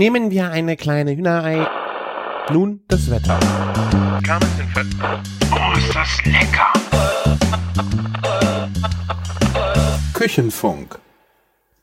[0.00, 1.66] Nehmen wir eine kleine Hühnerei.
[2.50, 3.38] Nun das Wetter.
[5.52, 6.72] Oh, ist das lecker!
[10.14, 10.98] Küchenfunk.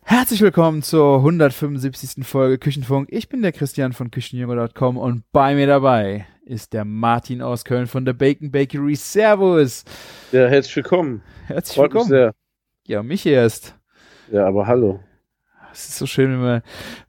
[0.02, 2.26] Herzlich willkommen zur 175.
[2.26, 3.10] Folge Küchenfunk.
[3.12, 7.86] Ich bin der Christian von Küchenjunge.com und bei mir dabei ist der Martin aus Köln
[7.86, 8.96] von der Bacon Bakery.
[8.96, 9.86] Servus.
[10.32, 11.22] Ja, herzlich willkommen.
[11.46, 12.10] Herzlich Freut mich willkommen.
[12.10, 12.34] sehr.
[12.88, 13.76] Ja, mich erst.
[14.32, 15.02] Ja, aber hallo.
[15.78, 16.62] Es ist so schön, wenn man,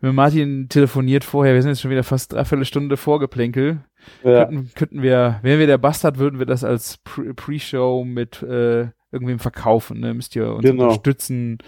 [0.03, 1.55] wenn Martin telefoniert vorher.
[1.55, 3.79] Wir sind jetzt schon wieder fast dreiviertel Stunde Vorgeplänkel.
[4.23, 8.43] Ja, Könnten, könnten wir, wären wir der Bastard, würden wir das als Pre- Pre-Show mit
[8.43, 10.01] äh, irgendwem verkaufen.
[10.01, 10.13] Ne?
[10.13, 10.85] Müsst ihr uns Genau.
[10.85, 11.59] unterstützen.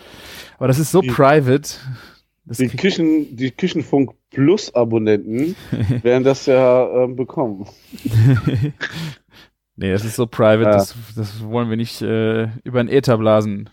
[0.58, 1.70] Aber das ist so Die- private.
[2.44, 5.54] Die, Küchen, die Küchenfunk Plus Abonnenten
[6.02, 7.66] werden das ja ähm, bekommen.
[9.76, 10.72] nee, das ist so private, Ja.
[10.72, 13.70] das, das wollen wir nicht äh, über den Äther blasen.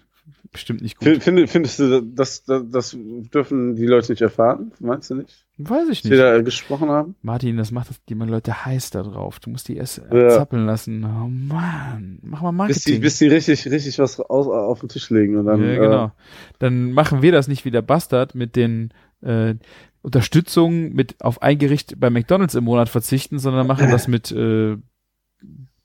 [0.51, 1.07] Bestimmt nicht gut.
[1.07, 2.97] Fin- Find, findest du, das, das, das
[3.33, 4.71] dürfen die Leute nicht erfahren?
[4.79, 5.45] Meinst du nicht?
[5.57, 6.17] Weiß ich nicht.
[6.17, 7.15] da gesprochen haben?
[7.21, 9.39] Martin, das macht die Leute heiß da drauf.
[9.39, 10.30] Du musst die erst Ja.
[10.30, 11.03] zappeln lassen.
[11.03, 13.02] Oh Mann, mach mal Bis die, Marketing.
[13.02, 15.61] bis die richtig, richtig was aus, auf den Tisch legen und dann.
[15.63, 16.11] ja, genau.
[16.59, 19.55] Dann machen wir das nicht wie der Bastard mit den äh,
[20.02, 24.77] Unterstützungen mit auf ein Gericht bei McDonalds im Monat verzichten, sondern machen das mit äh,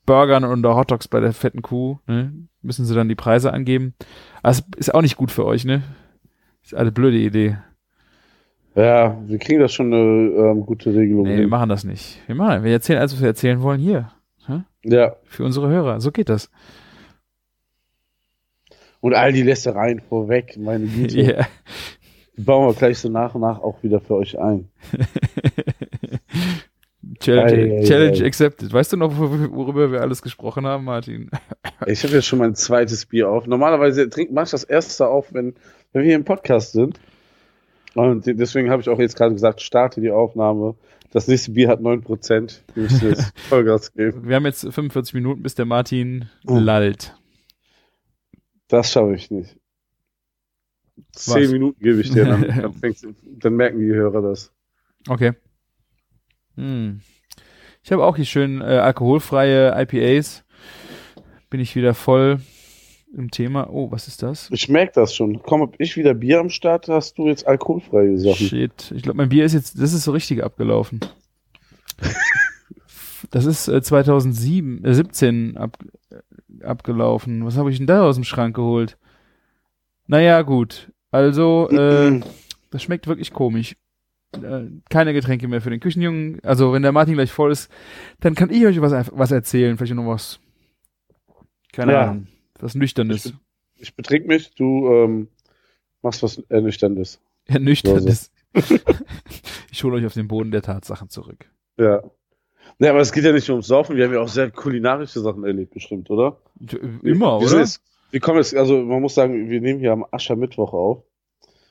[0.05, 1.99] Burgern oder Hotdogs bei der fetten Kuh.
[2.07, 2.47] Ne?
[2.63, 3.93] Müssen sie dann die Preise angeben.
[4.41, 5.83] Es ist auch nicht gut für euch, ne?
[6.63, 7.57] Ist eine blöde Idee.
[8.75, 11.27] Ja, wir kriegen das schon eine ähm, gute Regelung.
[11.27, 12.19] Nee, wir machen das nicht.
[12.25, 14.09] Wir machen, wir erzählen alles, was wir erzählen wollen, hier.
[14.83, 15.99] ja, Für unsere Hörer.
[16.01, 16.49] So geht das.
[19.01, 21.21] und all die Lästereien vorweg, meine Güte.
[21.21, 21.45] Ja.
[22.35, 24.69] Die bauen wir gleich so nach und nach auch wieder für euch ein.
[27.23, 28.25] Challenge, Ei, ei, Challenge ei.
[28.25, 28.71] accepted.
[28.73, 31.29] Weißt du noch, wor- worüber wir alles gesprochen haben, Martin?
[31.85, 33.45] Ich habe jetzt schon mein zweites Bier auf.
[33.45, 35.53] Normalerweise trink, mach ich das erste auf, wenn,
[35.91, 36.97] wenn wir hier im Podcast sind.
[37.93, 40.75] Und de- deswegen habe ich auch jetzt gerade gesagt, starte die Aufnahme.
[41.11, 42.61] Das nächste Bier hat 9%.
[42.69, 44.27] Ich muss jetzt Vollgas geben.
[44.27, 46.57] Wir haben jetzt 45 Minuten, bis der Martin Oh.
[46.57, 47.15] lallt.
[48.69, 49.57] Das schaffe ich nicht.
[51.11, 52.41] Zehn Minuten gebe ich dir, dann,
[52.81, 54.51] dann, dann merken die Hörer das.
[55.09, 55.33] Okay.
[56.55, 57.01] Hm.
[57.83, 60.45] Ich habe auch hier schön äh, alkoholfreie IPAs.
[61.49, 62.39] Bin ich wieder voll
[63.13, 63.69] im Thema.
[63.69, 64.49] Oh, was ist das?
[64.51, 65.43] Ich merke das schon.
[65.43, 68.47] Komm, hab ich wieder Bier am Start, hast du jetzt alkoholfreie Sachen.
[68.47, 68.91] Shit.
[68.95, 71.01] Ich glaube, mein Bier ist jetzt, das ist so richtig abgelaufen.
[73.31, 75.77] Das ist äh, 2007, äh, 17 ab,
[76.11, 77.45] äh, abgelaufen.
[77.45, 78.97] Was habe ich denn da aus dem Schrank geholt?
[80.07, 80.91] Naja, gut.
[81.09, 82.19] Also, äh,
[82.69, 83.75] das schmeckt wirklich komisch.
[84.33, 86.39] Äh, keine Getränke mehr für den Küchenjungen.
[86.43, 87.71] Also, wenn der Martin gleich voll ist,
[88.19, 89.77] dann kann ich euch was, was erzählen.
[89.77, 90.39] Vielleicht noch was.
[91.71, 92.01] Keine Ja.
[92.09, 92.27] Ahnung.
[92.59, 93.33] Was Nüchternes.
[93.77, 95.27] Ich betrink mich, du ähm,
[96.01, 97.19] machst was Ernüchterndes.
[97.45, 98.31] Ernüchterndes.
[99.71, 101.49] ich hole euch auf den Boden der Tatsachen zurück.
[101.77, 102.01] Ja.
[102.79, 105.19] Ja, aber es geht ja nicht nur ums Saufen, wir haben ja auch sehr kulinarische
[105.19, 106.37] Sachen erlebt, bestimmt, oder?
[107.03, 107.59] Immer, wir oder?
[107.59, 111.03] Jetzt, wir kommen jetzt, also man muss sagen, wir nehmen hier am Aschermittwoch auf.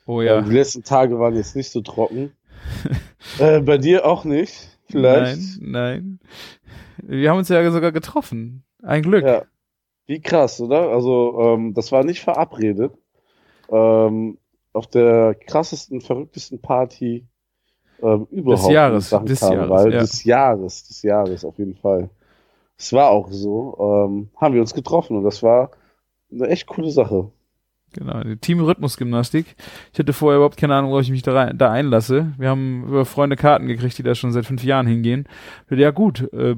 [0.05, 0.41] Oh Ähm, ja.
[0.41, 2.31] Die letzten Tage waren jetzt nicht so trocken.
[3.39, 5.61] äh, bei dir auch nicht, vielleicht.
[5.61, 6.19] Nein, nein.
[7.01, 8.63] Wir haben uns ja sogar getroffen.
[8.81, 9.25] Ein Glück.
[9.25, 9.43] Ja.
[10.05, 10.89] Wie krass, oder?
[10.89, 12.93] Also, ähm, das war nicht verabredet.
[13.69, 14.37] Ähm,
[14.73, 17.25] auf der krassesten, verrücktesten Party
[18.01, 18.71] ähm, überhaupt.
[18.71, 19.41] Jahres, in Sachen des.
[19.41, 19.99] Jahres, ja.
[19.99, 22.09] Des Jahres, des Jahres, auf jeden Fall.
[22.77, 23.77] Es war auch so.
[23.79, 25.71] Ähm, haben wir uns getroffen und das war
[26.31, 27.31] eine echt coole Sache.
[27.93, 29.55] Genau, die Team-Rhythmus-Gymnastik.
[29.91, 32.33] Ich hatte vorher überhaupt keine Ahnung, wo ich mich da, rein, da einlasse.
[32.37, 35.27] Wir haben über Freunde Karten gekriegt, die da schon seit fünf Jahren hingehen.
[35.69, 36.55] Ja gut, äh,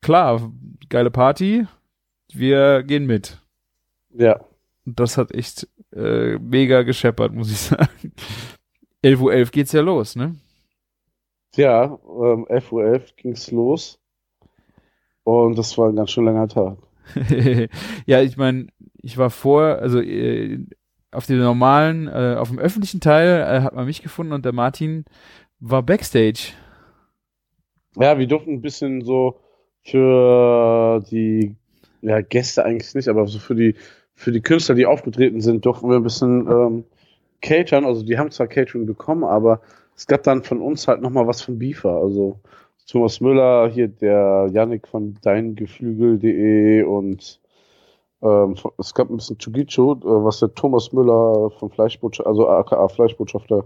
[0.00, 0.52] klar,
[0.88, 1.66] geile Party.
[2.32, 3.38] Wir gehen mit.
[4.14, 4.40] Ja.
[4.86, 8.12] Und das hat echt äh, mega gescheppert, muss ich sagen.
[9.04, 10.36] 11.11 Uhr .11 geht's ja los, ne?
[11.56, 13.98] Ja, ähm, 11.11 Uhr ging's los.
[15.24, 16.78] Und das war ein ganz schön langer Tag.
[18.06, 18.68] ja, ich meine,
[19.02, 20.64] ich war vor, also äh,
[21.10, 24.52] auf dem normalen, äh, auf dem öffentlichen Teil äh, hat man mich gefunden und der
[24.52, 25.04] Martin
[25.60, 26.54] war Backstage.
[27.96, 29.38] Ja, wir durften ein bisschen so
[29.84, 31.56] für die
[32.00, 33.74] ja, Gäste eigentlich nicht, aber so für die
[34.14, 36.84] für die Künstler, die aufgetreten sind, durften wir ein bisschen ähm,
[37.40, 37.84] catern.
[37.84, 39.60] Also die haben zwar Catering bekommen, aber
[39.96, 41.96] es gab dann von uns halt nochmal was von Beaver.
[41.96, 42.38] Also
[42.86, 47.40] Thomas Müller, hier der Yannick von deingeflügel.de und
[48.22, 52.88] ähm, es gab ein bisschen Chugicho, äh, was der Thomas Müller vom Fleischbotschafter, also aka
[52.88, 53.64] Fleischbotschafter,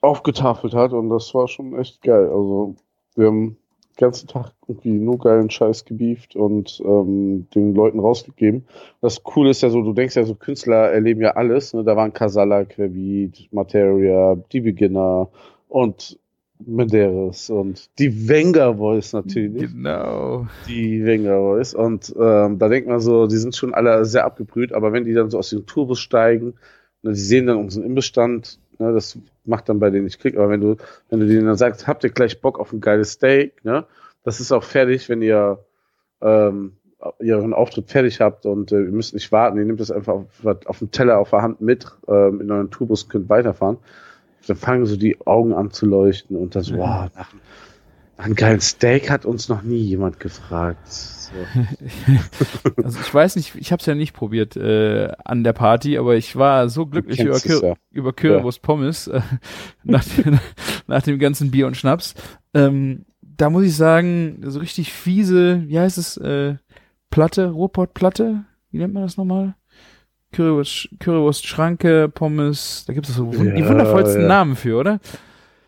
[0.00, 2.28] aufgetafelt hat und das war schon echt geil.
[2.30, 2.74] Also
[3.16, 3.56] wir haben den
[3.96, 8.66] ganzen Tag irgendwie nur geilen Scheiß gebieft und ähm, den Leuten rausgegeben.
[9.02, 11.74] Das Coole ist ja so, du denkst ja so, Künstler erleben ja alles.
[11.74, 11.84] Ne?
[11.84, 15.28] Da waren Casala, Querbeat, Materia, die Beginner,
[15.70, 16.18] und
[16.66, 19.72] Menderes und die Wenger Boys natürlich.
[19.72, 20.46] Genau.
[20.68, 21.74] Die Wenger Boys.
[21.74, 25.14] Und ähm, da denkt man so, die sind schon alle sehr abgebrüht, aber wenn die
[25.14, 26.54] dann so aus dem Tourbus steigen,
[27.02, 30.50] ne, die sehen dann unseren Imbestand, ne, das macht dann bei denen nicht Klick, aber
[30.50, 30.76] wenn du,
[31.08, 33.86] wenn du denen dann sagst, habt ihr gleich Bock auf ein geiles Steak, ne,
[34.22, 35.64] das ist auch fertig, wenn ihr
[36.20, 36.76] ähm,
[37.18, 40.26] ihren Auftritt fertig habt und äh, ihr müsst nicht warten, ihr nehmt das einfach auf,
[40.66, 43.78] auf dem Teller auf der Hand mit ähm, in euren Tourbus und könnt weiterfahren
[44.46, 47.32] dann fangen so die Augen an zu leuchten und dann so, wow, nach,
[48.20, 50.86] nach einem geilen Steak hat uns noch nie jemand gefragt.
[50.88, 51.32] So.
[52.82, 56.16] also ich weiß nicht, ich habe es ja nicht probiert äh, an der Party, aber
[56.16, 57.74] ich war so glücklich über, Kür ja.
[57.90, 59.20] über Currywurst Pommes äh,
[59.84, 60.38] nach, dem,
[60.86, 62.14] nach dem ganzen Bier und Schnaps.
[62.52, 66.56] Ähm, da muss ich sagen, so richtig fiese, wie heißt es, äh,
[67.08, 69.54] Platte, Ruhrpottplatte, wie nennt man das nochmal?
[70.32, 74.28] Currywurst, Currywurst Schranke, Pommes, da gibt es so Ja, die wundervollsten ja.
[74.28, 75.00] Namen für, oder?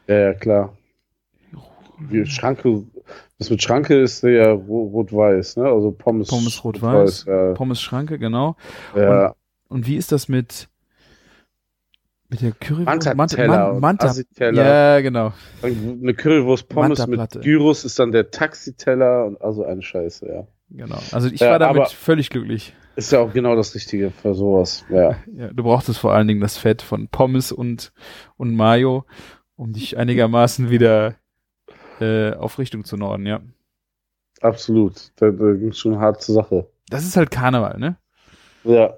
[0.06, 0.76] Ja, ja, klar.
[1.98, 2.84] Wie Schranke,
[3.38, 5.64] das mit Schranke ist ja ro- rot-weiß, ne?
[5.64, 7.24] Also Pommes, Pommes rot-weiß.
[7.26, 8.56] Ja, Pommes Schranke, genau.
[8.96, 9.34] ja.
[9.68, 10.68] Und wie ist das mit
[12.28, 13.14] mit der Currywurst?
[13.14, 14.06] Manta-Teller und Manta.
[14.08, 14.64] Assi-Teller.
[14.64, 15.32] Ja, genau.
[15.62, 20.46] Eine Currywurst Pommes mit Gyros ist dann der Taxiteller und also eine Scheiße, ja.
[20.74, 20.98] Genau.
[21.12, 22.74] Also ich war damit völlig glücklich.
[22.96, 25.16] Ist ja auch genau das Richtige für sowas, ja.
[25.34, 27.92] Ja, du brauchtest vor allen Dingen das Fett von Pommes und,
[28.36, 29.04] und Mayo,
[29.56, 31.16] um dich einigermaßen wieder
[32.00, 33.40] äh, auf Richtung zu norden, ja.
[34.40, 35.12] Absolut.
[35.16, 36.66] Da, da ging's schon hart zur Sache.
[36.88, 37.96] Das ist halt Karneval, ne?
[38.64, 38.94] Ja.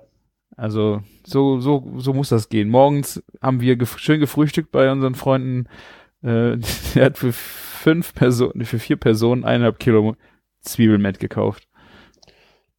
[0.56, 2.68] Also so, so, so muss das gehen.
[2.68, 5.66] Morgens haben wir gef schön gefrühstückt bei unseren Freunden.
[6.22, 6.58] Äh,
[6.94, 10.16] der hat für fünf Personen, für vier Personen eineinhalb Kilo
[10.64, 11.68] Zwiebelmett gekauft.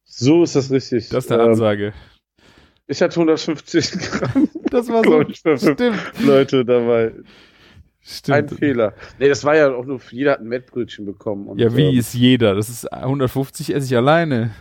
[0.04, 1.08] So ist das richtig.
[1.10, 1.92] Das ist eine Ähm, Ansage.
[2.86, 6.12] ich hatte 150 Gramm Das war fünf Stimmt.
[6.18, 7.12] Leute dabei.
[8.28, 8.50] Ein Stimmt.
[8.50, 8.94] Fehler.
[9.18, 11.48] Nee, das war ja auch nur, jeder hat ein Mettbrötchen bekommen.
[11.48, 12.54] Und, Ja, wie ähm, ist jeder?
[12.54, 14.54] Das ist 150 esse ich alleine,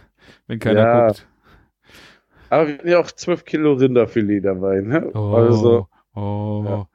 [0.47, 1.07] wenn keiner Ja.
[1.07, 1.27] guckt.
[2.49, 5.11] aber wir hatten ja auch 12 Kilo Rinderfilet dabei, ne?
[5.13, 6.63] Oh, Also, oh.
[6.65, 6.87] Ja.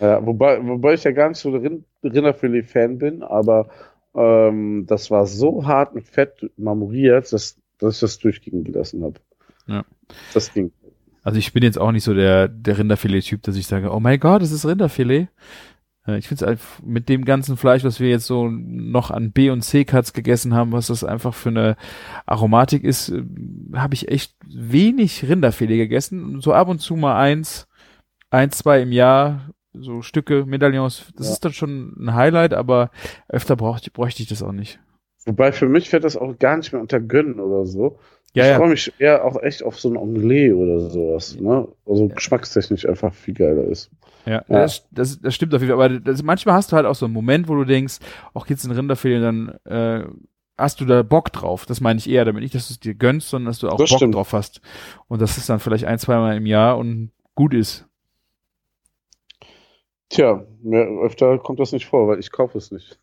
[0.00, 3.70] ja, wobei, wobei ich ja gar nicht so Rind Rinderfilet-Fan bin, aber
[4.14, 9.20] ähm, das war so hart mit Fett marmoriert, dass, dass ich das durchgehen gelassen habe.
[9.66, 9.84] Ja.
[10.34, 10.72] Das ging.
[11.22, 14.18] Also ich bin jetzt auch nicht so der, der Rinderfilet-Typ, dass ich sage, oh mein
[14.18, 15.28] Gott, es ist Rinderfilet.
[16.06, 19.50] Äh, Ich finde es mit dem ganzen Fleisch, was wir jetzt so noch an B-
[19.50, 21.76] und C-Cuts gegessen haben, was das einfach für eine
[22.26, 23.22] Aromatik ist, äh,
[23.74, 26.40] habe ich echt wenig Rinderfilet gegessen.
[26.40, 27.68] So ab und zu mal eins,
[28.30, 31.06] eins, zwei im Jahr, so Stücke, Medaillons.
[31.16, 31.32] Das Ja.
[31.34, 32.90] ist dann schon ein Highlight, aber
[33.28, 34.80] öfter brauchte, bräuchte ich das auch nicht.
[35.24, 37.98] Wobei für mich fällt das auch gar nicht mehr unter Gönnen oder so.
[38.34, 38.56] Ja, ich ja.
[38.56, 41.68] freue mich eher auch echt auf so ein Omelette oder sowas, ne?
[41.86, 43.90] Also geschmackstechnisch einfach viel geiler ist.
[44.24, 44.62] Ja, Ja.
[44.62, 45.84] Das, das, das stimmt auf jeden Fall.
[45.84, 47.98] Aber das, manchmal hast du halt auch so einen Moment, wo du denkst,
[48.34, 50.04] auch jetzt ein Rinderfilet, dann äh,
[50.56, 51.66] hast du da Bock drauf.
[51.66, 53.76] Das meine ich eher damit nicht, dass du es dir gönnst, sondern dass du auch
[53.76, 54.14] Das Bock stimmt.
[54.14, 54.60] drauf hast.
[55.08, 57.86] Und das ist dann vielleicht ein, zweimal im Jahr und gut ist.
[60.12, 63.00] Tja, mehr, öfter kommt das nicht vor, weil ich kaufe es nicht.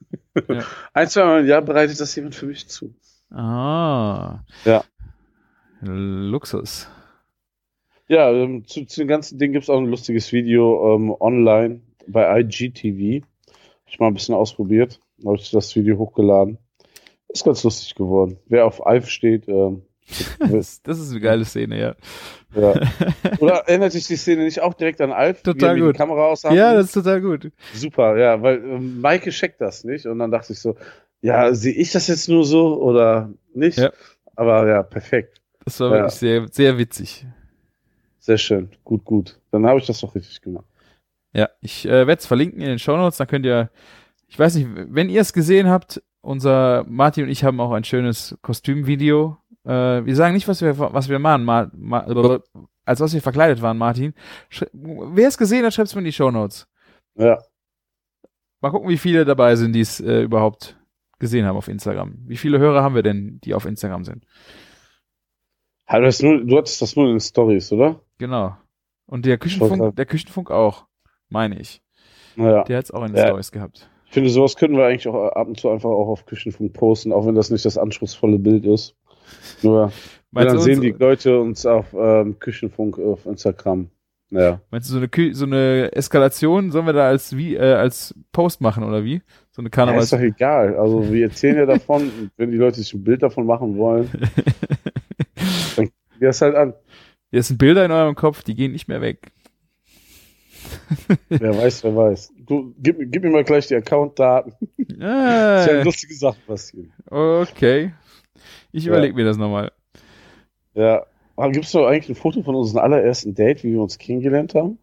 [0.47, 0.63] Ja.
[0.94, 2.94] Ein, zwei Mal im Jahr bereitet das jemand für mich zu.
[3.31, 4.41] Ah.
[4.63, 4.83] Ja.
[5.81, 6.88] Luxus.
[8.07, 11.81] Ja, ähm, zu, zu dem ganzen Ding gibt es auch ein lustiges Video ähm, online
[12.06, 13.25] bei IGTV.
[13.25, 15.01] Hab ich mal ein bisschen ausprobiert.
[15.25, 16.59] Habe ich das Video hochgeladen.
[17.28, 18.37] Ist ganz lustig geworden.
[18.45, 19.81] Wer auf Alf steht, ähm,
[20.39, 21.95] Das, das ist eine geile Szene, ja.
[22.56, 22.73] ja.
[23.39, 25.44] Oder erinnert sich die Szene nicht auch direkt an Alf?
[25.44, 25.95] Total gut.
[25.95, 26.57] Die Kamera aushalten?
[26.57, 27.51] Ja, das ist total gut.
[27.73, 30.75] Super, ja, weil ähm, Maike checkt das nicht und dann dachte ich so,
[31.21, 33.78] ja, sehe ich das jetzt nur so oder nicht?
[33.78, 33.92] Ja.
[34.35, 35.42] Aber ja, perfekt.
[35.66, 35.94] Das war Ja.
[35.97, 37.25] wirklich sehr, sehr witzig.
[38.19, 38.69] Sehr schön.
[38.83, 39.39] Gut, gut.
[39.51, 40.66] Dann habe ich das doch richtig gemacht.
[41.33, 43.69] Ja, ich äh, werde es verlinken in den Shownotes, dann könnt ihr,
[44.28, 47.83] ich weiß nicht, wenn ihr es gesehen habt, unser Martin und ich haben auch ein
[47.83, 49.37] schönes Kostümvideo.
[49.66, 52.06] Äh, wir sagen nicht, was wir, was wir machen, ma, ma,
[52.85, 54.13] als was wir verkleidet waren, Martin.
[54.49, 56.68] Sch Wer es gesehen hat, schreibt es mir in die Shownotes.
[57.16, 57.37] Ja.
[58.61, 60.78] Mal gucken, wie viele dabei sind, die es äh, überhaupt
[61.19, 62.16] gesehen haben auf Instagram.
[62.25, 64.25] Wie viele Hörer haben wir denn, die auf Instagram sind?
[65.87, 68.01] Du, hast nur, du hattest das nur in den Stories, oder?
[68.18, 68.56] Genau.
[69.06, 70.85] Und der Küchenfunk, der Küchenfunk auch,
[71.30, 71.81] meine ich.
[72.35, 72.63] Naja.
[72.63, 73.28] Der hat es auch in den Ja.
[73.28, 73.89] Stories gehabt.
[74.06, 77.11] Ich finde, sowas können wir eigentlich auch ab und zu einfach auch auf Küchenfunk posten,
[77.11, 78.95] auch wenn das nicht das anspruchsvolle Bild ist.
[79.62, 79.92] Nur,
[80.31, 83.90] Meinst dann sehen die Leute uns auf ähm, Küchenfunk auf Instagram.
[84.31, 84.62] Ja.
[84.69, 88.14] Meinst du, so eine, Kü so eine Eskalation sollen wir da als wie äh, als
[88.31, 89.24] Post machen oder wie?
[89.50, 89.71] So eine ja.
[89.71, 90.06] Karnevals.
[90.06, 90.78] Ist doch egal.
[90.78, 94.09] Also wir erzählen ja davon, wenn die Leute sich ein Bild davon machen wollen,
[96.19, 96.74] wir es halt an.
[97.31, 99.31] Hier sind Bilder in eurem Kopf, die gehen nicht mehr weg.
[101.30, 102.33] wer weiß, wer weiß.
[102.45, 104.54] Du, gib, gib mir mal gleich die Account-Daten.
[105.02, 106.92] Ah, Es werden lustige Sachen passieren.
[107.09, 107.94] okay.
[108.71, 108.92] Ich Ja.
[108.92, 109.71] überlege mir das nochmal.
[110.73, 111.06] Ja.
[111.52, 114.78] Gibt es noch eigentlich ein Foto von unserem allerersten Date, wie wir uns kennengelernt haben?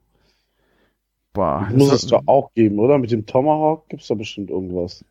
[1.35, 2.97] Boah, Muss das, es doch auch geben, oder?
[2.99, 5.05] Mit dem Tomahawk gibt es da bestimmt irgendwas.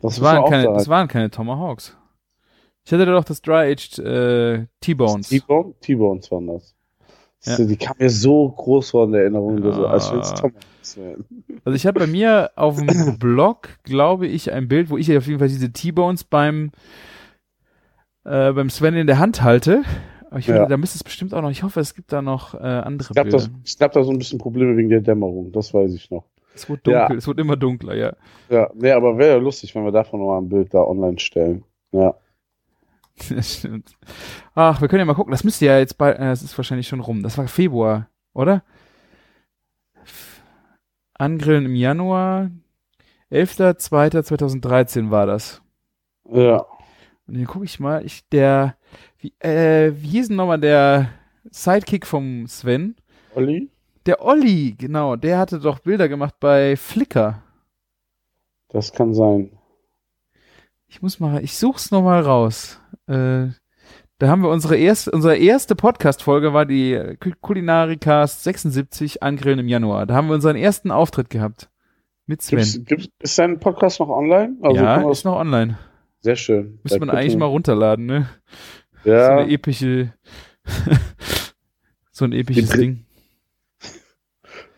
[0.00, 1.94] das, muss waren keine, das waren keine Tomahawks.
[2.86, 5.28] Ich hatte doch das Dry-Aged äh, T-Bones.
[5.28, 5.74] T-Bone?
[5.82, 6.74] T-Bones waren das.
[7.44, 7.62] Ja.
[7.62, 10.34] Die kam mir so groß vor in der Erinnerung, dass- als wir uns Ah.
[10.34, 11.24] Tomahawks wären.
[11.66, 12.86] Also ich habe bei mir auf dem
[13.18, 16.70] Blog, glaube ich, ein Bild, wo ich auf jeden Fall diese T-Bones beim
[18.28, 19.82] äh, beim Sven in der Hand halte.
[20.30, 20.54] Aber ich Ja.
[20.56, 23.08] finde, da müsste es bestimmt auch noch, ich hoffe, es gibt da noch äh, andere
[23.10, 23.38] Es gab, Bilder.
[23.38, 26.24] das, es gab da so ein bisschen Probleme wegen der Dämmerung, das weiß ich noch.
[26.54, 27.14] Es wird dunkel, Ja.
[27.14, 28.12] es wird immer dunkler, ja.
[28.50, 31.18] Ja, nee, aber wäre ja lustig, wenn wir davon noch mal ein Bild da online
[31.18, 31.64] stellen.
[31.92, 32.14] Ja.
[33.30, 33.90] Das stimmt.
[34.54, 35.32] Ach, wir können ja mal gucken.
[35.32, 37.22] Das müsste ja jetzt bald, äh, es ist wahrscheinlich schon rum.
[37.24, 38.62] Das war Februar, oder?
[41.14, 42.50] Angrillen im Januar.
[43.32, 45.60] 11.02.2013 war das.
[46.30, 46.64] Ja.
[47.28, 48.76] Und hier gucke ich mal, ich, der,
[49.18, 51.10] wie, äh, wie hieß denn nochmal der
[51.50, 52.96] Sidekick vom Sven?
[53.34, 53.70] Olli?
[54.06, 57.42] Der Olli, genau, der hatte doch Bilder gemacht bei Flickr.
[58.70, 59.50] Das kann sein.
[60.86, 62.80] Ich muss mal, ich such's nochmal raus.
[63.06, 63.48] Äh,
[64.18, 69.68] da haben wir unsere erste, unsere erste Podcast-Folge war die Kul- Kulinarikast 76 Angrillen im
[69.68, 70.06] Januar.
[70.06, 71.70] Da haben wir unseren ersten Auftritt gehabt.
[72.26, 72.58] Mit Sven.
[72.58, 74.56] Gibt's, gibt's, ist dein Podcast noch online?
[74.62, 75.78] Also ja, ist noch online.
[76.20, 76.78] Sehr schön.
[76.82, 78.28] Müsste man eigentlich mal runterladen, ne?
[79.04, 80.12] So Ja, eine epische,
[82.10, 83.04] so ein episches Die- Ding.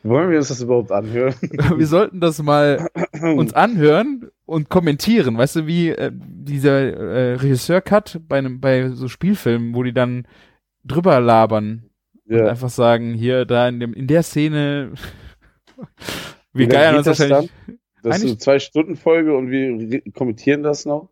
[0.03, 1.35] wollen wir uns das überhaupt anhören?
[1.77, 2.89] Wir sollten das mal
[3.23, 5.37] uns anhören und kommentieren.
[5.39, 10.27] Weißt du, wie äh, dieser äh, Regisseur-Cut bei einem, bei so Spielfilmen, wo die dann
[10.85, 11.85] drüber labern
[12.27, 12.47] und ja.
[12.47, 14.93] einfach sagen, hier, da in dem, in der Szene,
[16.53, 17.51] wir geiern uns das wahrscheinlich.
[18.03, 21.11] Das ist eine Zwei-Stunden-Folge und wir re- kommentieren das noch?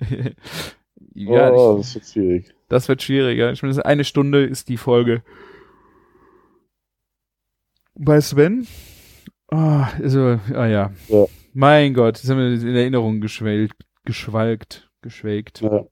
[1.14, 2.54] ja, oh, ich, das wird schwierig.
[2.68, 3.52] das wird schwieriger.
[3.52, 5.22] Ich meine, das eine Stunde ist die Folge.
[7.94, 8.66] Bei Sven?
[9.48, 10.92] Ah, also, ah ja.
[11.08, 11.24] Ja.
[11.54, 15.60] Mein Gott, jetzt haben wir in Erinnerung geschwelgt, geschwalkt, geschwelgt.
[15.62, 15.84] Ja.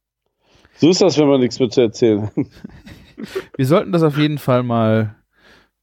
[0.77, 2.33] So ist das, wenn man nichts mehr zu erzählen hat.
[3.57, 5.17] Wir sollten das auf jeden Fall mal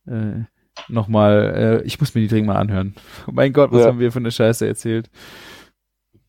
[0.06, 0.44] äh,
[0.88, 2.94] nochmal, äh, ich muss mir die dringend mal anhören.
[3.32, 3.88] Mein Gott, was Ja.
[3.88, 5.10] haben wir für eine Scheiße erzählt.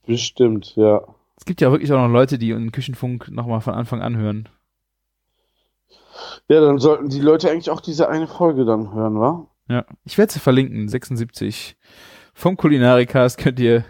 [0.06, 1.02] Bestimmt, ja.
[1.44, 4.48] Es gibt ja wirklich auch noch Leute, die einen Küchenfunk nochmal von Anfang an hören.
[6.48, 9.46] Ja, dann sollten die Leute eigentlich auch diese eine Folge dann hören, wa?
[9.68, 9.84] Ja.
[10.06, 11.76] Ich werde sie verlinken, 76.
[12.32, 13.84] Vom Kulinarikast könnt ihr,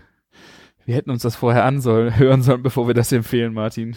[0.84, 3.96] wir hätten uns das vorher an soll, hören sollen, bevor wir das empfehlen, Martin.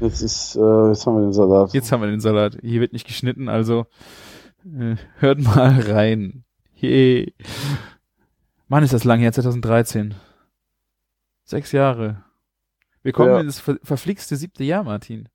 [0.00, 1.72] Jetzt ist, äh, jetzt haben wir den Salat.
[1.72, 2.58] Jetzt haben wir den Salat.
[2.62, 3.86] Hier wird nicht geschnitten, also
[4.64, 6.42] äh, hört mal rein.
[6.72, 7.32] Hey.
[8.66, 10.16] Mann, ist das lang her, 2013.
[11.44, 12.23] Sechs Jahre.
[13.04, 13.40] Wir kommen Ja.
[13.40, 15.28] in das ver verflixte siebte Jahr, Martin.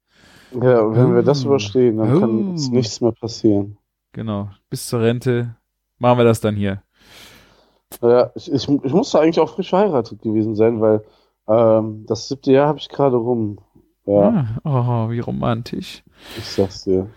[0.51, 1.49] Ja, und wenn wir das Oh.
[1.49, 2.49] überstehen, dann kann Oh.
[2.49, 3.77] uns nichts mehr passieren.
[4.11, 4.49] Genau.
[4.69, 5.55] Bis zur Rente
[5.99, 6.81] machen wir das dann hier.
[8.01, 11.03] Ja, ich, ich, ich musste eigentlich auch frisch verheiratet gewesen sein, weil
[11.47, 13.59] ähm, das siebte Jahr habe ich gerade rum.
[14.05, 16.03] Ja, Ah, oh, wie romantisch.
[16.37, 17.07] ich sag's dir.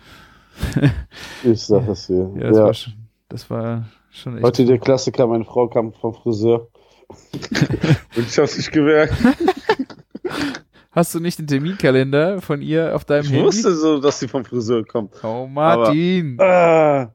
[1.45, 2.31] Ich sag es dir.
[2.37, 2.65] Ja, das Ja.
[2.65, 2.93] war schon,
[3.31, 4.45] das war schon echt.
[4.45, 6.69] Heute der Klassiker, meine Frau kam vom Friseur.
[8.17, 9.15] Und ich hab's nicht gemerkt.
[10.93, 13.45] Hast du nicht den Terminkalender von ihr auf deinem Ich Handy?
[13.45, 15.13] wusste so, dass sie vom Friseur kommt.
[15.25, 16.39] Oh, Martin.
[16.39, 17.15] Ah.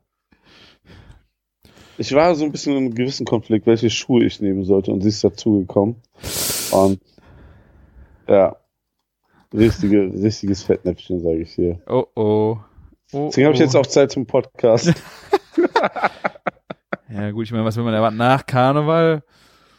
[2.00, 5.02] Ich war so ein bisschen in einem gewissen Konflikt, welche Schuhe ich nehmen sollte und
[5.02, 5.96] sie ist dazugekommen.
[6.72, 7.00] Und
[8.28, 8.56] ja,
[9.54, 11.80] richtige, richtiges Fettnäpfchen, sage ich hier.
[11.88, 12.58] Oh, oh.
[13.14, 13.64] oh Deswegen habe ich oh.
[13.64, 14.94] jetzt auch Zeit zum Podcast.
[17.10, 18.18] Ja, gut, ich meine, was will man erwarten?
[18.18, 19.24] Nach Karneval?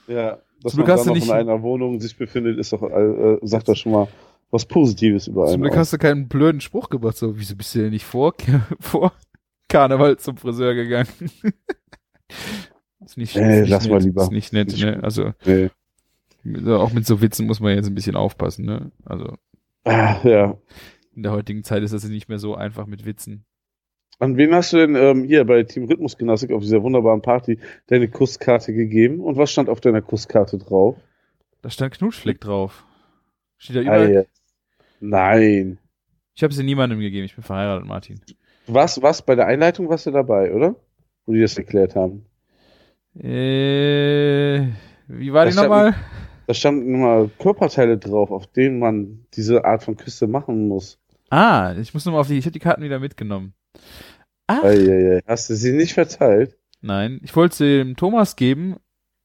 [0.07, 2.83] ja, dass Zum Glück man dann noch nicht- in einer Wohnung sich befindet, ist doch,
[2.83, 4.09] äh, sagt doch schon mal
[4.51, 5.63] was Positives über Zum einen.
[5.63, 5.79] Glück aus.
[5.79, 7.17] hast du keinen blöden Spruch gebracht.
[7.17, 8.35] So, wieso bist du denn nicht vor,
[8.81, 9.13] vor
[9.69, 11.09] Karneval zum Friseur gegangen?
[13.05, 14.23] ist nicht, Ey, ist nicht lass nett, mal lieber.
[14.23, 15.03] Ist nicht nett, Nicht ne?
[15.03, 15.71] Also, Nee.
[16.71, 18.91] auch mit so Witzen muss man jetzt ein bisschen aufpassen, ne?
[19.05, 19.37] Also,
[19.85, 20.57] Ah, ja.
[21.15, 23.45] in der heutigen Zeit ist das nicht mehr so einfach mit Witzen.
[24.21, 27.59] An wen hast du denn ähm, hier bei Team Rhythmus Gymnastik auf dieser wunderbaren Party
[27.87, 29.21] deine Kusskarte gegeben?
[29.21, 30.97] Und was stand auf deiner Kusskarte drauf?
[31.63, 32.85] Da stand Knutschfleck drauf.
[33.59, 34.13] Steht da Ah, überall.
[34.13, 34.23] ja.
[35.01, 35.79] Nein.
[36.35, 37.25] Ich habe sie niemandem gegeben.
[37.27, 38.21] Ich bin verheiratet, Martin.
[38.67, 40.75] Was, was, bei der Einleitung warst du dabei, oder?
[41.27, 42.27] Wo die das erklärt haben.
[43.17, 44.69] Äh,
[45.09, 45.95] wie war Das die nochmal?
[46.47, 50.99] Da standen immer Körperteile drauf, auf denen man diese Art von Küste machen muss.
[51.31, 53.53] Ah, ich muss nochmal auf die, ich habe die Karten wieder mitgenommen.
[54.49, 55.21] Ah, Eieiei.
[55.27, 56.57] Hast du sie nicht verteilt?
[56.81, 58.77] Nein, ich wollte sie dem Thomas geben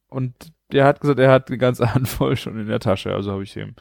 [0.09, 0.33] und
[0.71, 3.55] der hat gesagt, er hat eine ganze Handvoll schon in der Tasche, also habe ich
[3.57, 3.75] ihm.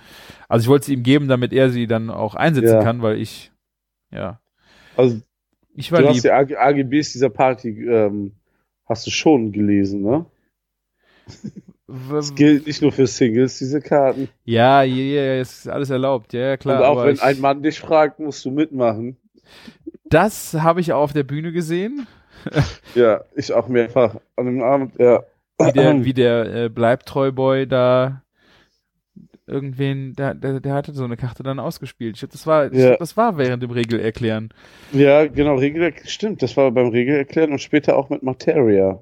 [0.49, 2.83] Also ich wollte sie ihm geben, damit er sie dann auch einsetzen Ja.
[2.83, 3.53] kann, weil ich,
[4.11, 4.41] ja,
[4.97, 5.21] Also
[5.75, 6.23] ich war du hast lieb.
[6.25, 8.33] die AG AGBs dieser Party ähm,
[8.87, 10.27] hast du schon gelesen, ne?
[12.19, 14.29] Es gilt nicht nur für Singles, diese Karten.
[14.45, 16.79] Ja, ja, ja, es ist alles erlaubt, ja, ja klar.
[16.81, 19.17] Und auch wenn ich, ein Mann dich fragt, musst du mitmachen.
[20.13, 22.07] Das habe ich auch auf der Bühne gesehen,
[22.95, 25.23] Ja, ich auch mehrfach an dem Abend, ja.
[25.59, 28.23] wie der, wie der äh, Bleibtreu-Boy da
[29.47, 32.15] irgendwen, der, der, der hatte so eine Karte dann ausgespielt.
[32.17, 32.89] Ich glaub, das war, Ja.
[32.89, 34.53] glaub, das war während dem Regelerklären.
[34.93, 39.01] Ja, genau, Regel, stimmt, das war beim Regelerklären und später auch mit Materia.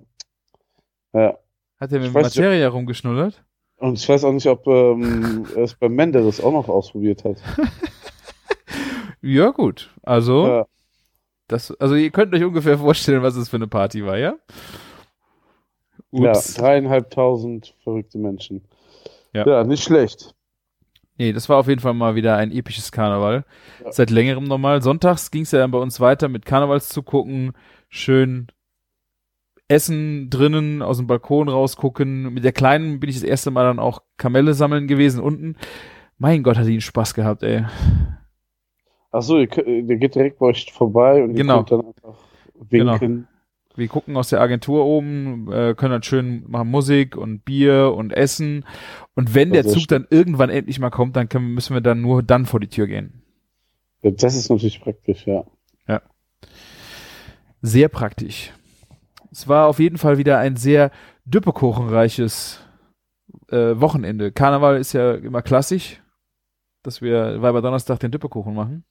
[1.13, 1.39] Ja.
[1.79, 3.43] Hat er mit weiß nicht, ob- Materia rumgeschnullert?
[3.77, 7.37] Und ich weiß auch nicht, ob ähm, er es beim Menderes auch noch ausprobiert hat.
[9.23, 9.91] Ja, gut.
[10.03, 10.67] Also, Ja.
[11.51, 14.35] Das, also ihr könnt euch ungefähr vorstellen, was es für eine Party war, ja?
[16.13, 16.55] Ja, Ups.
[16.55, 18.63] dreieinhalbtausend verrückte Menschen.
[19.33, 19.47] Ja.
[19.47, 20.35] Ja, nicht schlecht.
[21.19, 23.45] Nee, das war auf jeden Fall mal wieder ein episches Karneval.
[23.85, 23.93] Ja.
[23.93, 24.83] Seit längerem nochmal.
[24.83, 27.53] Sonntags ging es ja dann bei uns weiter mit Karnevals zu gucken,
[27.89, 28.49] schön
[29.69, 32.33] essen drinnen, aus dem Balkon rausgucken.
[32.33, 35.57] Mit der Kleinen bin ich das erste Mal dann auch Kamelle sammeln gewesen unten.
[36.19, 37.67] Mein Gott, hat die einen Spaß gehabt, ey.
[39.13, 41.65] Ach so, ihr könnt- der geht direkt bei euch vorbei und ihr Genau.
[41.65, 42.19] könnt dann einfach
[42.55, 43.29] winken.
[43.77, 48.13] Wir gucken aus der Agentur oben, äh, können dann schön machen Musik und Bier und
[48.13, 48.65] Essen.
[49.15, 51.81] Und wenn der Ja, sehr Zug dann irgendwann endlich mal kommt, dann können, müssen wir
[51.81, 53.23] dann nur dann vor die Tür gehen.
[54.03, 55.45] Ja, das ist natürlich praktisch, ja.
[57.63, 58.53] Sehr praktisch.
[59.31, 60.91] Es war auf jeden Fall wieder ein sehr
[61.27, 62.67] düppekuchenreiches
[63.51, 64.33] äh, Wochenende.
[64.33, 66.01] Karneval ist ja immer klassisch,
[66.83, 68.85] dass wir Weiber Donnerstag den Düppekuchen machen.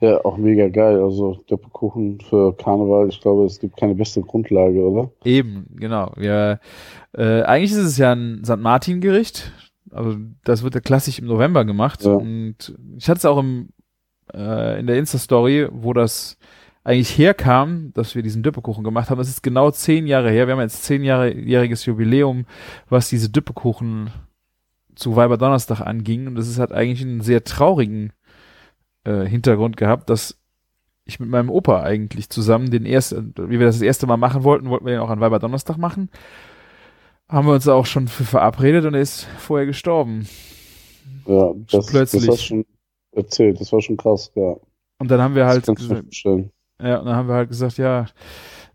[0.00, 1.00] Ja, auch mega geil.
[1.00, 5.10] Also Doppelkuchen für Karneval, ich glaube, es gibt keine bessere Grundlage, oder?
[5.24, 6.12] Eben, genau.
[6.16, 6.60] Wir,
[7.12, 8.58] äh, eigentlich ist es ja ein St.
[8.58, 9.52] Martin-Gericht.
[9.90, 12.04] Also das wird ja klassisch im November gemacht.
[12.04, 12.12] Ja.
[12.12, 13.70] Und ich hatte es auch im,
[14.32, 16.38] äh, in der Insta-Story, wo das
[16.84, 19.18] eigentlich herkam, dass wir diesen Düppekuchen gemacht haben.
[19.18, 20.46] Das ist genau zehn Jahre her.
[20.46, 22.46] Wir haben jetzt zehnjähriges Jubiläum,
[22.88, 24.10] was diese Düppekuchen
[24.94, 26.28] zu Weiberdonnerstag anging.
[26.28, 28.12] Und das ist halt eigentlich einen sehr traurigen
[29.08, 30.38] äh, Hintergrund gehabt, dass
[31.04, 34.44] ich mit meinem Opa eigentlich zusammen den ersten, wie wir das das erste Mal machen
[34.44, 36.10] wollten, wollten wir den auch an Weiberdonnerstag machen.
[37.28, 40.26] Haben wir uns auch schon für verabredet und er ist vorher gestorben.
[41.26, 42.26] Ja, das, plötzlich.
[42.26, 42.64] das hast schon
[43.12, 43.60] erzählt.
[43.60, 44.56] Das war schon krass, ja.
[44.98, 48.06] Und dann haben wir halt, ja, und dann haben wir halt gesagt, ja,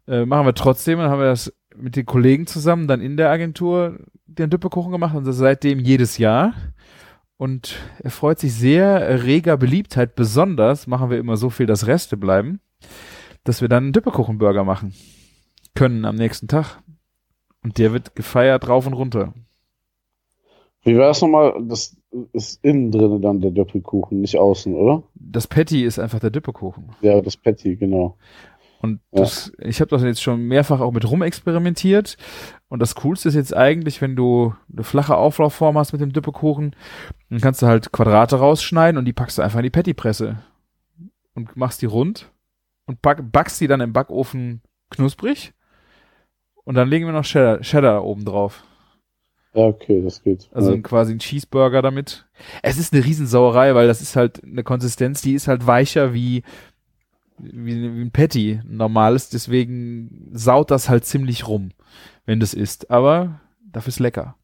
[0.08, 1.00] äh, machen wir trotzdem.
[1.00, 4.92] Und dann haben wir das mit den Kollegen zusammen dann in der Agentur den Düppekuchen
[4.92, 6.54] gemacht und das seitdem jedes Jahr.
[7.44, 10.16] Und er freut sich sehr reger Beliebtheit.
[10.16, 12.62] Besonders machen wir immer so viel, dass Reste bleiben,
[13.44, 14.94] dass wir dann einen Düppekuchenburger machen
[15.76, 16.82] können am nächsten Tag.
[17.62, 19.34] Und der wird gefeiert rauf und runter.
[20.84, 21.54] Wie war das nochmal?
[21.68, 21.98] Das
[22.32, 25.04] ist innen drin dann der Doppelkuchen, nicht außen, oder?
[25.14, 26.92] Das Patty ist einfach der Düppekuchen.
[27.02, 28.16] Ja, das Patty, genau.
[28.84, 29.22] Und Ja.
[29.22, 32.18] das, ich habe das jetzt schon mehrfach auch mit rumexperimentiert.
[32.68, 36.76] Und das Coolste ist jetzt eigentlich, wenn du eine flache Auflaufform hast mit dem Düppekuchen,
[37.30, 40.38] dann kannst du halt Quadrate rausschneiden und die packst du einfach in die Pattypresse
[41.34, 42.30] und machst die rund
[42.86, 45.54] und back, backst die dann im Backofen knusprig.
[46.66, 48.64] Und dann legen wir noch Cheddar, Cheddar oben drauf.
[49.54, 50.50] Ja, okay, das geht.
[50.52, 52.26] Also quasi ein Cheeseburger damit.
[52.64, 56.44] Es ist eine Riesensauerei, weil das ist halt eine Konsistenz, die ist halt weicher wie,
[57.44, 59.30] wie, wie ein Patty, normales.
[59.30, 61.70] Deswegen saut das halt ziemlich rum,
[62.26, 62.92] wenn das isst.
[62.92, 63.40] Aber
[63.72, 64.36] dafür ist lecker.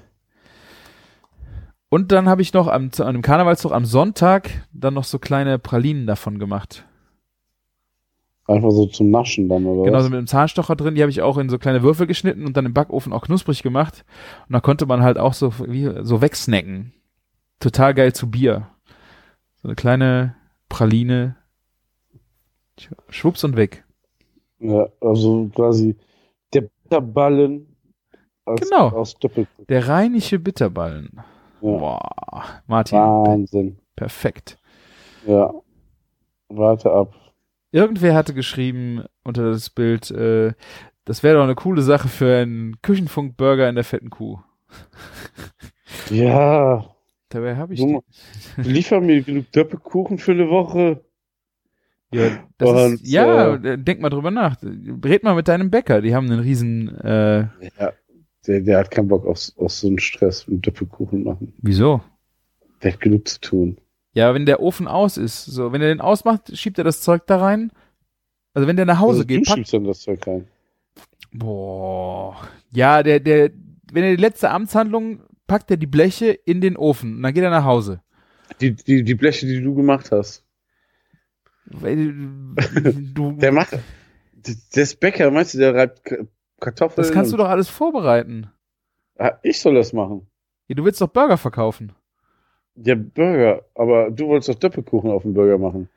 [1.94, 5.60] Und dann habe ich noch am, zu einem Karnevalszug am Sonntag dann noch so kleine
[5.60, 6.88] Pralinen davon gemacht.
[8.48, 10.10] Einfach so zum Naschen dann, oder Genauso was?
[10.10, 10.96] mit einem Zahnstocher drin.
[10.96, 13.62] Die habe ich auch in so kleine Würfel geschnitten und dann im Backofen auch knusprig
[13.62, 14.06] gemacht.
[14.48, 16.94] Und da konnte man halt auch so, wie, so wegsnacken.
[17.60, 18.70] Total geil zu Bier.
[19.62, 20.36] So eine kleine
[20.70, 21.36] Praline.
[23.10, 23.86] Schwupps und weg.
[24.58, 25.96] Ja, also quasi
[26.56, 27.68] der Bitterballen
[28.46, 28.90] aus, Genau.
[28.90, 29.16] aus.
[29.70, 31.22] Der rheinische Bitterballen.
[31.64, 32.62] Boah.
[32.68, 33.80] Martin, Wahnsinn.
[33.96, 34.58] perfekt.
[35.26, 35.54] Ja.
[36.50, 37.14] Warte ab.
[37.72, 40.54] Irgendwer hatte geschrieben unter das Bild, äh,
[41.06, 44.40] das wäre doch eine coole Sache für einen Küchenfunkburger in der fetten Kuh.
[46.10, 46.86] Ja.
[47.30, 48.02] Dabei habe ich Junge.
[48.58, 51.04] Liefer mir genug Doppelkuchen für eine Woche.
[52.12, 54.58] Ja, Und, ist, ja, äh, denk mal drüber nach.
[54.62, 57.40] Red mal mit deinem Bäcker, die haben einen riesen, äh,
[57.80, 57.94] Ja,
[58.48, 61.54] der, der hat keinen Bock auf, auf so einen Stress und Doppelkuchen machen.
[61.60, 62.02] wieso?
[62.82, 63.78] Der hat genug zu tun.
[64.14, 67.26] Ja, wenn der Ofen aus ist, so, wenn er den ausmacht, schiebt er das Zeug
[67.28, 67.72] da rein.
[68.54, 70.48] Also wenn der nach Hause Also, geht, du packt, schiebst dann das Zeug rein.
[71.32, 72.38] boah,
[72.72, 73.52] ja, der, der,
[73.92, 77.44] wenn er die letzte Amtshandlung packt er die Bleche in den Ofen und dann geht
[77.44, 78.02] er nach Hause.
[78.62, 80.44] Die, die, die Bleche, die du gemacht hast.
[81.66, 82.14] Weil,
[83.14, 83.78] du, Der macht.
[84.76, 86.02] Der ist Bäcker, meinst du, der reibt
[86.64, 87.04] Kartoffeln?
[87.04, 88.48] das kannst du doch alles vorbereiten.
[89.18, 90.28] Ah, Ich soll das machen.
[90.68, 91.92] Ja, du willst doch Burger verkaufen.
[92.76, 93.62] Ja, Burger.
[93.76, 95.90] Aber du wolltest doch Doppelkuchen auf dem Burger machen.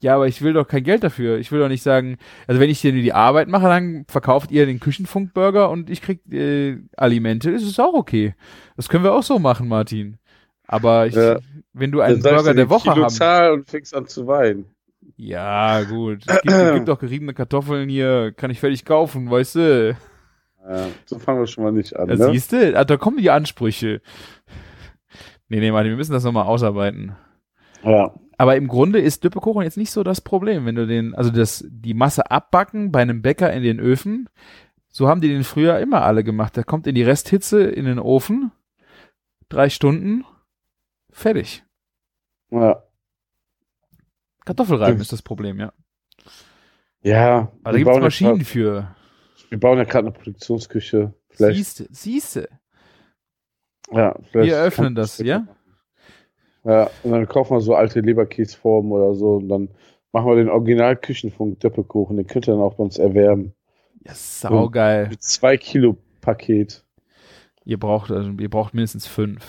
[0.00, 1.38] Ja, aber ich will doch kein Geld dafür.
[1.38, 2.16] Ich will doch nicht sagen,
[2.48, 6.20] also wenn ich dir die Arbeit mache, dann verkauft ihr den Küchenfunkburger und ich krieg
[6.32, 7.52] äh, Alimente.
[7.52, 8.34] Das ist auch okay.
[8.76, 10.16] Das können wir auch so machen, Martin.
[10.66, 11.38] Aber ich, Ja.
[11.72, 12.92] wenn du einen Burger der Woche.
[12.92, 14.64] Kilozahl und fängst an zu weinen.
[15.16, 16.24] Ja, gut.
[16.26, 19.96] Es gibt, es gibt doch geriebene Kartoffeln hier, kann ich fertig kaufen, weißt du?
[20.68, 22.08] Ja, so fangen wir schon mal nicht an.
[22.08, 22.30] Da ne?
[22.32, 24.00] siehst du, ah, da kommen die Ansprüche.
[25.48, 27.16] Nee, nee, Martin, wir müssen das nochmal ausarbeiten.
[27.82, 28.14] Ja.
[28.38, 31.64] Aber im Grunde ist Düppekuchen jetzt nicht so das Problem, wenn du den, also das,
[31.68, 34.28] die Masse abbacken bei einem Bäcker in den Öfen,
[34.88, 36.56] so haben die den früher immer alle gemacht.
[36.56, 38.52] Der kommt in die Resthitze in den Ofen,
[39.48, 40.24] drei Stunden,
[41.10, 41.64] fertig.
[42.50, 42.82] ja.
[44.44, 45.02] Kartoffelreiben Hm.
[45.02, 45.72] ist das Problem, ja.
[47.02, 47.52] Ja.
[47.62, 48.94] Aber da bauen ja Maschinen grad- für.
[49.52, 51.12] Wir bauen ja gerade eine Produktionsküche.
[51.28, 51.56] Vielleicht.
[51.58, 52.48] Siehste, siehste.
[53.90, 55.46] ja, vielleicht Wir eröffnen kann- das, ja?
[56.64, 59.68] Ja, und dann kaufen wir so alte Leberkäsformen oder so und dann
[60.10, 62.16] machen wir den Original Küchenfunk Doppelkuchen.
[62.16, 63.52] Den könnt ihr dann auch bei uns erwerben.
[64.06, 65.08] Ja, saugeil.
[65.10, 66.82] Mit zwei Kilo Paket.
[67.66, 69.44] Ihr braucht, also, ihr braucht mindestens fünf.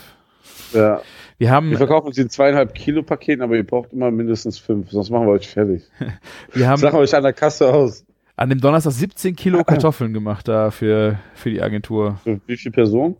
[0.74, 1.00] Ja.
[1.38, 4.90] Wir haben, Wir verkaufen sie in zweieinhalb Kilo Paketen, aber ihr braucht immer mindestens fünf,
[4.90, 5.84] sonst machen wir euch fertig.
[6.52, 8.04] wir haben Sagen wir euch an der Kasse aus.
[8.36, 12.16] An dem Donnerstag 17 Kilo Kartoffeln gemacht da für, für die Agentur.
[12.24, 13.16] Für wie viele Personen?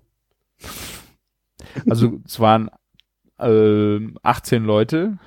[1.88, 2.70] Also es waren
[3.38, 5.18] ähm, 18 Leute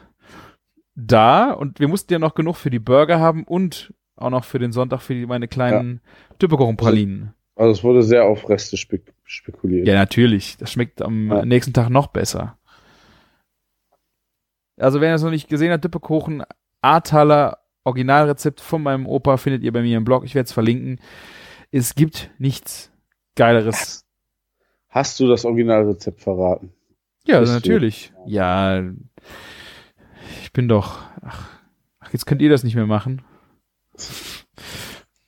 [0.95, 4.60] da und wir mussten ja noch genug für die Burger haben und auch noch für
[4.60, 6.02] den Sonntag für die, meine kleinen
[6.39, 7.34] Tüppekuchenpralinen.
[7.56, 9.88] Also es wurde sehr auf Reste spek spekuliert.
[9.88, 10.58] Ja, natürlich.
[10.58, 11.45] Das schmeckt am Ja.
[11.45, 12.58] nächsten Tag noch besser.
[14.80, 16.43] Also wer das noch nicht gesehen hat, Düppekuchen,
[16.82, 20.26] Ahrtaler Originalrezept von meinem Opa findet ihr bei mir im Blog.
[20.26, 21.00] Ich werde es verlinken.
[21.71, 22.91] Es gibt nichts
[23.36, 24.06] Geileres.
[24.89, 26.73] Hast du das Originalrezept verraten?
[27.26, 27.56] Ja, Bist du?
[27.56, 28.13] natürlich.
[28.26, 28.84] Ja,
[30.41, 31.00] ich bin doch.
[31.21, 31.60] Ach,
[32.12, 33.21] jetzt könnt ihr das nicht mehr machen.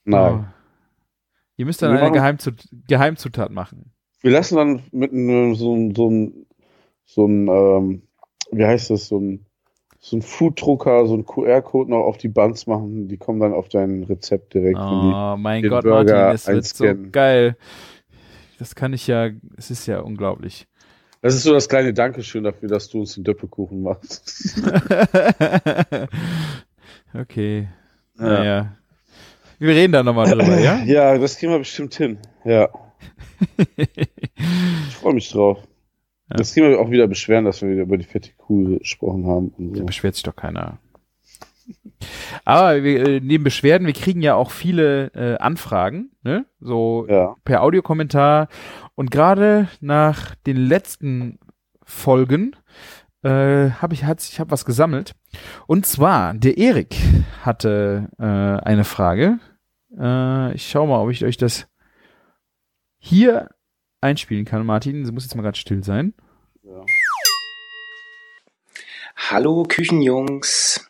[0.06, 0.34] Nein.
[0.40, 0.46] Oh.
[1.58, 3.92] Ihr müsst dann Wir eine Geheimzut Geheimzutat machen.
[4.22, 6.46] Wir lassen dann mit einem, so so ein,
[7.06, 8.02] so ein ähm,
[8.52, 9.46] wie heißt das, so ein,
[10.00, 13.08] so ein Fooddrucker, so ein QR-Code noch auf die Buns machen.
[13.08, 14.80] Die kommen dann auf dein Rezept direkt.
[14.80, 17.58] Oh mein Gott, Burger Martin, das wird so geil.
[18.58, 20.68] Das kann ich ja, es ist ja unglaublich.
[21.22, 24.62] das ist so das kleine Dankeschön dafür, dass du uns den Doppelkuchen machst.
[27.14, 27.68] okay.
[28.16, 28.76] Naja.
[29.60, 30.82] Wir reden da nochmal drüber, ja?
[30.84, 32.18] Ja, das kriegen wir bestimmt hin.
[32.46, 32.70] Ja,
[33.58, 35.60] ich freue mich drauf.
[36.30, 36.38] Ja.
[36.38, 39.54] Das kriegen wir auch wieder beschweren, dass wir wieder über die fette Kuh gesprochen haben.
[39.58, 39.86] Und Da so.
[39.86, 40.80] beschwert sich doch keiner.
[42.46, 46.46] Aber wir, äh, neben Beschwerden, wir kriegen ja auch viele äh, Anfragen, ne?
[46.60, 48.48] So Ja, per Audiokommentar.
[48.96, 51.40] Und gerade nach den letzten
[51.84, 52.56] Folgen
[53.24, 55.14] äh, habe ich, hat, ich hab was gesammelt.
[55.68, 56.96] Und zwar, der Erik
[57.44, 59.40] hatte äh, eine Frage.
[59.98, 61.68] Äh, ich schau mal, ob ich euch das
[62.98, 63.50] hier
[64.02, 65.06] einspielen kann, Martin.
[65.06, 66.14] Sie muss jetzt mal gerade still sein.
[66.64, 66.86] ja.
[69.16, 70.90] Hallo Küchenjungs.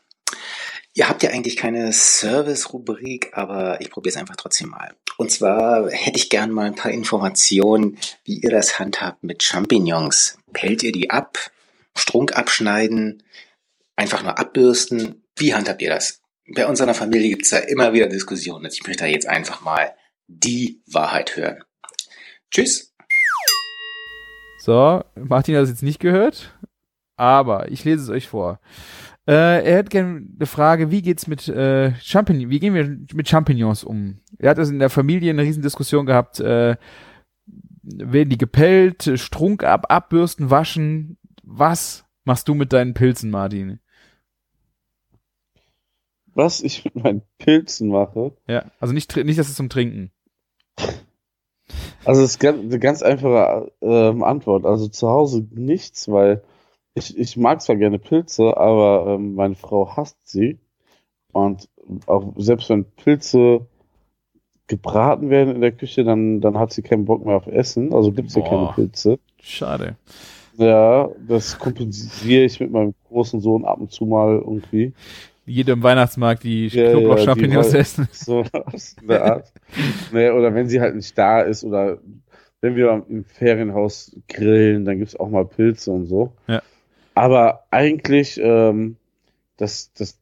[0.93, 4.95] Ihr habt ja eigentlich keine Service-Rubrik, aber ich probiere es einfach trotzdem mal.
[5.17, 10.37] Und zwar hätte ich gern mal ein paar Informationen, wie ihr das handhabt mit Champignons.
[10.53, 11.37] Pellt ihr die ab?
[11.95, 13.23] Strunk abschneiden?
[13.95, 15.23] Einfach nur abbürsten?
[15.35, 16.21] Wie handhabt ihr das?
[16.55, 18.65] Bei uns in der Familie gibt es da immer wieder Diskussionen.
[18.71, 19.93] Ich möchte da jetzt einfach mal
[20.27, 21.63] die Wahrheit hören.
[22.51, 22.88] Tschüss.
[24.59, 26.53] So, Martin hat es jetzt nicht gehört,
[27.15, 28.59] aber ich lese es euch vor.
[29.25, 33.29] Äh, er hat gerne eine Frage, wie geht's mit äh, Champignons, wie gehen wir mit
[33.29, 34.19] Champignons um?
[34.37, 36.75] Er hat das in der Familie eine Riesendiskussion gehabt, äh,
[37.83, 43.79] werden die gepellt, Strunk ab, abbürsten, waschen, was machst du mit deinen Pilzen, Martin?
[46.33, 50.11] Was ich mit meinen Pilzen mache, Ja, also nicht, nicht, das ist zum Trinken.
[52.05, 54.65] Also es ist eine ganz einfache ähm, Antwort.
[54.65, 56.43] Also zu Hause nichts, weil
[56.95, 60.59] ich, ich mag zwar gerne Pilze, aber ähm, meine Frau hasst sie.
[61.31, 61.69] Und
[62.07, 63.67] auch selbst wenn Pilze
[64.67, 67.93] gebraten werden in der Küche, dann, dann hat sie keinen Bock mehr auf Essen.
[67.93, 68.71] Also gibt es hier keine.
[68.73, 69.19] Pilze.
[69.41, 69.95] Schade.
[70.57, 74.93] Ja, das kompensiere ich mit meinem großen Sohn ab und zu mal irgendwie.
[75.49, 78.07] Wie jeder im Weihnachtsmarkt die Ja, ja, Knoblauch-Champignons Roll- essen.
[78.11, 78.43] So
[79.01, 79.51] der Art.
[80.11, 81.97] naja, oder wenn sie halt nicht da ist oder
[82.61, 86.33] wenn wir im Ferienhaus grillen, dann gibt's auch mal Pilze und so.
[86.47, 86.61] Ja.
[87.15, 88.97] Aber eigentlich, ähm,
[89.57, 90.19] das, das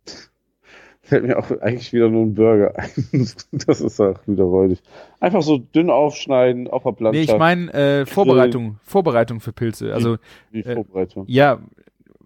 [1.02, 2.90] fällt mir auch eigentlich wieder nur ein Burger ein.
[3.52, 4.80] das ist auch wieder räudig.
[5.20, 9.94] Einfach so dünn aufschneiden, auf der Nee, Plancha, ich meine äh, Vorbereitung, Vorbereitung für Pilze.
[9.94, 10.20] Also
[10.52, 11.26] wie äh, Vorbereitung.
[11.28, 11.60] ja,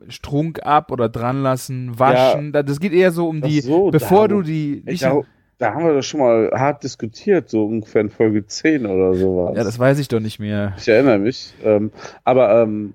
[0.10, 2.52] Strunk ab oder dran lassen, waschen.
[2.52, 5.22] Da- Das geht eher so um die, so, bevor du die nicht, da,
[5.58, 9.56] da haben wir doch schon mal hart diskutiert, so ungefähr in Folge 10 oder sowas.
[9.58, 10.74] Ja, das weiß ich doch nicht mehr.
[10.78, 11.54] Ich erinnere mich.
[11.64, 11.92] Ähm,
[12.24, 12.94] aber ähm,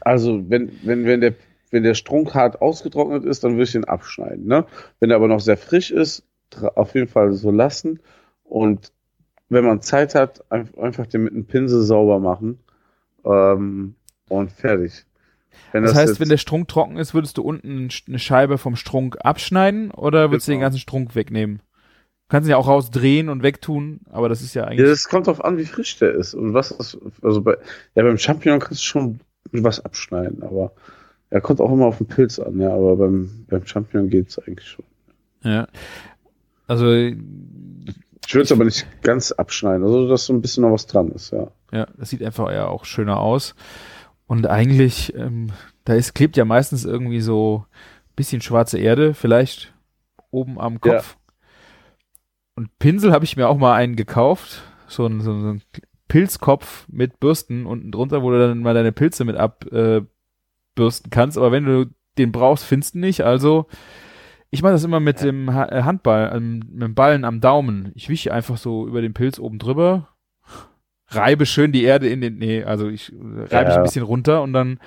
[0.00, 1.34] also wenn, wenn, wenn der
[1.70, 4.44] wenn der Strunk hart ausgetrocknet ist, dann würde ich den abschneiden.
[4.46, 4.66] Ne?
[5.00, 6.22] Wenn er aber noch sehr frisch ist,
[6.74, 8.00] auf jeden Fall so lassen.
[8.44, 8.92] Und
[9.48, 12.58] wenn man Zeit hat, ein- einfach den mit einem Pinsel sauber machen.
[13.24, 13.94] Ähm,
[14.28, 15.06] und fertig.
[15.72, 18.76] Wenn Das heißt, jetzt- wenn der Strunk trocken ist, würdest du unten eine Scheibe vom
[18.76, 20.66] Strunk abschneiden oder würdest du den Genau.
[20.66, 21.58] ganzen Strunk wegnehmen?
[21.58, 24.88] Du kannst ihn ja auch rausdrehen und wegtun, aber das ist ja Ja, eigentlich.
[24.88, 26.34] das kommt drauf an, wie frisch der ist.
[26.34, 27.56] Und was das, also bei,
[27.94, 29.20] ja, beim Champignon kannst du schon
[29.52, 30.72] was abschneiden, aber
[31.30, 34.68] er kommt auch immer auf den Pilz an, ja, aber beim, beim Champignon geht's eigentlich
[34.68, 34.84] schon.
[35.42, 35.66] Ja.
[36.66, 40.86] Also, Ich würde es aber nicht ganz abschneiden, also dass so ein bisschen noch was
[40.86, 41.48] dran ist, ja.
[41.72, 43.54] ja, das sieht einfach ja auch schöner aus.
[44.32, 45.50] Und eigentlich, ähm,
[45.84, 49.74] da ist, klebt ja meistens irgendwie so ein bisschen schwarze Erde, vielleicht
[50.30, 51.18] oben am Kopf.
[52.54, 54.62] Und Pinsel habe ich mir auch mal einen gekauft.
[54.86, 55.60] So ein, so, ein
[56.08, 60.06] Pilzkopf mit Bürsten unten drunter, wo du dann mal deine Pilze mit abbürsten äh,
[60.76, 61.36] bürsten kannst.
[61.36, 63.20] Aber wenn du den brauchst, findest du nicht.
[63.20, 63.66] Also,
[64.48, 67.92] ich mache das immer mit dem ha äh, Handball, ähm, mit dem Ballen am Daumen.
[67.96, 70.08] Ich wische einfach so über den Pilz oben drüber,
[71.14, 73.80] reibe schön die Erde in den, nee, also ich reibe ich Ja.
[73.80, 74.78] ein bisschen runter und dann,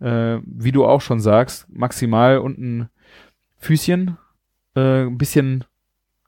[0.00, 2.88] äh, wie du auch schon sagst, maximal unten
[3.58, 4.16] Füßchen,
[4.76, 5.64] äh, ein bisschen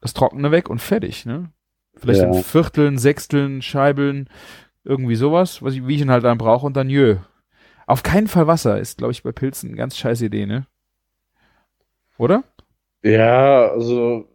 [0.01, 1.51] das Trockene weg und fertig, ne?
[1.97, 2.29] Vielleicht Ja.
[2.29, 4.29] in Vierteln, Sechsteln, Scheibeln,
[4.85, 7.17] irgendwie sowas, was ich, wie ich ihn halt dann brauche und dann jö.
[7.87, 10.67] Auf keinen Fall Wasser ist, glaube ich, bei Pilzen eine ganz scheiß Idee, ne?
[12.19, 12.45] Oder?
[13.03, 14.29] Ja, also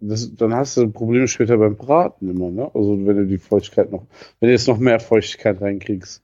[0.00, 2.70] das, dann hast du Probleme später beim Braten immer, ne?
[2.74, 4.04] Also wenn du die Feuchtigkeit noch,
[4.40, 6.22] wenn du jetzt noch mehr Feuchtigkeit reinkriegst.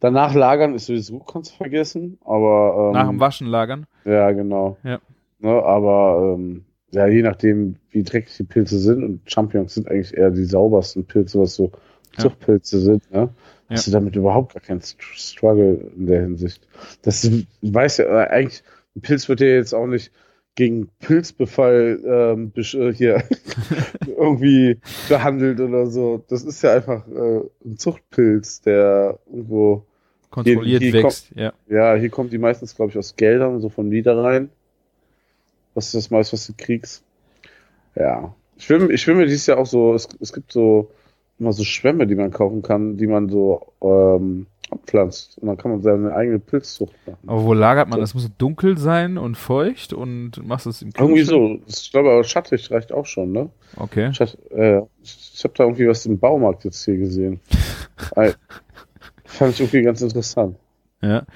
[0.00, 3.86] Danach lagern ist sowieso, kannst du vergessen, aber ähm, Nach dem Waschen lagern.
[4.04, 4.76] Ja, genau.
[4.84, 4.98] Ja.
[5.38, 10.14] Ne, aber ähm, ja, je nachdem, wie dreckig die Pilze sind und Champignons sind eigentlich
[10.14, 11.72] eher die saubersten Pilze, was so
[12.16, 12.24] Ja.
[12.24, 13.30] Zuchtpilze sind, ne?
[13.70, 13.92] Hast Ja.
[13.92, 16.68] du damit überhaupt gar keinen Str- Struggle in der Hinsicht.
[17.02, 17.28] Das
[17.62, 18.62] weiß ja äh, eigentlich,
[18.94, 20.12] ein Pilz wird ja jetzt auch nicht
[20.54, 23.22] gegen Pilzbefall ähm, äh, hier
[24.06, 26.22] irgendwie behandelt oder so.
[26.28, 29.84] Das ist ja einfach äh, ein Zuchtpilz, der irgendwo
[30.30, 31.52] Kontrolliert Hier- hier wächst, ja.
[31.68, 34.50] ja, hier kommt die meistens, glaube ich, aus Geldern, so von Niederrhein.
[35.74, 37.04] Was ist das meiste, was du kriegst?
[37.94, 38.34] Ja.
[38.56, 40.90] Ich will, ich will mir dieses Jahr auch so, es, es gibt so
[41.38, 45.38] immer so Schwämme, die man kaufen kann, die man so ähm, abpflanzt.
[45.38, 47.18] Und dann kann man seine eigene Pilzzucht machen.
[47.26, 47.98] Aber wo lagert man?
[47.98, 48.00] So.
[48.02, 51.62] Das muss dunkel sein und feucht und machst es im Irgendwie Kühlschrank?
[51.66, 51.82] so.
[51.82, 53.50] Ich glaube, aber schattig reicht auch schon, ne?
[53.76, 54.12] Okay.
[54.12, 57.40] Schatt, äh, ich ich habe da irgendwie was im Baumarkt jetzt hier gesehen.
[59.24, 60.56] Fand ich irgendwie ganz interessant.
[61.02, 61.26] Ja.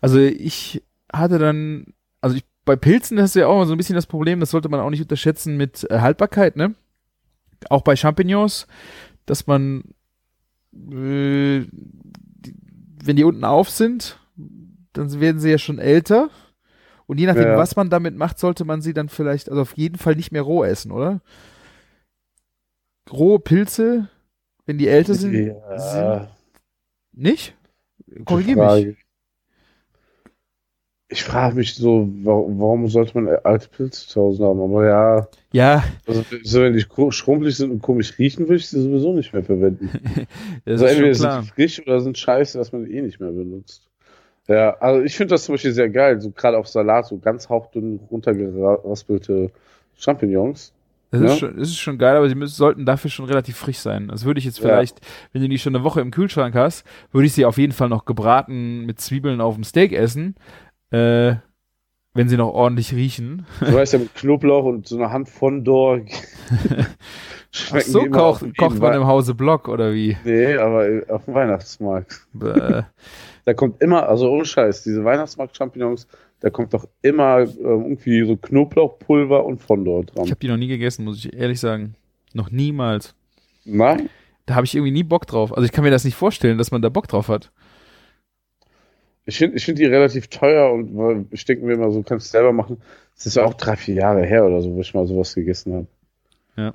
[0.00, 3.94] Also ich hatte dann, also ich, bei Pilzen hast du ja auch so ein bisschen
[3.94, 6.74] das Problem, das sollte man auch nicht unterschätzen mit äh, Haltbarkeit, ne?
[7.70, 8.66] Auch bei Champignons,
[9.24, 9.84] dass man,
[10.92, 11.64] äh,
[13.04, 14.18] wenn die unten auf sind,
[14.92, 16.30] dann werden sie ja schon älter.
[17.06, 17.56] Und je nachdem, Ja.
[17.56, 20.42] was man damit macht, sollte man sie dann vielleicht, also auf jeden Fall nicht mehr
[20.42, 21.20] roh essen, oder?
[23.10, 24.08] Rohe Pilze,
[24.64, 26.28] wenn die älter sind, Ja.
[27.12, 27.54] nicht?
[28.06, 28.96] Gute Korrigier mich.
[31.08, 34.60] Ich frage mich so, warum, sollte man alte Pilze zu Hause haben?
[34.60, 38.80] Aber ja, Ja, also so, wenn die schrumpelig sind und komisch riechen, würde ich sie
[38.80, 39.88] sowieso nicht mehr verwenden.
[40.64, 43.30] das also entweder sind sie frisch oder sind scheiße, dass man die eh nicht mehr
[43.30, 43.82] benutzt.
[44.48, 47.48] Ja, also ich finde das zum Beispiel sehr geil, so gerade auf Salat, so ganz
[47.48, 49.50] hauchdünn runtergeraspelte
[49.96, 50.72] Champignons.
[51.10, 51.26] Das, Ja.
[51.28, 54.08] ist schon, das ist schon geil, aber sie müssen, sollten dafür schon relativ frisch sein.
[54.08, 54.64] Das würde ich jetzt Ja.
[54.64, 55.00] vielleicht,
[55.32, 57.88] wenn du die schon eine Woche im Kühlschrank hast, würde ich sie auf jeden Fall
[57.88, 60.34] noch gebraten mit Zwiebeln auf dem Steak essen,
[60.90, 61.36] äh,
[62.14, 63.46] wenn sie noch ordentlich riechen.
[63.60, 66.00] Du weißt ja, mit Knoblauch und so einer Hand von Dor.
[67.72, 68.16] Ach so, immer
[68.56, 70.16] kocht, man im Hause Block oder wie?
[70.24, 72.26] Nee, aber auf dem Weihnachtsmarkt.
[73.46, 76.08] Da kommt immer, also ohne Scheiß, diese Weihnachtsmarkt-Champignons,
[76.40, 80.24] da kommt doch immer äh, irgendwie so Knoblauchpulver und Fondor dran.
[80.24, 81.94] Ich habe die noch nie gegessen, muss ich ehrlich sagen.
[82.34, 83.14] Noch niemals.
[83.64, 84.10] Nein?
[84.46, 85.52] Da habe ich irgendwie nie Bock drauf.
[85.52, 87.52] Also ich kann mir das nicht vorstellen, dass man da Bock drauf hat.
[89.28, 92.30] Ich finde ich find die relativ teuer und ich denke mir immer so, kannst du
[92.30, 92.78] selber machen.
[93.16, 95.74] Das ist ja auch drei, vier Jahre her oder so, wo ich mal sowas gegessen
[95.74, 95.86] habe.
[96.56, 96.74] Ja.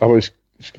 [0.00, 0.72] Aber ich, ich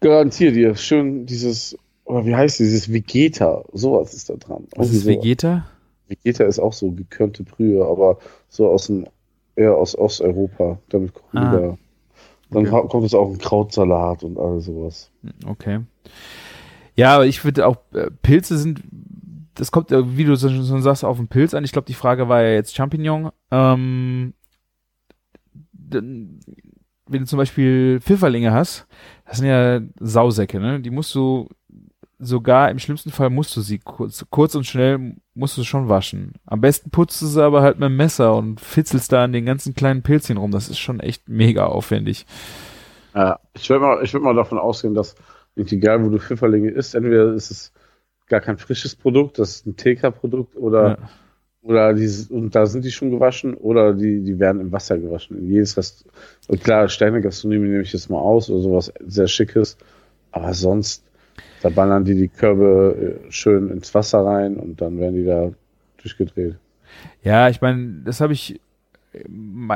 [0.00, 4.66] garantiere dir, schön dieses, oder wie heißt dieses Vegeta, sowas ist da dran.
[4.74, 5.16] Was ist sowas.
[5.16, 5.66] Vegeta?
[6.08, 9.06] Vegeta ist auch so gekörnte Brühe, aber so aus dem,
[9.54, 11.78] eher aus Osteuropa, damit kochen Ah.
[12.50, 12.88] Dann Okay.
[12.88, 15.10] kommt es auch ein Krautsalat und all sowas.
[15.46, 15.80] Okay.
[16.94, 18.82] Ja, aber ich würde auch, äh, Pilze sind,
[19.56, 21.64] das kommt, äh, wie du schon sagst, auf den Pilz an.
[21.64, 23.30] Ich glaube, die Frage war ja jetzt Champignon.
[23.50, 24.34] Ähm,
[25.72, 26.40] wenn
[27.08, 28.86] du zum Beispiel Pfifferlinge hast,
[29.24, 30.80] das sind ja Sausäcke, ne?
[30.80, 31.48] Die musst du
[32.18, 36.32] sogar im schlimmsten Fall musst du sie kurz, kurz und schnell musst du schon waschen.
[36.46, 39.44] Am besten putzt du sie aber halt mit dem Messer und fitzelst da an den
[39.44, 40.50] ganzen kleinen Pilzchen rum.
[40.50, 42.26] Das ist schon echt mega aufwendig.
[43.14, 45.14] Ja, ich würde mal, würd mal davon ausgehen, dass
[45.56, 47.72] egal, wo du Pfifferlinge isst, entweder ist es
[48.28, 50.98] gar kein frisches Produkt, das ist ein TK-Produkt oder, Ja.
[51.62, 55.38] oder dieses, und da sind die schon gewaschen oder die, die werden im Wasser gewaschen.
[55.38, 56.04] In jedes Rest,
[56.48, 59.76] und klar, Sterne-Gastronomie nehme ich jetzt mal aus oder sowas sehr Schickes,
[60.32, 61.04] aber sonst,
[61.62, 65.50] da ballern die die Körbe äh, schön ins Wasser rein und dann werden die da
[66.02, 66.56] durchgedreht.
[67.22, 68.60] Ja, ich meine, das habe ich
[69.12, 69.18] äh,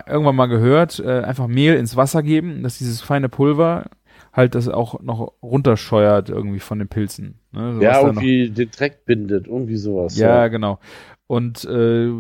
[0.07, 3.87] irgendwann mal gehört, äh, einfach Mehl ins Wasser geben, dass dieses feine Pulver
[4.33, 7.39] halt das auch noch runterscheuert irgendwie von den Pilzen.
[7.53, 7.75] Ne?
[7.75, 10.17] So ja, da noch- irgendwie den Dreck bindet, irgendwie sowas.
[10.17, 10.79] ja, genau.
[11.27, 12.11] Und äh,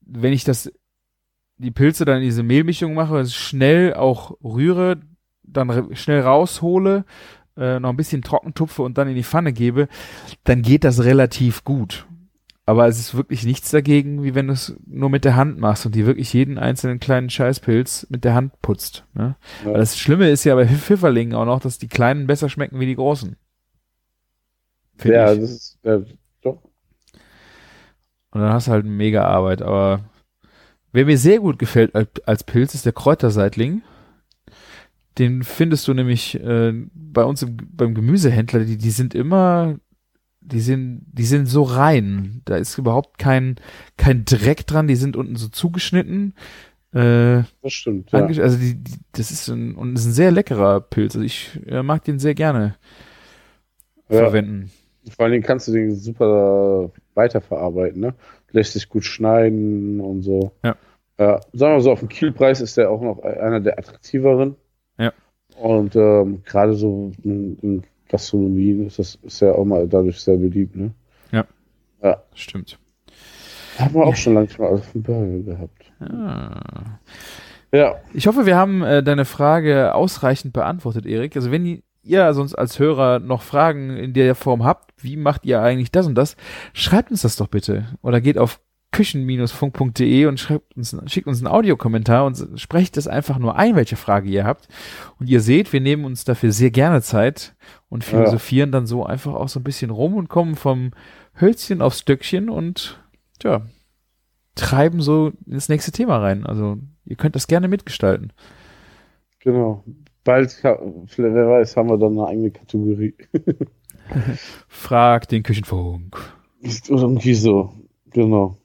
[0.00, 0.72] wenn ich das,
[1.58, 4.96] die Pilze dann in diese Mehlmischung mache, schnell auch rühre,
[5.42, 7.04] dann schnell raushole,
[7.56, 9.88] äh, noch ein bisschen trocken tupfe und dann in die Pfanne gebe,
[10.44, 12.06] dann geht das relativ gut.
[12.70, 15.86] Aber es ist wirklich nichts dagegen, wie wenn du es nur mit der Hand machst
[15.86, 19.04] und die wirklich jeden einzelnen kleinen Scheißpilz mit der Hand putzt.
[19.12, 19.34] Ne?
[19.64, 19.72] Ja.
[19.72, 22.94] Das Schlimme ist ja bei Pfifferlingen auch noch, dass die kleinen besser schmecken wie die
[22.94, 23.34] großen.
[24.98, 25.40] Find Ja, ich.
[25.40, 25.98] das ist, ja,
[26.42, 26.62] doch.
[28.30, 29.62] Und dann hast du halt eine mega Arbeit.
[29.62, 30.04] Aber
[30.92, 33.82] wer mir sehr gut gefällt als, als Pilz ist der Kräuterseitling.
[35.18, 38.60] Den findest du nämlich äh, bei uns im, beim Gemüsehändler.
[38.60, 39.80] Die, die sind immer,
[40.40, 42.42] die sind, die sind so rein.
[42.44, 43.56] Da ist überhaupt kein,
[43.96, 44.88] kein Dreck dran.
[44.88, 46.34] Die sind unten so zugeschnitten.
[46.92, 48.10] Äh, Das stimmt.
[48.10, 48.24] Ja.
[48.24, 51.14] also die, die, das ist ein, und ist ein sehr leckerer Pilz.
[51.14, 52.76] Also ich äh, mag den sehr gerne
[54.08, 54.18] Ja.
[54.18, 54.70] verwenden.
[55.16, 58.14] Vor allen Dingen kannst du den super weiterverarbeiten, ne?
[58.52, 60.52] Lässt sich gut schneiden und so.
[60.64, 60.76] Ja.
[61.18, 64.56] Ja, sagen wir so, auf dem Kielpreis ist der auch noch einer der attraktiveren.
[64.98, 65.12] Ja.
[65.56, 70.36] Und ähm, gerade so in, in Gastronomien ist das ist ja auch mal dadurch sehr
[70.36, 70.90] beliebt, ne?
[72.34, 72.78] Stimmt.
[73.78, 75.92] Haben wir auch schon manchmal auf dem Burger gehabt.
[76.00, 76.98] Ah.
[77.72, 81.36] Ja, Ich hoffe, wir haben äh, deine Frage ausreichend beantwortet, Erik.
[81.36, 85.60] Also wenn ihr sonst als Hörer noch Fragen in der Form habt, wie macht ihr
[85.60, 86.36] eigentlich das und das,
[86.72, 87.86] schreibt uns das doch bitte.
[88.02, 88.60] Oder geht auf
[88.92, 93.96] küchen-funk.de und schreibt uns, schickt uns einen Audiokommentar und sprecht es einfach nur ein, welche
[93.96, 94.66] Frage ihr habt.
[95.20, 97.54] Und ihr seht, wir nehmen uns dafür sehr gerne Zeit
[97.90, 100.92] und philosophieren dann so einfach auch so ein bisschen rum und kommen vom
[101.38, 103.02] Hölzchen aufs Stöckchen und
[103.42, 103.62] ja,
[104.54, 106.46] treiben so ins nächste Thema rein.
[106.46, 108.32] Also ihr könnt das gerne mitgestalten.
[109.40, 109.84] genau.
[110.22, 113.14] Bald, wer weiß, haben wir dann eine eigene Kategorie.
[114.68, 116.16] Frag den Küchenfunk.
[116.90, 117.72] Oder irgendwie so.
[118.10, 118.58] Genau.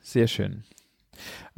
[0.00, 0.64] Sehr schön.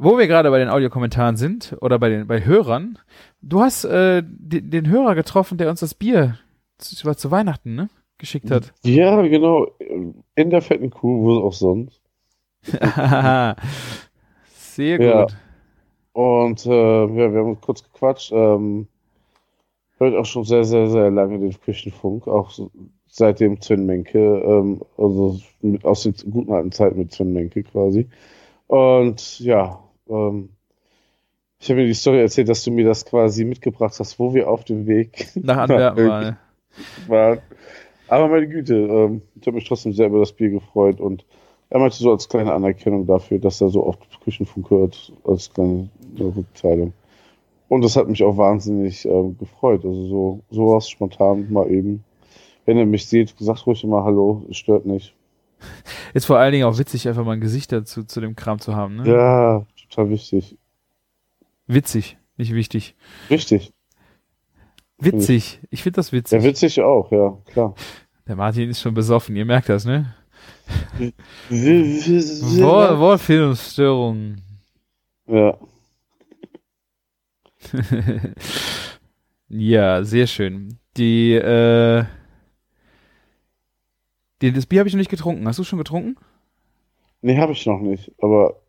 [0.03, 2.97] Wo wir gerade bei den Audiokommentaren sind oder bei den bei Hörern,
[3.43, 6.39] du hast äh, den, den Hörer getroffen, der uns das Bier
[6.79, 7.87] zu, zu Weihnachten ne,
[8.17, 8.73] geschickt hat.
[8.83, 9.67] Ja, genau.
[10.33, 12.01] In der fetten Kuh, wo auch sonst.
[14.55, 15.05] Sehr gut.
[15.05, 15.27] Ja.
[16.13, 18.31] Und äh, ja, wir haben kurz gequatscht.
[18.31, 18.87] Ähm,
[19.99, 22.71] hört auch schon sehr, sehr, sehr lange den Küchenfunk, auch so,
[23.07, 27.61] seit dem Sven Menke, ähm, also mit, aus den guten alten Zeiten mit Sven Menke
[27.61, 28.09] quasi.
[28.65, 29.79] Und ja,
[30.11, 30.49] ähm,
[31.59, 34.49] ich habe mir die Story erzählt, dass du mir das quasi mitgebracht hast, wo wir
[34.49, 36.37] auf dem Weg Nach Antwerpen mal.
[37.07, 37.39] waren.
[38.07, 41.25] Aber meine Güte, ähm, ich habe mich trotzdem sehr über das Bier gefreut und
[41.69, 45.89] er meinte so als kleine Anerkennung dafür, dass er so oft Küchenfunk hört, als kleine
[46.19, 46.91] Rückzahlung.
[47.69, 49.85] Und das hat mich auch wahnsinnig ähm, gefreut.
[49.85, 52.03] Also so sowas spontan mal eben.
[52.65, 55.15] Wenn ihr mich seht, sagt ruhig immer Hallo, es stört nicht.
[56.13, 58.75] Ist vor allen Dingen auch witzig, einfach mal ein Gesicht dazu zu dem Kram zu
[58.75, 58.97] haben.
[58.97, 59.09] Ne?
[59.09, 60.57] Ja, total wichtig.
[61.67, 62.95] Witzig, nicht wichtig.
[63.29, 63.73] Richtig.
[64.97, 65.59] Witzig.
[65.69, 66.41] Ich finde das witzig.
[66.41, 67.75] Ja, witzig auch, ja, klar.
[68.27, 70.15] Der Martin ist schon besoffen, ihr merkt das, ne?
[71.49, 72.97] Wor.
[75.27, 75.57] Ja.
[79.49, 80.77] ja, sehr schön.
[80.97, 82.05] Die, äh,
[84.41, 85.47] die, das Bier habe ich noch nicht getrunken.
[85.47, 86.17] Hast du schon getrunken?
[87.21, 88.11] Nee, habe ich noch nicht.
[88.19, 88.60] Aber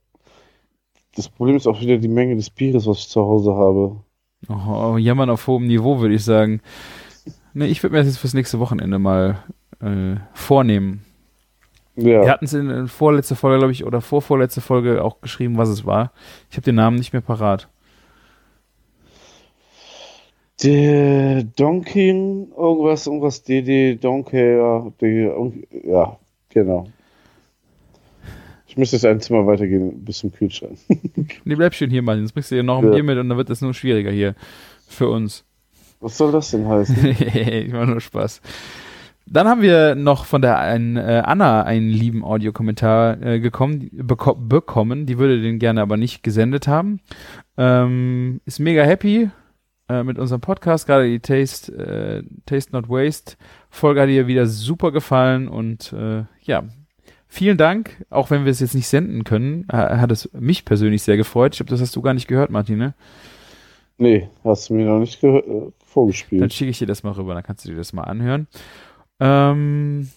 [1.15, 3.97] das Problem ist auch wieder die Menge des Bieres, was ich zu Hause habe.
[4.49, 6.61] Oh, jammern auf hohem Niveau, würde ich sagen.
[7.55, 9.43] Ne, ich würde mir das jetzt fürs nächste Wochenende mal
[9.81, 11.05] äh, vornehmen.
[11.97, 12.23] Ja.
[12.23, 15.69] Wir hatten es in der vorletzter Folge, glaube ich, oder vorvorletzte Folge auch geschrieben, was
[15.69, 16.13] es war.
[16.51, 17.69] Ich habe den Namen nicht mehr parat.
[20.63, 22.09] Der Donkey,
[22.57, 24.93] irgendwas, irgendwas, DD, Donkey, ja,
[25.85, 26.87] ja, genau.
[28.73, 30.79] Ich müsste jetzt ein Zimmer weitergehen bis zum Kühlschrank.
[31.45, 32.23] Nee, bleib schön hier, Mann.
[32.23, 32.91] Jetzt bringst du hier noch ein Ja.
[32.93, 34.35] Bier mit und dann wird das nur schwieriger hier
[34.89, 35.45] für uns.
[36.01, 36.97] Was soll das denn heißen?
[37.35, 38.41] ich mache nur Spaß.
[39.27, 44.37] Dann haben wir noch von der ein, äh, Anna einen lieben Audiokommentar äh, gekommen, beko
[44.37, 45.05] bekommen.
[45.05, 47.01] Die würde den gerne aber nicht gesendet haben.
[47.59, 49.29] Ähm, ist mega happy
[49.91, 50.87] äh, mit unserem Podcast.
[50.87, 53.37] Gerade die Taste, äh, Taste Not Waste
[53.69, 56.65] Folge hat ihr wieder super gefallen und äh, ja.
[57.35, 61.03] Vielen Dank, auch wenn wir es jetzt nicht senden können, ha- hat es mich persönlich
[61.03, 61.55] sehr gefreut.
[61.55, 62.93] Ich glaube, das hast du gar nicht gehört, Martin, ne?
[63.97, 66.53] Nee, hast du mir noch nicht äh, Dann vorgespielt.
[66.53, 68.49] schicke ich dir das mal rüber, dann kannst du dir das mal anhören.
[69.19, 70.11] Ähm,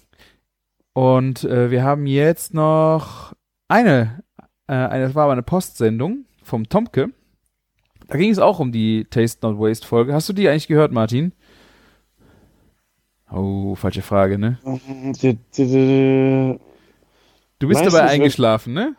[0.91, 3.32] und äh, wir haben jetzt noch
[3.70, 4.22] eine,
[4.68, 7.11] äh, eine, das war aber eine Postsendung vom Tomke.
[8.07, 10.13] Da ging es auch um die Taste Not Waste Folge.
[10.13, 11.32] Hast du die eigentlich gehört, Martin?
[13.32, 14.57] Oh, falsche Frage, ne?
[17.66, 18.95] Du bist Meistens, dabei eingeschlafen, ne?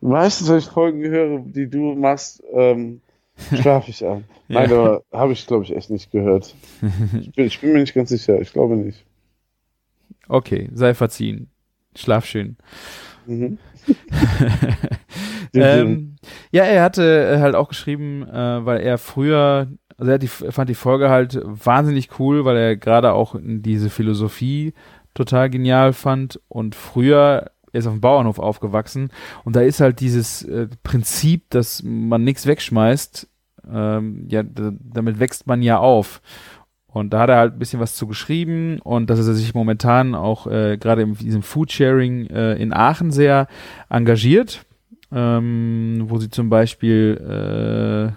[0.00, 3.00] Meistens, wenn ich Folgen höre, die du machst, ähm,
[3.60, 4.22] schlafe ich an.
[4.46, 4.60] Ja.
[4.60, 6.54] Nein, aber habe ich, glaube ich, echt nicht gehört.
[7.20, 8.40] Ich bin, ich bin mir nicht ganz sicher.
[8.40, 9.04] Ich glaube nicht.
[10.28, 11.50] Okay, sei verziehen.
[11.96, 12.56] Schlaf schön.
[13.26, 13.58] Mhm.
[15.52, 16.16] ähm,
[16.52, 20.52] ja, er hatte äh, halt auch geschrieben, äh, weil er früher, also er die, er
[20.52, 24.72] fand die Folge halt wahnsinnig cool, weil er gerade auch diese Philosophie
[25.16, 29.10] total genial fand und früher er ist auf dem Bauernhof aufgewachsen
[29.44, 33.28] und da ist halt dieses äh, Prinzip, dass man nichts wegschmeißt,
[33.70, 36.22] ähm, ja, damit wächst man ja auf.
[36.86, 40.14] Und da hat er halt ein bisschen was zu geschrieben und dass er sich momentan
[40.14, 43.48] auch äh, gerade in diesem Foodsharing äh, in Aachen sehr
[43.90, 44.64] engagiert,
[45.12, 48.12] ähm, wo sie zum Beispiel, äh,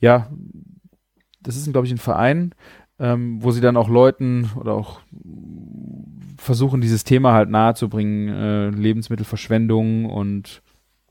[0.00, 0.30] ja,
[1.42, 2.54] das ist, glaube ich, ein Verein,
[2.98, 5.00] ähm, wo sie dann auch Leuten oder auch
[6.46, 10.62] versuchen, dieses Thema halt nahezubringen, äh, Lebensmittelverschwendung und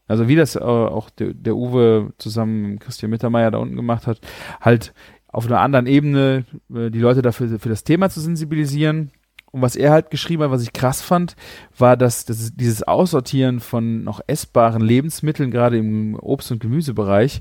[0.08, 4.08] also wie das äh, auch der, der Uwe zusammen mit Christian Mittermeier da unten gemacht
[4.08, 4.20] hat,
[4.62, 4.94] halt
[5.28, 9.12] auf einer anderen Ebene äh, die Leute dafür für das Thema zu sensibilisieren.
[9.52, 11.38] Und was er halt geschrieben hat, was ich krass fand,
[11.78, 17.40] war, dass, dass dieses Aussortieren von noch essbaren Lebensmitteln, gerade im Obst- und Gemüsebereich,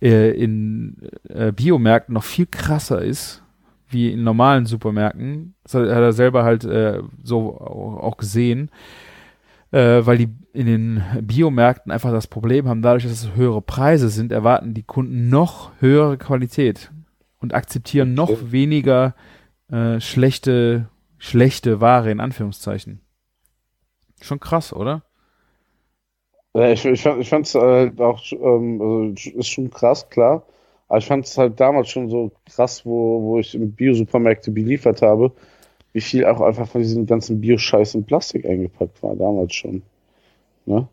[0.00, 3.42] äh, in äh, Biomärkten noch viel krasser ist,
[3.88, 5.54] wie in normalen Supermärkten.
[5.62, 8.70] Das hat, er selber halt äh, so auch, gesehen,
[9.72, 14.08] äh, weil die in den Biomärkten einfach das Problem haben, dadurch, dass es höhere Preise
[14.08, 16.90] sind, erwarten die Kunden noch höhere Qualität
[17.40, 18.52] und akzeptieren noch Okay.
[18.52, 19.14] weniger
[19.70, 23.00] äh, schlechte, schlechte Ware in Anführungszeichen.
[24.20, 25.02] Schon krass, oder?
[26.54, 30.42] Ich, ich fand fand's halt auch, ähm, also ist schon krass, klar.
[30.88, 35.02] Aber ich fand es halt damals schon so krass, wo, wo ich im Bio-Supermärkte beliefert
[35.02, 35.32] habe,
[35.92, 39.82] wie viel auch einfach von diesem ganzen Bio-Scheiß in Plastik eingepackt war, damals schon.
[40.64, 40.86] Ne?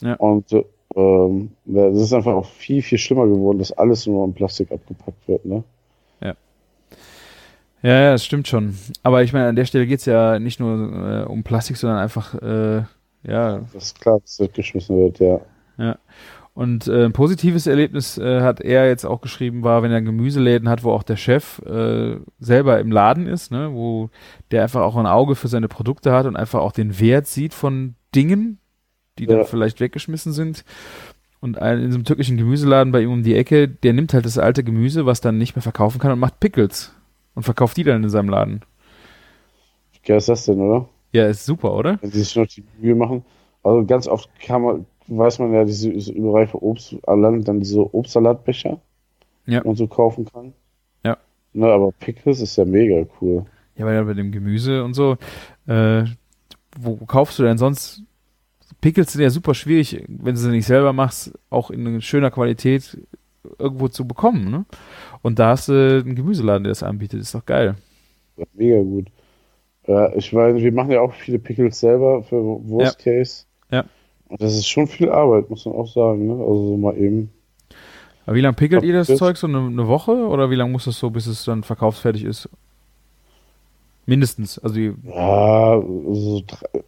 [0.00, 0.14] Ja.
[0.14, 0.64] Und äh,
[0.96, 4.72] ähm, ja, das ist einfach auch viel, viel schlimmer geworden, dass alles nur in Plastik
[4.72, 5.64] abgepackt wird, ne?
[7.82, 8.76] Ja, ja, das stimmt schon.
[9.02, 12.34] Aber ich meine, an der Stelle geht's ja nicht nur äh, um Plastik, sondern einfach,
[12.34, 12.82] äh,
[13.22, 13.60] ja.
[13.72, 15.40] Das ist klar, dass das geschmissen wird, ja.
[16.58, 20.68] Und äh, ein positives Erlebnis äh, hat er jetzt auch geschrieben, war, wenn er Gemüseläden
[20.68, 24.10] hat, wo auch der Chef äh, selber im Laden ist, ne, wo
[24.50, 27.54] der einfach auch ein Auge für seine Produkte hat und einfach auch den Wert sieht
[27.54, 28.58] von Dingen,
[29.20, 29.44] die dann Ja.
[29.44, 30.64] vielleicht weggeschmissen sind.
[31.38, 34.24] Und ein, in so einem türkischen Gemüseladen bei ihm um die Ecke, der nimmt halt
[34.24, 36.92] das alte Gemüse, was dann nicht mehr verkaufen kann und macht Pickles
[37.36, 38.62] und verkauft die dann in seinem Laden.
[39.92, 40.88] Wie geil ist das denn, oder?
[41.12, 41.98] Ja, ist super, oder?
[42.00, 43.24] wenn sie sich noch die Mühe machen.
[43.62, 47.94] Also ganz oft kann man, weiß man ja, diese, diese überreife Obst, allein dann diese
[47.94, 48.80] Obstsalatbecher,
[49.46, 49.60] Ja.
[49.60, 50.52] die man so kaufen kann.
[51.04, 51.16] Ja.
[51.52, 53.44] Ne, aber Pickles ist ja mega cool.
[53.76, 55.16] Ja, weil ja bei dem Gemüse und so,
[55.66, 56.04] äh,
[56.78, 58.02] wo kaufst du denn sonst?
[58.80, 62.98] Pickles sind ja super schwierig, wenn du sie nicht selber machst, auch in schöner Qualität
[63.58, 64.64] irgendwo zu bekommen, ne?
[65.22, 65.72] Und da hast du
[66.04, 67.74] einen Gemüseladen, der das anbietet, ist doch geil.
[68.36, 69.06] Ja, mega gut.
[69.86, 73.44] Ja, ich meine, wir machen ja auch viele Pickles selber für Worst Case.
[73.44, 73.47] Ja.
[73.47, 73.47] Und
[74.30, 76.32] das ist schon viel Arbeit, muss man auch sagen, ne?
[76.34, 77.30] Also so mal eben.
[78.26, 79.36] Aber wie lange pickelt ihr das Zeug?
[79.38, 80.12] So eine, eine Woche?
[80.12, 82.48] Oder wie lange muss das so, bis es dann verkaufsfertig ist?
[84.04, 84.58] Mindestens.
[84.58, 86.82] Also Ja, so drei,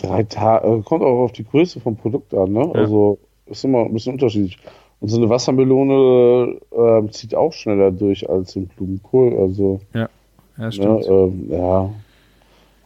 [0.00, 2.60] drei Tage, kommt auch auf die Größe vom Produkt an, ne?
[2.60, 2.80] Ja.
[2.80, 4.58] Also ist immer ein bisschen unterschiedlich.
[5.00, 9.36] Und so eine Wassermelone ähm, zieht auch schneller durch als so ein Blumenkohl.
[9.38, 10.08] Also, ja,
[10.56, 11.06] ne, stimmt.
[11.08, 11.90] ähm, ja,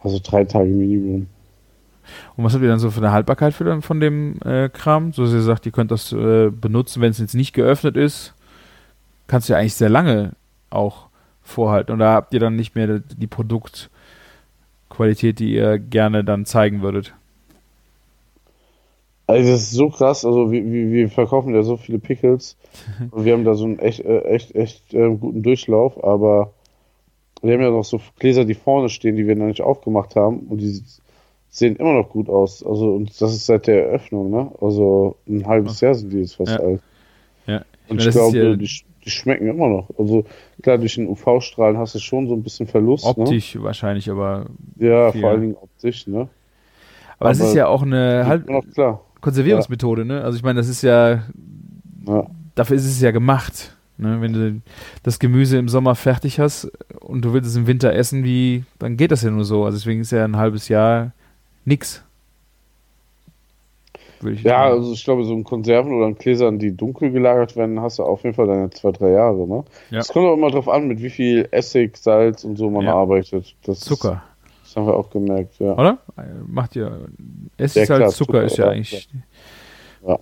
[0.01, 1.27] also drei Tage Minimum.
[2.35, 5.13] Und was habt ihr dann so für eine Haltbarkeit für, von dem äh, Kram?
[5.13, 8.33] So, dass ihr sagt, ihr könnt das äh, benutzen, wenn es jetzt nicht geöffnet ist.
[9.27, 10.33] Kannst du ja eigentlich sehr lange
[10.69, 11.07] auch
[11.41, 11.91] vorhalten.
[11.91, 17.13] Und da habt ihr dann nicht mehr die Produktqualität, die ihr gerne dann zeigen würdet.
[19.27, 22.57] Also das ist so krass, also wir, wir, wir verkaufen ja so viele Pickles
[23.11, 26.53] und wir haben da so einen echt, äh, echt, echt äh, guten Durchlauf, aber
[27.41, 30.41] wir haben ja noch so Gläser, die vorne stehen, die wir noch nicht aufgemacht haben
[30.41, 30.83] und die
[31.49, 32.63] sehen immer noch gut aus.
[32.65, 34.51] Also und das ist seit der Eröffnung, ne?
[34.61, 36.59] Also ein halbes Jahr sind die jetzt fast Ja.
[36.59, 36.81] alt.
[37.47, 37.57] Ja.
[37.87, 39.89] Und meine, ich glaube, ja- die, die schmecken immer noch.
[39.97, 40.25] Also
[40.61, 44.45] klar, durch den UV-Strahlen hast du schon so ein bisschen Verlust, Optisch wahrscheinlich, aber.
[44.75, 44.87] ne?
[44.89, 45.21] Ja, viel.
[45.21, 46.27] vor allen Dingen optisch, ne?
[47.19, 49.01] Aber es ist ja auch eine halt noch klar.
[49.21, 50.21] Konservierungsmethode, ne?
[50.23, 51.23] Also ich meine, das ist ja
[52.07, 52.27] Ja.
[52.55, 53.75] dafür ist es ja gemacht.
[53.97, 54.17] Ne?
[54.19, 54.61] Wenn du
[55.03, 56.65] das Gemüse im Sommer fertig hast
[56.99, 59.63] und du willst es im Winter essen, wie, dann geht das ja nur so.
[59.63, 61.13] Also deswegen ist ja ein halbes Jahr
[61.65, 62.01] nix.
[64.23, 64.73] Ja, sagen.
[64.73, 68.03] also ich glaube, so in Konserven oder in Gläsern, die dunkel gelagert werden, hast du
[68.03, 69.63] auf jeden Fall deine zwei, drei Jahre, ne?
[69.91, 69.99] Ja.
[69.99, 72.95] Es kommt auch immer drauf an, mit wie viel Essig, Salz und so man Ja.
[72.95, 73.55] arbeitet.
[73.65, 74.23] Das Zucker,
[74.63, 75.73] Das haben wir auch gemerkt, ja.
[75.73, 75.99] oder?
[76.47, 77.07] Macht ihr
[77.57, 79.09] Essigsalz, Ja, klar, Zucker, Zucker, ist ja ja, eigentlich.
[80.07, 80.19] Ja.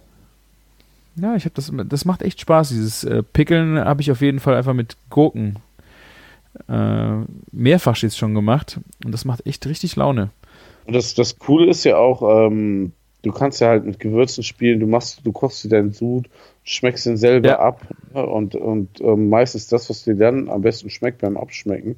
[1.16, 2.70] Ja, ich habe das, das macht echt Spaß.
[2.70, 5.58] Dieses äh, Pickeln habe ich auf jeden Fall einfach mit Gurken
[6.68, 7.20] äh,
[7.52, 10.30] mehrfach jetzt schon gemacht und das macht echt richtig Laune.
[10.86, 14.80] Und das, das Coole ist ja auch, ähm, du kannst ja halt mit Gewürzen spielen,
[14.80, 16.30] du machst, du kochst dir deinen Sud,
[16.64, 17.60] schmeckst den selber Ja.
[17.60, 17.82] ab
[18.14, 18.26] ne?
[18.26, 21.96] und, und ähm, meistens das, was dir dann am besten schmeckt beim Abschmecken,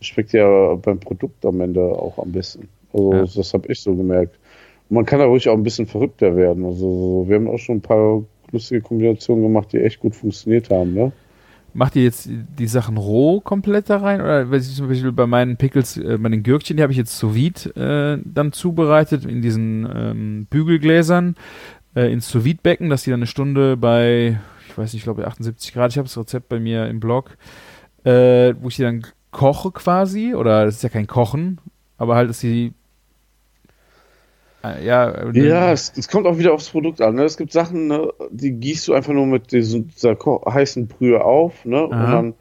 [0.00, 2.68] schmeckt ja beim Produkt am Ende auch am besten.
[2.92, 3.24] Also Ja.
[3.34, 4.38] das habe ich so gemerkt.
[4.88, 6.64] Und man kann da ruhig auch ein bisschen verrückter werden.
[6.64, 6.90] Also
[7.24, 10.92] so, wir haben auch schon ein paar lustige Kombinationen gemacht, die echt gut funktioniert haben,
[10.92, 11.12] ne?
[11.74, 14.20] Macht ihr jetzt die Sachen roh komplett da rein?
[14.20, 16.98] Oder weiß ich zum Beispiel bei meinen Pickles, äh, bei den Gürkchen, die habe ich
[16.98, 21.34] jetzt sous vide äh, dann zubereitet in diesen ähm, Bügelgläsern
[21.96, 25.04] äh, ins sous vide becken dass die dann eine Stunde bei, ich weiß nicht, ich
[25.04, 27.36] glaube 78 Grad, ich habe das Rezept bei mir im Blog,
[28.04, 31.58] äh, wo ich die dann koche quasi, oder das ist ja kein Kochen,
[31.98, 32.72] aber halt, dass die
[34.80, 37.16] ja, Ja, es, es kommt auch wieder aufs Produkt an.
[37.16, 37.24] Ne?
[37.24, 41.64] Es gibt Sachen, ne, die gießt du einfach nur mit diesem, dieser heißen Brühe auf,
[41.64, 41.84] ne?
[41.84, 42.34] Und dann,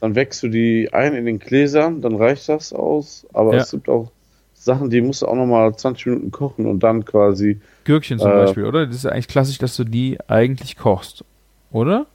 [0.00, 3.26] dann wächst du die ein in den Gläsern, dann reicht das aus.
[3.32, 3.58] Aber Ja.
[3.58, 4.10] es gibt auch
[4.54, 7.60] Sachen, die musst du auch nochmal 20 Minuten kochen und dann quasi.
[7.84, 8.86] Gürkchen zum Äh, Beispiel, oder?
[8.86, 11.24] Das ist ja eigentlich klassisch, dass du die eigentlich kochst,
[11.70, 12.06] oder?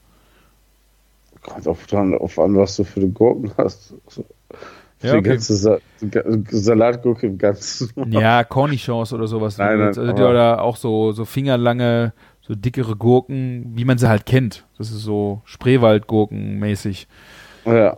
[1.41, 3.93] Kommt auf, dann auf an, was du für die Gurken hast.
[5.03, 5.29] Ja, die okay.
[5.29, 5.77] ganze Sa
[6.49, 7.89] Salatgurke im Ganzen.
[8.11, 9.57] Ja, Cornichons oder sowas.
[9.57, 14.25] Nein, nein, also, oder auch so, so fingerlange, so dickere Gurken, wie man sie halt
[14.25, 14.65] kennt.
[14.77, 17.07] Das ist so Spreewaldgurken mäßig.
[17.65, 17.97] Ja,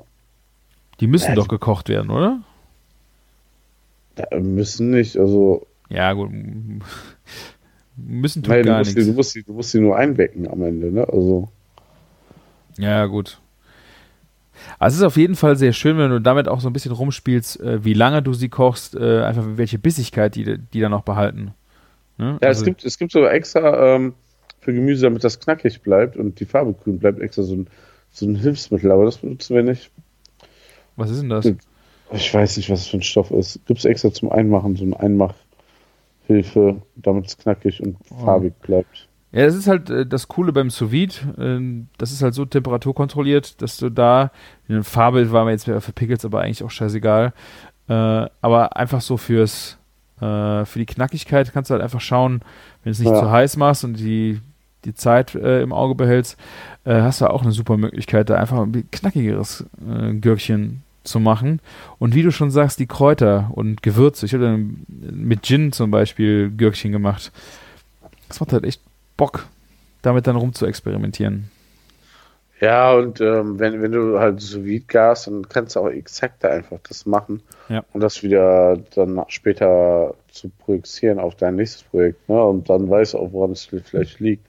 [0.99, 2.39] Die müssen Ja, doch gekocht werden, oder?
[4.32, 5.18] müssen nicht.
[5.18, 6.32] Also, Ja, gut.
[7.97, 9.16] Müssen tut nein, du gar musst, die, du, nichts.
[9.16, 11.08] musst die, du musst die nur einwecken am Ende, ne?
[11.08, 11.49] Also.
[12.78, 13.39] Ja, gut.
[14.86, 16.92] Also es ist auf jeden Fall sehr schön, wenn du damit auch so ein bisschen
[16.92, 21.02] rumspielst, äh, wie lange du sie kochst, äh, einfach welche Bissigkeit die, die dann noch
[21.02, 21.56] behalten.
[22.20, 22.38] Ne?
[22.40, 24.14] Ja, Also- es gibt, es gibt sogar extra ähm,
[24.62, 27.68] für Gemüse, damit das knackig bleibt und die Farbe grün bleibt, extra so ein,
[28.12, 29.90] so ein Hilfsmittel, aber das benutzen wir nicht.
[30.98, 31.52] Was ist denn das?
[32.14, 33.60] Ich weiß nicht, was es für ein Stoff ist.
[33.66, 35.00] Gibt es extra zum Einmachen, so eine
[36.28, 38.24] Einmachhilfe, damit es knackig und Oh.
[38.24, 39.08] farbig bleibt.
[39.36, 40.94] Ja, das ist halt äh, das Coole beim Sous.
[41.38, 44.32] Ähm, das ist halt so temperaturkontrolliert, dass du da,
[44.70, 47.34] eine Farbe war mir jetzt für Pickles aber eigentlich auch scheißegal.
[47.90, 49.78] Äh, aber einfach so fürs,
[50.22, 52.40] äh, für die Knackigkeit kannst du halt einfach schauen,
[52.84, 53.20] wenn du es nicht Ja.
[53.20, 54.40] zu heiß machst und die,
[54.86, 56.40] die Zeit äh, im Auge behältst,
[56.86, 61.60] äh, hast du auch eine super Möglichkeit, da einfach ein knackigeres äh, Gürkchen zu machen.
[62.00, 64.26] Und wie du schon sagst, die Kräuter und Gewürze.
[64.26, 67.34] Ich habe dann mit Gin zum Beispiel Gürkchen gemacht.
[68.30, 68.82] Das macht halt echt
[69.18, 69.45] Bock,
[70.01, 71.49] damit dann rum zu experimentieren.
[72.61, 76.51] Ja, und ähm, wenn, wenn du halt so vide gas, dann kannst du auch exakter
[76.51, 77.84] einfach das machen Ja.
[77.91, 82.30] und das wieder dann später zu projizieren auf dein nächstes Projekt.
[82.30, 82.41] Ne?
[82.41, 84.45] Und dann weißt du auch, woran es vielleicht liegt.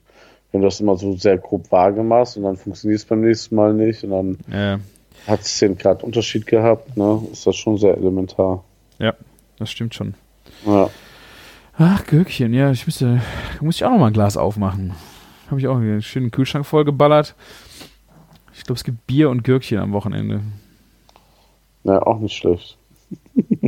[0.53, 3.55] Wenn du das immer so sehr grob vage machst und dann funktioniert es beim nächsten
[3.55, 4.77] Mal nicht und dann Äh,
[5.29, 7.21] hat es 10 Grad Unterschied gehabt, ne?
[7.33, 8.63] ist das schon sehr elementar.
[9.59, 10.13] Das stimmt schon.
[10.67, 10.89] Ja.
[11.77, 13.21] Ach, Gürkchen, ja, ich müsste,
[13.61, 14.93] muss ich auch noch mal ein Glas aufmachen.
[15.49, 17.35] Habe ich auch einen schönen Kühlschrank vollgeballert.
[18.53, 20.41] Ich glaube, es gibt Bier und Gürkchen am Wochenende.
[21.83, 22.77] ja, auch nicht schlecht.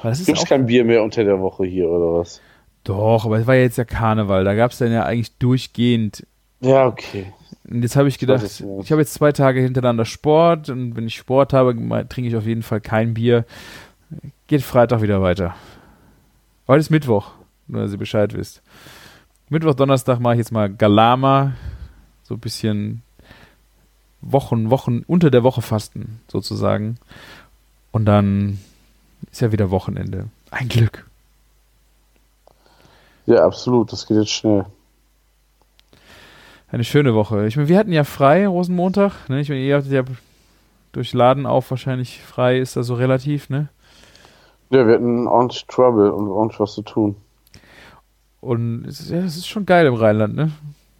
[0.00, 2.40] Aber das Gibt's kein Bier mehr unter der Woche hier oder was?
[2.84, 4.44] doch, aber es war ja jetzt ja Karneval.
[4.44, 6.24] Da gab es dann ja eigentlich durchgehend.
[6.60, 7.26] Ja, okay.
[7.68, 11.06] Und jetzt habe ich gedacht, ja- ich habe jetzt zwei Tage hintereinander Sport und wenn
[11.08, 11.74] ich Sport habe,
[12.08, 13.44] trinke ich auf jeden Fall kein Bier.
[14.46, 15.56] Geht Freitag wieder weiter.
[16.68, 17.32] Heute ist Mittwoch,
[17.66, 18.62] nur dass ihr Bescheid wisst.
[19.48, 21.52] Mittwoch, Donnerstag mache ich jetzt mal Galama.
[22.24, 23.02] So ein bisschen
[24.20, 26.98] Wochen, Wochen, unter der Woche fasten, sozusagen.
[27.92, 28.58] Und dann
[29.30, 30.28] ist ja wieder Wochenende.
[30.50, 31.06] Ein Glück.
[33.26, 33.92] Ja, absolut.
[33.92, 34.66] Das geht jetzt schnell.
[36.68, 37.46] Eine schöne Woche.
[37.46, 39.28] Ich meine, wir hatten ja frei, Rosenmontag.
[39.28, 39.40] Ne?
[39.40, 40.02] Ich meine, ihr hattet ja
[40.92, 43.68] durch Laden auf wahrscheinlich frei, ist da so relativ, ne?
[44.70, 47.16] Ja, wir hatten ordentlich Trouble und ordentlich was zu tun.
[48.46, 50.52] Und es ist, ja, es ist schon geil im Rheinland, ne?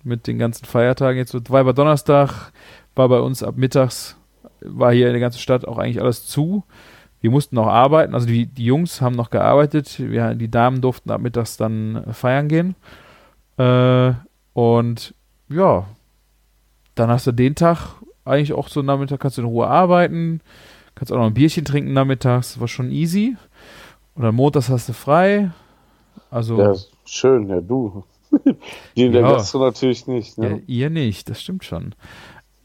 [0.03, 1.17] Mit den ganzen Feiertagen.
[1.17, 2.51] Jetzt so Weiber Donnerstag
[2.97, 4.17] war bei uns ab mittags,
[4.61, 6.65] war hier in der ganzen Stadt auch eigentlich alles zu.
[7.21, 11.11] Wir mussten noch arbeiten, also die, die Jungs haben noch gearbeitet, wir, die Damen durften
[11.11, 12.75] ab mittags dann feiern gehen.
[13.59, 14.13] Äh,
[14.53, 15.15] und
[15.49, 15.87] ja,
[16.97, 17.95] dann hast du den Tag
[18.25, 20.41] eigentlich auch so Nachmittag, kannst du in Ruhe arbeiten,
[20.97, 23.37] kannst auch noch ein Bierchen trinken nachmittags, war schon easy.
[24.15, 25.51] Und dann montags hast du frei.
[26.31, 26.59] Also.
[26.59, 28.05] Ja, schön, ja, du.
[28.97, 29.33] Die in der Ja.
[29.33, 30.62] Gastro natürlich nicht, Ja, ne?
[30.67, 31.95] ihr nicht, das stimmt schon.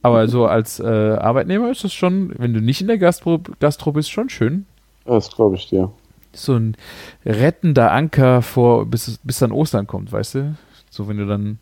[0.01, 3.91] Aber so als äh, Arbeitnehmer ist das schon, wenn du nicht in der Gastro, Gastro
[3.91, 4.65] bist, schon schön.
[5.05, 5.91] Ja, das glaube ich dir.
[6.33, 6.75] So ein
[7.25, 10.55] rettender Anker vor, bis, es- bis dann Ostern kommt, weißt du?
[10.89, 11.59] So, wenn du dann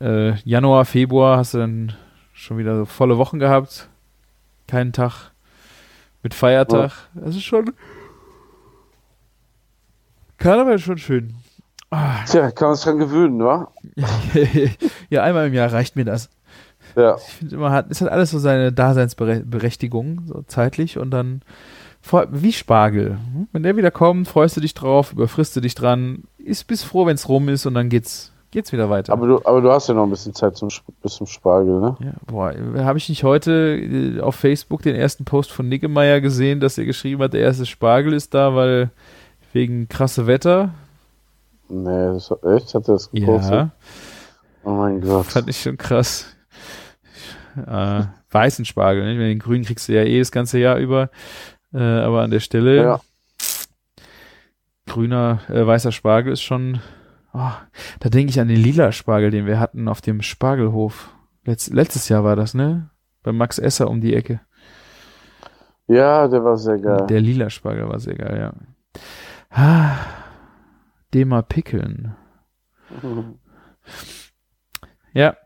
[0.00, 1.94] äh, Januar, Februar hast du dann
[2.32, 3.88] schon wieder so volle Wochen gehabt.
[4.68, 5.32] Keinen Tag
[6.22, 6.92] mit Feiertag.
[7.14, 7.72] Das ist schon.
[10.38, 11.34] Karneval ist schon schön.
[11.90, 13.68] Ah, Tja, kann man sich dran gewöhnen, wa?
[15.10, 16.28] ja, einmal im Jahr reicht mir das.
[16.96, 17.16] Ja.
[17.16, 21.42] Ich finde immer, hat, es hat alles so seine Daseinsberechtigung, so zeitlich und dann
[22.30, 23.18] wie Spargel.
[23.32, 23.48] hm?
[23.52, 27.06] Wenn der wieder kommt, freust du dich drauf, überfrisst du dich dran, ist bis froh,
[27.06, 29.12] wenn es rum ist und dann geht's, geht's wieder weiter.
[29.12, 30.68] Aber du, aber du hast ja noch ein bisschen Zeit zum,
[31.02, 31.96] bis zum Spargel, ne?
[32.00, 32.52] ja, boah,
[32.84, 36.84] habe ich nicht heute äh, auf Facebook den ersten Post von Niggemeier gesehen, dass er
[36.84, 38.90] geschrieben hat, der erste Spargel ist da, weil
[39.54, 40.74] wegen krasse Wetter.
[41.68, 42.74] Nee, das, echt?
[42.74, 43.52] Hat er das gepostet?
[43.52, 43.70] Ja,
[44.64, 45.26] Oh mein Gott.
[45.26, 46.26] fand ich schon krass.
[47.56, 49.18] Äh, weißen Spargel, ne?
[49.28, 51.10] den grünen kriegst du ja eh das ganze Jahr über.
[51.72, 53.00] Äh, aber an der Stelle Ja.
[54.86, 56.80] grüner, äh, weißer Spargel ist schon.
[57.32, 57.50] Oh,
[58.00, 61.12] da denke ich an den lila Spargel, den wir hatten auf dem Spargelhof.
[61.44, 62.90] Letz, letztes Jahr war das, ne?
[63.22, 64.40] Bei Max Esser um die Ecke.
[65.86, 67.06] Ja, der war sehr geil.
[67.08, 68.52] Der lila Spargel war sehr geil, ja.
[69.54, 69.96] Ah,
[71.14, 72.16] mal pickeln.
[75.12, 75.36] Ja,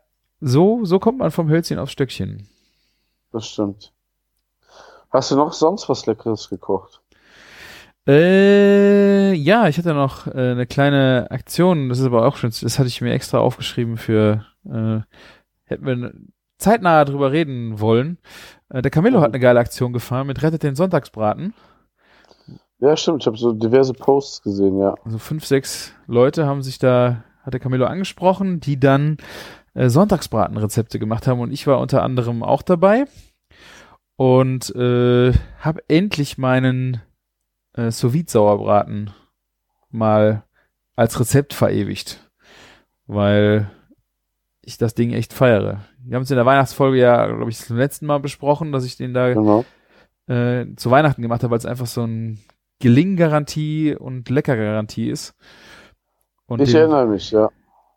[0.41, 2.47] so, so kommt man vom Hölzchen aufs Stöckchen.
[3.31, 3.93] Das stimmt.
[5.11, 7.01] Hast du noch sonst was Leckeres gekocht?
[8.07, 12.79] Äh, ja, ich hatte noch äh, eine kleine Aktion, das ist aber auch schon, das
[12.79, 15.01] hatte ich mir extra aufgeschrieben für, äh,
[15.65, 16.13] hätten wir
[16.57, 18.17] zeitnah drüber reden wollen.
[18.69, 21.53] Äh, der Camillo hat eine geile Aktion gefahren mit Rettet den Sonntagsbraten.
[22.79, 23.23] Ja, stimmt.
[23.23, 24.95] Ich habe so diverse Posts gesehen, ja.
[25.03, 29.17] Also fünf, sechs Leute haben sich da, hat der Camillo angesprochen, die dann
[29.73, 33.05] äh, Sonntagsbratenrezepte gemacht haben und ich war unter anderem auch dabei
[34.15, 37.01] und äh, habe endlich meinen
[37.73, 39.11] äh, sous sauerbraten
[39.89, 40.43] mal
[40.95, 42.29] als Rezept verewigt,
[43.07, 43.69] weil
[44.61, 45.81] ich das Ding echt feiere.
[46.03, 48.97] Wir haben es in der Weihnachtsfolge ja, glaube ich, zum letzten Mal besprochen, dass ich
[48.97, 49.65] den da Genau.
[50.27, 52.39] äh, zu Weihnachten gemacht habe, weil es einfach so ein
[52.79, 55.35] Gelinggarantie und Leckergarantie ist.
[56.45, 57.49] Und Ich den, erinnere mich, ja.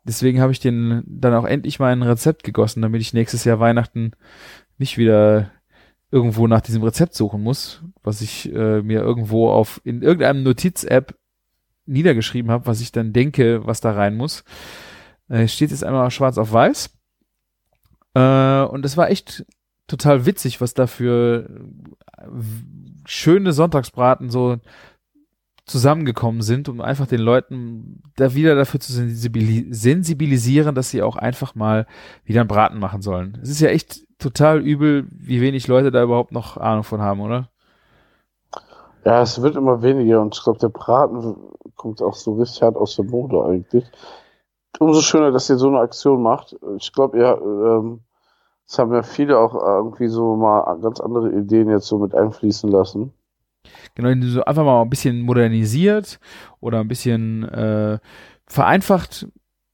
[0.03, 3.43] deswegen habe ich den dann auch endlich mal in ein Rezept gegossen, damit ich nächstes
[3.45, 4.11] Jahr Weihnachten
[4.77, 5.51] nicht wieder
[6.11, 11.15] irgendwo nach diesem Rezept suchen muss, was ich äh, mir irgendwo auf in irgendeinem Notiz-App
[11.85, 14.43] niedergeschrieben habe, was ich dann denke, was da rein muss.
[15.29, 16.91] Äh, steht jetzt einmal schwarz auf weiß.
[18.13, 19.45] Äh, und es war echt
[19.87, 21.49] total witzig, was da für
[23.05, 24.57] schöne Sonntagsbraten so
[25.65, 31.15] zusammengekommen sind, um einfach den Leuten da wieder dafür zu sensibili sensibilisieren, dass sie auch
[31.15, 31.87] einfach mal
[32.25, 33.39] wieder einen Braten machen sollen.
[33.41, 37.21] Es ist ja echt total übel, wie wenig Leute da überhaupt noch Ahnung von haben,
[37.21, 37.49] oder?
[39.05, 41.35] Ja, es wird immer weniger und ich glaube, der Braten
[41.75, 43.85] kommt auch so richtig hart aus der Mode eigentlich.
[44.79, 46.55] Umso schöner, dass ihr so eine Aktion macht.
[46.77, 48.01] Ich glaube, ja, ähm,
[48.73, 52.71] es haben ja viele auch irgendwie so mal ganz andere Ideen jetzt so mit einfließen
[52.71, 53.13] lassen.
[53.93, 56.19] Genau, so einfach mal ein bisschen modernisiert
[56.59, 57.99] oder ein bisschen äh,
[58.47, 59.27] vereinfacht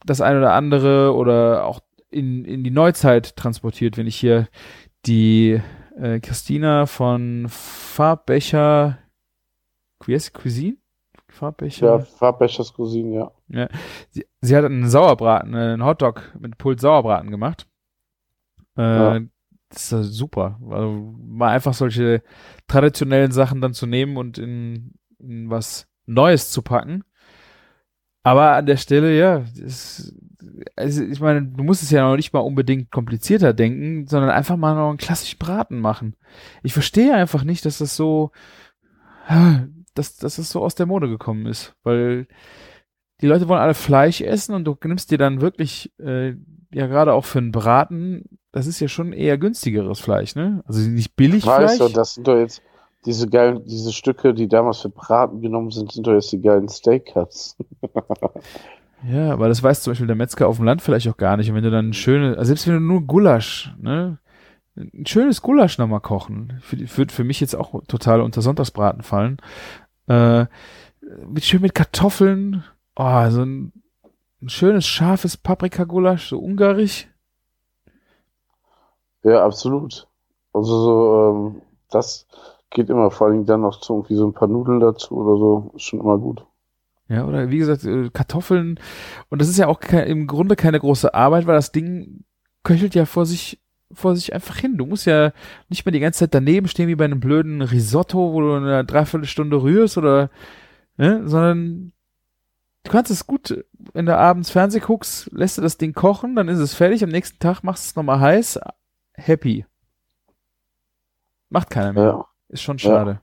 [0.06, 1.80] das eine oder andere oder auch
[2.10, 4.50] in, in die Neuzeit transportiert, wenn ich hier
[5.06, 5.62] die
[5.98, 8.98] äh, Christina von Farbbecher?
[10.00, 10.76] Cuisine?
[11.30, 11.86] Farbbecher?
[11.86, 13.70] Ja, Farbbechers Cousine, ja.
[14.10, 17.66] Sie, sie hat einen Sauerbraten, einen Hotdog mit Puls Sauerbraten gemacht.
[18.80, 19.20] Äh, Ja.
[19.72, 20.60] Das ist super.
[20.68, 22.24] Also mal einfach solche
[22.68, 27.04] traditionellen Sachen dann zu nehmen und in, in was Neues zu packen.
[28.24, 30.12] Aber an der Stelle, ja, das,
[30.76, 34.58] also ich meine, du musst es ja noch nicht mal unbedingt komplizierter denken, sondern einfach
[34.58, 36.16] mal noch einen klassischen Braten machen.
[36.64, 38.32] Ich verstehe einfach nicht, dass das so,
[39.94, 42.28] dass, dass das so aus der Mode gekommen ist, weil
[43.22, 46.36] die Leute wollen alle Fleisch essen und du nimmst dir dann wirklich, äh,
[46.74, 50.64] ja gerade auch für einen Braten, das ist ja schon eher günstigeres Fleisch, ne?
[50.68, 51.92] Also nicht billig Weißt Fleisch.
[51.92, 52.62] du, das sind doch jetzt
[53.06, 56.68] diese geilen, diese Stücke, die damals für Braten genommen sind, sind doch jetzt die geilen
[56.70, 57.58] Steak Cuts.
[59.08, 61.50] Ja, aber das weiß zum Beispiel der Metzger auf dem Land vielleicht auch gar nicht.
[61.50, 64.20] Und wenn du dann ein schönes, also selbst wenn du nur Gulasch, ne,
[64.76, 69.38] ein schönes Gulasch nochmal kochen, würde für mich jetzt auch total unter Sonntagsbraten fallen.
[70.08, 70.46] Äh,
[71.28, 72.64] mit, schön mit Kartoffeln,
[72.96, 73.72] oh, so ein,
[74.42, 77.08] ein schönes, scharfes Paprikagulasch, so ungarisch.
[79.24, 80.08] Ja, absolut.
[80.54, 82.28] Also so, ähm, das
[82.70, 85.72] geht immer, vor allem dann noch so irgendwie so ein paar Nudeln dazu oder so,
[85.76, 86.46] ist schon immer gut.
[87.08, 88.80] Ja, oder wie gesagt, äh, Kartoffeln.
[89.30, 92.24] Und das ist ja auch im Grunde keine große Arbeit, weil das Ding
[92.64, 93.60] köchelt ja vor sich,
[93.92, 94.78] vor sich einfach hin.
[94.78, 95.34] Du musst ja
[95.70, 98.64] nicht mehr die ganze Zeit daneben stehen wie bei einem blöden Risotto, wo du in
[98.64, 100.30] einer Dreiviertelstunde rührst oder,
[100.98, 101.94] ne, sondern
[102.84, 106.48] du kannst es gut, wenn du abends Fernseh guckst, lässt du das Ding kochen, dann
[106.48, 108.60] ist es fertig, am nächsten Tag machst du es nochmal heiß,
[109.20, 109.66] happy.
[111.50, 112.04] Macht keiner mehr.
[112.04, 113.22] Ja, Ist schon schade.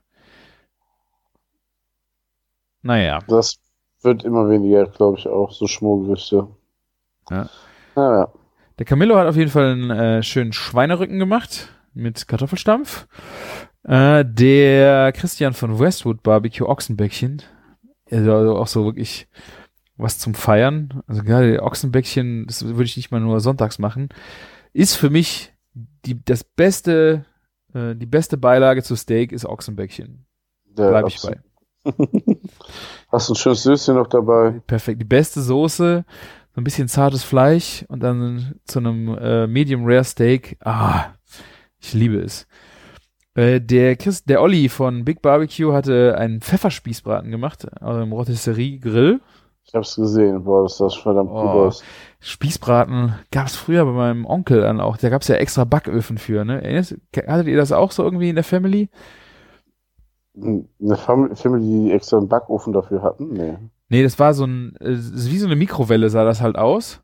[2.81, 3.19] Naja.
[3.27, 3.59] das
[4.01, 6.47] wird immer weniger, glaube ich, auch, so Schmorgerichte.
[7.29, 7.49] Ja.
[7.95, 8.29] Naja.
[8.79, 13.07] Der Camillo hat auf jeden Fall einen äh, schönen Schweinerücken gemacht mit Kartoffelstampf.
[13.83, 17.41] Äh, der Christian von Westwood Barbecue Ochsenbäckchen,
[18.11, 19.27] also, also auch so wirklich
[19.97, 21.01] was zum Feiern.
[21.07, 24.09] Also gerade Ochsenbäckchen, das würde ich nicht mal nur sonntags machen,
[24.73, 25.53] ist für mich
[26.07, 27.25] die das beste,
[27.73, 30.25] äh, die beste Beilage zu Steak ist Ochsenbäckchen.
[30.65, 31.39] Der Bleib ich bei.
[33.11, 34.61] Hast du ein schönes Söschen noch dabei?
[34.67, 35.01] Perfekt.
[35.01, 36.05] Die beste Soße,
[36.53, 40.57] so ein bisschen zartes Fleisch und dann zu einem äh, Medium Rare Steak.
[40.63, 41.13] Ah,
[41.79, 42.47] ich liebe es.
[43.35, 48.79] Äh, der Chris, der Olli von Big Barbecue hatte einen Pfefferspießbraten gemacht aus einem Rotisserie
[48.79, 49.21] Grill.
[49.63, 50.43] Ich hab's gesehen.
[50.43, 51.65] Boah, das sah verdammt gut Oh.
[51.67, 51.83] aus.
[52.19, 54.97] Spießbraten gab es früher bei meinem Onkel dann auch.
[54.97, 56.61] Da gab es ja extra Backöfen für, ne?
[56.63, 58.89] Erinnerst- Hattet ihr das auch so irgendwie in der Family?
[60.35, 63.33] Eine Fam Family, die extra einen Backofen dafür hatten?
[63.33, 63.57] Nee.
[63.89, 67.01] Nee, das war so ein, äh, wie so eine Mikrowelle sah das halt aus.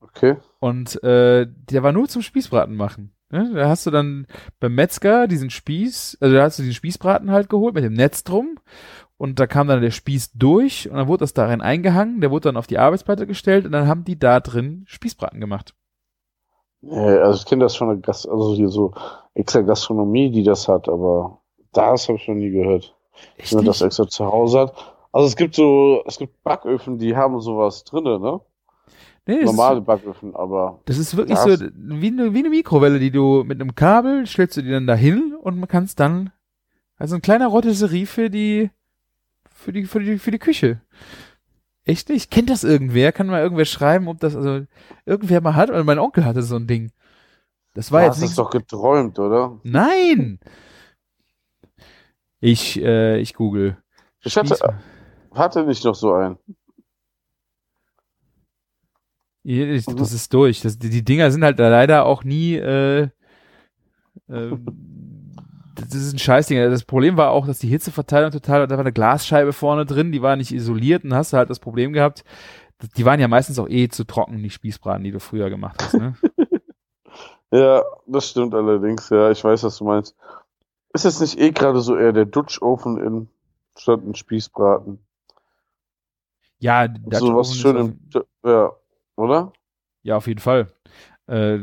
[0.00, 0.36] Okay.
[0.60, 3.12] Und äh, der war nur zum Spießbraten machen.
[3.30, 3.52] Ne?
[3.54, 4.26] Da hast du dann
[4.60, 8.24] beim Metzger diesen Spieß, also da hast du diesen Spießbraten halt geholt mit dem Netz
[8.24, 8.58] drum.
[9.18, 12.48] Und da kam dann der Spieß durch und dann wurde das darin eingehangen, der wurde
[12.48, 15.74] dann auf die Arbeitsplatte gestellt und dann haben die da drin Spießbraten gemacht.
[16.90, 18.92] Also ich kenne das von der Gast, also hier so
[19.34, 21.40] extra Gastronomie, die das hat, aber
[21.72, 22.94] das habe ich noch nie gehört.
[23.38, 24.74] Echt Wenn man das extra zu Hause hat.
[25.12, 28.40] Also es gibt so, es gibt Backöfen, die haben sowas drinne, ne?
[29.26, 32.98] Nee, Normale ist, Backöfen, aber das ist wirklich Das- so wie eine, wie eine Mikrowelle,
[33.00, 36.30] die du mit einem Kabel stellst du die dann dahin und man kann es dann,
[36.98, 38.70] also ein kleiner Rotisserie für die,
[39.56, 40.80] für die, für die, für die Küche.
[41.84, 42.30] Echt nicht?
[42.30, 43.12] Kennt das irgendwer?
[43.12, 44.66] Kann mal irgendwer schreiben, ob das, also,
[45.04, 45.70] irgendwer mal hat?
[45.70, 46.92] Oder mein Onkel hatte so ein Ding.
[47.74, 48.30] Das war du jetzt hast nicht.
[48.30, 49.60] es doch geträumt, oder?
[49.62, 50.40] Nein!
[52.40, 53.76] Ich, äh, ich google.
[54.20, 54.78] Ich hatte,
[55.32, 56.38] hatte nicht noch so einen.
[59.42, 60.60] Ich- Das ist durch.
[60.60, 63.08] Das, die, Dinger sind halt leider auch nie, äh,
[64.28, 64.66] ähm,
[65.80, 66.58] das ist ein Scheißding.
[66.70, 70.22] Das Problem war auch, dass die Hitzeverteilung total, da war eine Glasscheibe vorne drin, die
[70.22, 72.24] war nicht isoliert und hast du halt das Problem gehabt,
[72.96, 75.94] die waren ja meistens auch eh zu trocken, die Spießbraten, die du früher gemacht hast,
[75.94, 76.14] ne?
[77.52, 80.16] Ja, das stimmt allerdings, ja, ich weiß, was du meinst.
[80.92, 83.28] Ist jetzt nicht eh gerade so eher der Dutch-Ofen in
[83.76, 84.98] statt ein Spießbraten?
[86.58, 88.00] ja, Dutch so was schön im,
[88.44, 88.72] ja,
[89.16, 89.52] oder?
[90.02, 90.68] Ja, auf jeden Fall.
[91.26, 91.58] Äh,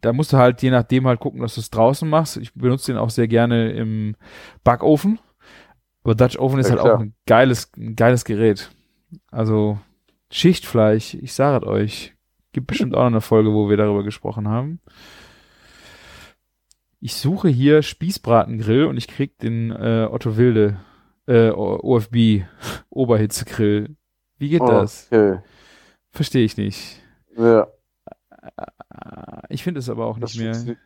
[0.00, 2.36] da musst du halt je nachdem halt gucken, dass du es draußen machst.
[2.36, 4.16] Ich benutze den auch sehr gerne im
[4.64, 5.18] Backofen.
[6.04, 6.94] Aber Dutch Oven ist Ja, halt klar.
[6.96, 8.70] auch ein geiles, ein geiles Gerät.
[9.30, 9.78] Also
[10.30, 12.14] Schichtfleisch, ich sage es euch.
[12.52, 14.80] Gibt bestimmt auch noch eine Folge, wo wir darüber gesprochen haben.
[17.00, 20.80] Ich suche hier Spießbratengrill und ich krieg den äh, Otto Wilde
[21.26, 22.44] äh, OFB
[22.90, 23.96] Oberhitzegrill.
[24.38, 25.08] Wie geht das?
[25.10, 25.38] Okay.
[26.10, 27.00] Verstehe ich nicht.
[27.36, 27.68] Ja.
[29.00, 30.54] Ah, Ich finde es aber auch Das nicht mehr.
[30.54, 30.78] funktioniert-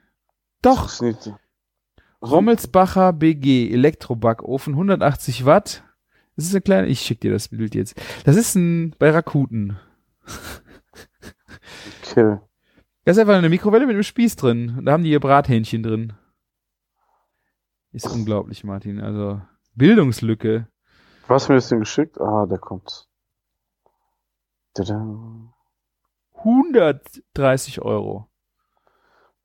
[0.62, 1.32] Doch, das nicht.
[2.22, 5.82] Rommelsbacher BG Elektrobackofen 180 Watt.
[6.36, 8.00] Das ist ein kleiner, ich schick dir das Bild jetzt.
[8.24, 9.78] Das ist ein bei Rakuten.
[12.02, 12.38] Okay.
[13.04, 14.76] Da ist einfach eine Mikrowelle mit einem Spieß drin.
[14.78, 16.12] Und da haben die ihr Brathähnchen drin.
[17.90, 19.00] Ist unglaublich, Martin.
[19.00, 19.42] Also
[19.74, 20.68] Bildungslücke.
[21.26, 22.20] Du hast mir das denn geschickt?
[22.20, 23.08] Ah, der kommt.
[24.74, 25.51] Tada.
[26.44, 28.28] 130 Euro.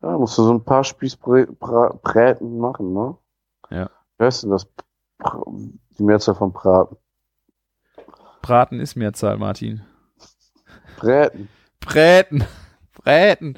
[0.02, 3.18] Ja, musst du so ein paar Spießbräten machen, ne?
[3.70, 3.89] Ja.
[4.18, 4.68] Wer ist denn das?
[5.98, 6.98] Die Mehrzahl von Braten.
[8.41, 9.82] Braten ist Mehrzahl, Martin.
[10.98, 11.50] Bräten.
[11.80, 12.45] Bräten.
[12.93, 13.58] Bräten.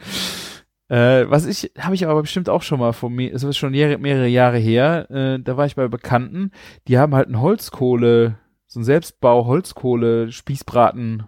[0.88, 3.72] Äh, was ich, habe ich aber bestimmt auch schon mal vor mir, es ist schon
[3.72, 6.52] mehrere, mehrere Jahre her, äh, da war ich bei Bekannten,
[6.88, 11.28] die haben halt einen Holzkohle, so einen Selbstbau Holzkohle Spießbraten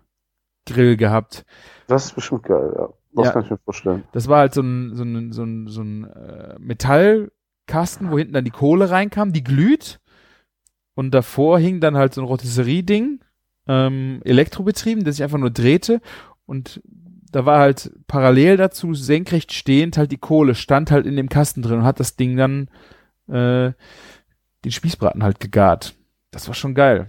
[0.65, 1.45] Grill gehabt.
[1.87, 2.89] Das ist bestimmt geil, ja.
[3.13, 3.31] Das Ja.
[3.33, 4.03] kann ich mir vorstellen.
[4.13, 8.33] Das war halt so ein, so ein, so ein, so ein äh, Metallkasten, wo hinten
[8.33, 9.99] dann die Kohle reinkam, die glüht.
[10.93, 13.19] Und davor hing dann halt so ein Rotisserie-Ding,
[13.67, 15.99] ähm, elektrobetrieben, das sich einfach nur drehte.
[16.45, 16.81] Und
[17.31, 21.61] da war halt parallel dazu, senkrecht stehend, halt die Kohle, stand halt in dem Kasten
[21.61, 22.69] drin und hat das Ding dann
[23.27, 23.73] äh,
[24.63, 25.95] den Spießbraten halt gegart.
[26.31, 27.07] Das war schon geil.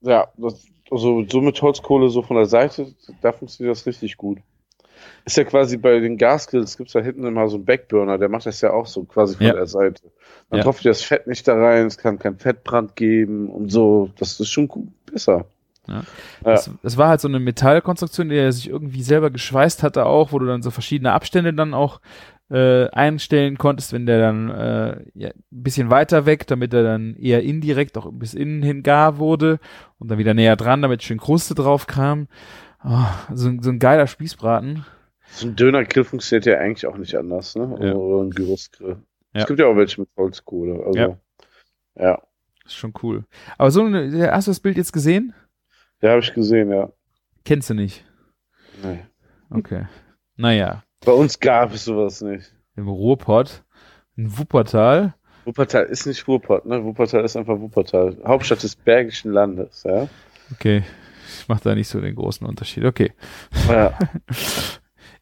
[0.00, 4.38] Ja, das, also so mit Holzkohle so von der Seite, da funktioniert das richtig gut.
[5.24, 8.46] Ist ja quasi bei den Gasgrills gibt's da hinten immer so einen Backburner, der macht
[8.46, 9.52] das ja auch so quasi von Ja.
[9.54, 10.02] der Seite.
[10.50, 10.64] Dann Ja.
[10.64, 14.10] tropft das Fett nicht da rein, es kann kein Fettbrand geben und so.
[14.18, 15.46] Das ist schon gut, besser.
[15.88, 16.02] Ja.
[16.44, 20.32] Das, das war halt so eine Metallkonstruktion, die er sich irgendwie selber geschweißt hatte auch,
[20.32, 22.00] wo du dann so verschiedene Abstände dann auch
[22.52, 27.16] äh, einstellen konntest, wenn der dann äh, ja, ein bisschen weiter weg, damit er dann
[27.16, 29.58] eher indirekt auch bis innen hin gar wurde
[29.98, 32.28] und dann wieder näher dran, damit schön Kruste drauf kam.
[32.84, 34.84] Oh, so, ein- so ein geiler Spießbraten.
[35.30, 37.74] So ein Dönergrill funktioniert ja eigentlich auch nicht anders, ne?
[37.80, 37.94] Ja.
[37.94, 38.96] Oder ein Gerüstgrill.
[39.34, 39.40] Ja.
[39.40, 40.84] Es gibt ja auch welche mit Holzkohle.
[40.84, 41.08] Also, Ja.
[41.96, 42.04] ja.
[42.04, 42.22] ja.
[42.66, 43.24] Ist schon cool.
[43.56, 45.32] Aber so eine, hast du das Bild jetzt gesehen?
[46.02, 46.90] Ja, habe ich gesehen, ja.
[47.44, 48.04] Kennst du nicht?
[48.84, 49.00] Nee.
[49.50, 49.86] Okay.
[50.36, 52.52] Naja, Bei uns gab es sowas nicht.
[52.76, 53.64] im Ruhrpott,
[54.16, 55.14] in Wuppertal.
[55.44, 56.84] Wuppertal ist nicht Ruhrpott, ne?
[56.84, 58.16] Wuppertal ist einfach Wuppertal.
[58.24, 60.08] Hauptstadt des Bergischen Landes, ja.
[60.52, 60.84] Okay,
[61.40, 62.84] ich mach da nicht so den großen Unterschied.
[62.84, 63.12] Okay.
[63.68, 63.92] ja.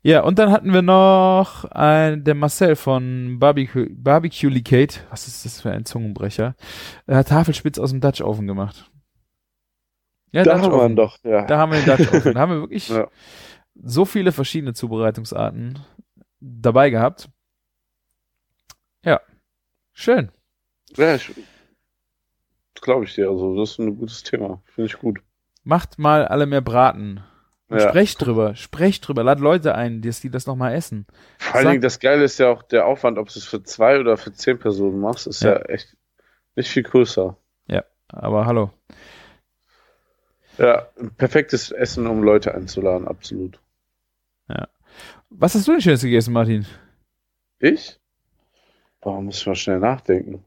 [0.03, 5.01] Ja, und dann hatten wir noch ein, der Marcel von Barbecue, Barbecue Licate.
[5.11, 6.55] Was ist das für ein Zungenbrecher?
[7.07, 8.91] Er hat Tafelspitz aus dem Dutch Oven gemacht.
[10.33, 10.93] Ja, da Dutch haben wir Oven.
[10.93, 11.45] ihn doch, ja.
[11.45, 12.33] Da haben wir den Dutch Oven.
[12.33, 13.09] Da haben wir wirklich Ja.
[13.75, 15.79] So viele verschiedene Zubereitungsarten
[16.41, 17.29] dabei gehabt.
[19.05, 19.21] Ja,
[19.93, 20.31] schön.
[20.97, 21.17] Ja,
[22.81, 23.29] glaube ich dir.
[23.29, 24.63] Also, das ist ein gutes Thema.
[24.75, 25.21] Finde ich gut.
[25.65, 27.23] Macht mal alle mehr Braten.
[27.69, 27.89] Und Ja.
[27.89, 31.07] Sprecht drüber, sprecht drüber, lad Leute ein, dass die das nochmal essen.
[31.39, 33.63] Vor allen Sag- Dingen, das Geile ist ja auch der Aufwand, ob du es für
[33.63, 35.61] zwei oder für zehn Personen machst, ist ja, Ja.
[35.67, 35.97] echt
[36.57, 37.37] nicht viel größer.
[38.13, 38.71] Aber hallo.
[40.61, 43.59] Ja, ein perfektes Essen, um Leute einzuladen, absolut.
[45.31, 46.67] Was hast du denn Schönes gegessen, Martin?
[47.61, 47.99] Ich?
[49.01, 50.45] Boah, muss ich mal schnell nachdenken.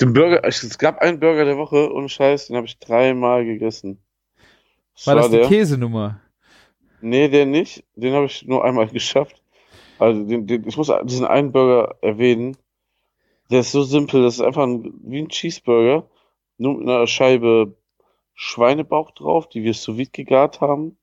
[0.00, 3.98] Den Burger, es gab einen Burger der Woche, ohne Scheiß, den habe ich dreimal gegessen.
[4.94, 5.48] Was War das die der?
[5.48, 6.20] Käsenummer?
[7.00, 7.84] Nee, der nicht.
[7.94, 9.42] Den habe ich nur einmal geschafft.
[9.98, 12.56] Also den, den, ich muss diesen einen Burger erwähnen.
[13.50, 16.08] Der ist so simpel, das ist einfach ein, wie ein Cheeseburger,
[16.58, 17.76] nur mit einer Scheibe
[18.36, 20.96] Schweinebauch drauf, die wir sous vide gegart haben.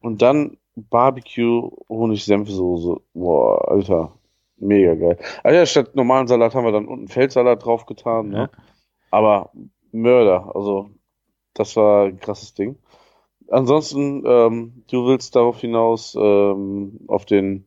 [0.00, 3.00] Und dann Barbecue Honig-Senfsoße.
[3.14, 4.12] Boah, Alter.
[4.56, 5.18] Mega geil.
[5.42, 8.50] Also ja, statt normalen Salat haben wir dann unten Feldsalat drauf getan, ne?
[8.52, 8.64] Ja.
[9.10, 9.50] Aber
[9.90, 10.90] Mörder, also
[11.54, 12.76] das war ein krasses Ding.
[13.48, 17.66] Ansonsten, ähm, du willst darauf hinaus ähm, auf den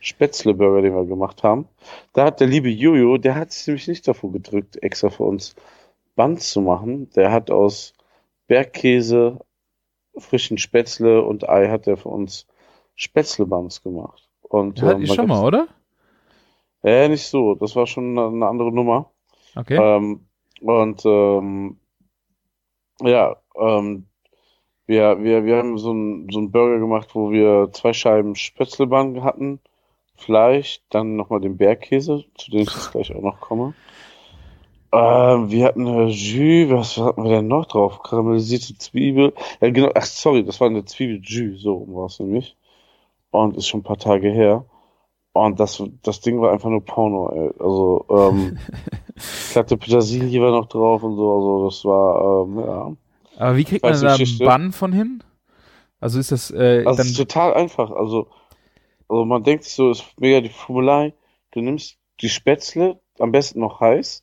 [0.00, 1.66] Spätzle-Burger, den wir gemacht haben.
[2.12, 5.54] Da hat der liebe Jojo, der hat sich nämlich nicht davor gedrückt, extra für uns
[6.14, 7.10] Buns zu machen.
[7.16, 7.93] Der hat aus
[8.46, 9.40] Bergkäse,
[10.16, 12.46] frischen Spätzle und Ei hat er für uns
[12.94, 14.28] Spätzle-Buns gemacht.
[14.42, 15.68] Und, Hat ähm, da schon mal, oder?
[16.82, 17.54] Ja, nicht so.
[17.54, 19.10] Das war schon eine, eine andere Nummer.
[19.56, 19.78] Okay.
[19.80, 20.26] Ähm,
[20.60, 21.78] und ähm,
[23.00, 24.06] ja, ähm,
[24.86, 29.22] wir, wir, wir haben so einen so einen Burger gemacht, wo wir zwei Scheiben Spätzlebank
[29.22, 29.60] hatten,
[30.14, 33.74] Fleisch, dann nochmal den Bergkäse, zu dem ich jetzt gleich auch noch komme.
[34.94, 38.00] Ähm, wir hatten äh, Jus, was hatten wir denn noch drauf?
[38.04, 39.32] Karamellisierte Zwiebel.
[39.60, 42.56] Ja, genau, ach sorry, das war eine Zwiebel Jus, so war es nämlich.
[43.32, 44.64] Und ist schon ein paar Tage her.
[45.32, 47.50] Und das, das Ding war einfach nur Porno, ey.
[47.58, 48.56] Also, ähm,
[49.52, 52.96] glatte Petersilie war noch drauf und so, also das war, ähm, ja.
[53.36, 54.38] Aber wie kriegt Weißt man da einen?
[54.38, 55.24] Bann von hin?
[55.98, 57.90] Also ist das äh, Also dann ist total einfach.
[57.90, 58.28] Also,
[59.08, 61.14] also man denkt sich so, ist mega die Fummelei.
[61.50, 64.22] Du nimmst die Spätzle, am besten noch heiß,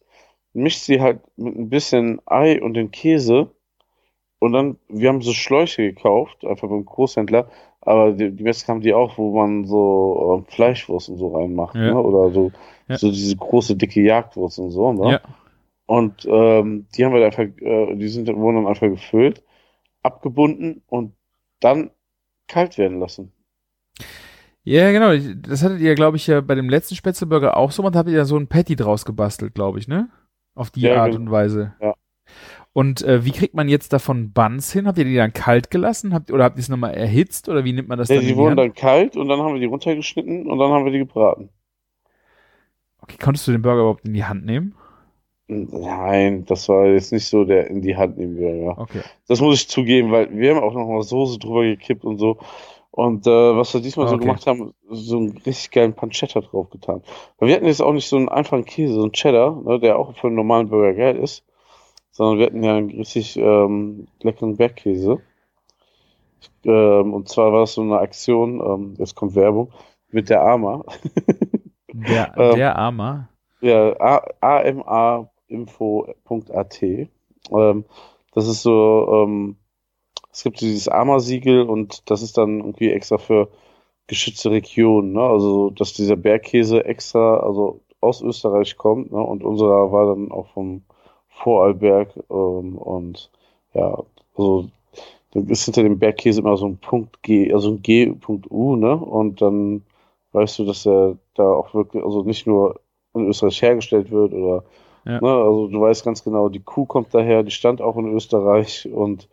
[0.54, 3.52] mischst sie halt mit ein bisschen Ei und den Käse
[4.39, 7.49] und dann, wir haben so Schläuche gekauft, einfach beim Großhändler,
[7.82, 11.76] aber die, die Metzger haben die auch, wo man so äh, Fleischwurst und so reinmacht,
[11.76, 11.93] Ja.
[11.93, 12.02] ne?
[12.02, 12.52] Oder so,
[12.88, 12.97] Ja.
[12.97, 15.12] so diese große, dicke Jagdwurst und so, ne?
[15.12, 15.22] ja.
[15.86, 19.43] Und ähm, die haben wir einfach, äh, die sind, wurden dann einfach gefüllt,
[20.04, 21.14] abgebunden und
[21.60, 21.91] dann
[22.47, 23.32] kalt werden lassen.
[24.64, 25.12] Ja, genau.
[25.47, 27.84] Das hattet ihr, glaube ich, ja bei dem letzten Spätzleburger auch so.
[27.84, 30.10] Und da habt ihr ja so ein Patty draus gebastelt, glaube ich, ne?
[30.56, 31.22] Auf die Ja, Art genau.
[31.24, 31.74] und Weise.
[31.82, 31.95] Ja.
[32.74, 34.88] Und äh, wie kriegt man jetzt davon Buns hin?
[34.88, 36.14] Habt ihr die dann kalt gelassen?
[36.14, 37.49] Habt, oder habt ihr es nochmal erhitzt?
[37.49, 39.60] Oder wie nimmt man das Ja, dann die wurden dann kalt und dann haben wir
[39.60, 41.49] die runtergeschnitten und dann haben wir die gebraten.
[43.02, 44.76] Okay, konntest du den Burger überhaupt in die Hand nehmen?
[45.47, 48.78] Nein, das war jetzt nicht so der in die Hand nehmen Burger.
[48.80, 49.02] Okay.
[49.28, 52.38] Das muss ich zugeben, weil wir haben auch noch mal Soße drüber gekippt und so.
[52.92, 54.26] Und äh, was wir diesmal so Okay.
[54.26, 57.02] gemacht haben, so einen richtig geilen Pancetta drauf getan.
[57.38, 59.98] Weil wir hatten jetzt auch nicht so einen einfachen Käse, so einen Cheddar, ne, der
[59.98, 61.46] auch für einen normalen Burger geil ist,
[62.12, 65.22] sondern wir hatten ja einen richtig ähm, leckeren Bergkäse.
[66.64, 69.72] Ähm, und zwar war das so eine Aktion, ähm, jetzt kommt Werbung,
[70.10, 70.84] mit der Ama.
[71.94, 73.30] Der, Ähm, der Armer.
[73.62, 74.26] Ja, A-
[75.50, 76.82] amainfo.at.
[76.84, 77.86] Ähm,
[78.34, 79.56] das ist so, ähm,
[80.32, 83.50] es gibt dieses AMA-Siegel und das ist dann irgendwie extra für
[84.08, 85.22] geschützte Regionen, ne?
[85.22, 89.20] Also, dass dieser Bergkäse extra, also aus Österreich kommt, ne?
[89.20, 90.84] Und unserer war dann auch vom
[91.30, 93.32] Vorarlberg, ähm, und
[93.74, 94.04] ja,
[94.36, 94.68] also
[95.34, 98.96] da ist hinter dem Bergkäse immer so ein Punkt G, also ein G.U, ne?
[98.98, 99.84] Und dann
[100.34, 102.80] weißt du, dass er da auch wirklich, also nicht nur
[103.14, 104.64] in Österreich hergestellt wird oder,
[105.06, 105.20] Ja.
[105.22, 108.88] ne, also du weißt ganz genau, die Kuh kommt daher, die stand auch in Österreich
[108.92, 109.28] und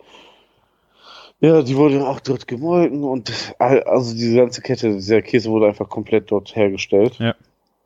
[1.40, 5.88] ja, die wurde auch dort gemolken und also diese ganze Kette, dieser Käse wurde einfach
[5.88, 7.16] komplett dort hergestellt.
[7.18, 7.34] Ja.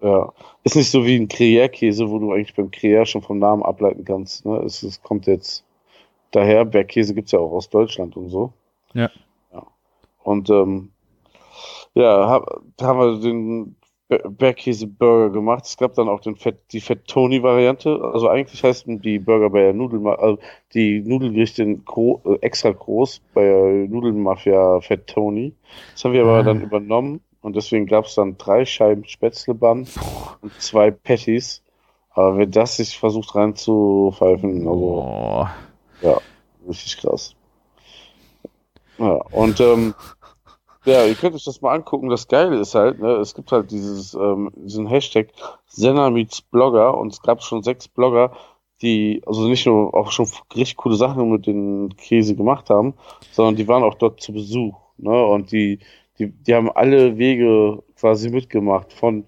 [0.02, 0.32] Ja.
[0.64, 4.04] Ist nicht so wie ein Gruyère-Käse, wo du eigentlich beim Gruyère schon vom Namen ableiten
[4.04, 4.44] kannst.
[4.44, 4.56] Ne?
[4.64, 5.64] Es, es kommt jetzt
[6.32, 6.64] daher.
[6.64, 8.52] Bergkäse gibt's ja auch aus Deutschland und so.
[8.94, 9.10] Ja.
[9.52, 9.66] ja.
[10.24, 10.90] Und ähm,
[11.94, 13.76] ja, hab, da haben wir den
[14.18, 15.64] Bergkäse-Burger gemacht.
[15.66, 18.00] Es gab dann auch den Fett, die Fettoni-Variante.
[18.12, 20.38] Also eigentlich heißen die Burger bei der Nudelma also
[20.74, 25.54] die Nudelgerichte äh, extra groß bei der Nudelmafia Fettoni.
[25.92, 26.42] Das haben wir aber Ah.
[26.42, 29.86] dann übernommen und deswegen gab es dann drei Scheiben Spätzlebann
[30.42, 31.62] und zwei Patties.
[32.14, 35.04] Aber wer das sich versucht reinzupfeifen, also
[36.02, 36.18] Oh.
[36.68, 37.34] richtig krass.
[38.98, 39.94] Ja, und ähm,
[40.84, 42.08] ja, ihr könnt euch das mal angucken.
[42.08, 45.28] Das Geile ist halt, ne, es gibt halt dieses, ähm, diesen Hashtag
[45.66, 48.32] Senna meets Blogger und es gab schon sechs Blogger,
[48.82, 52.94] die also nicht nur auch schon richtig coole Sachen mit den Käse gemacht haben,
[53.30, 54.76] sondern die waren auch dort zu Besuch.
[54.98, 55.24] Ne?
[55.24, 55.78] Und die,
[56.18, 59.24] die, die haben alle Wege quasi mitgemacht von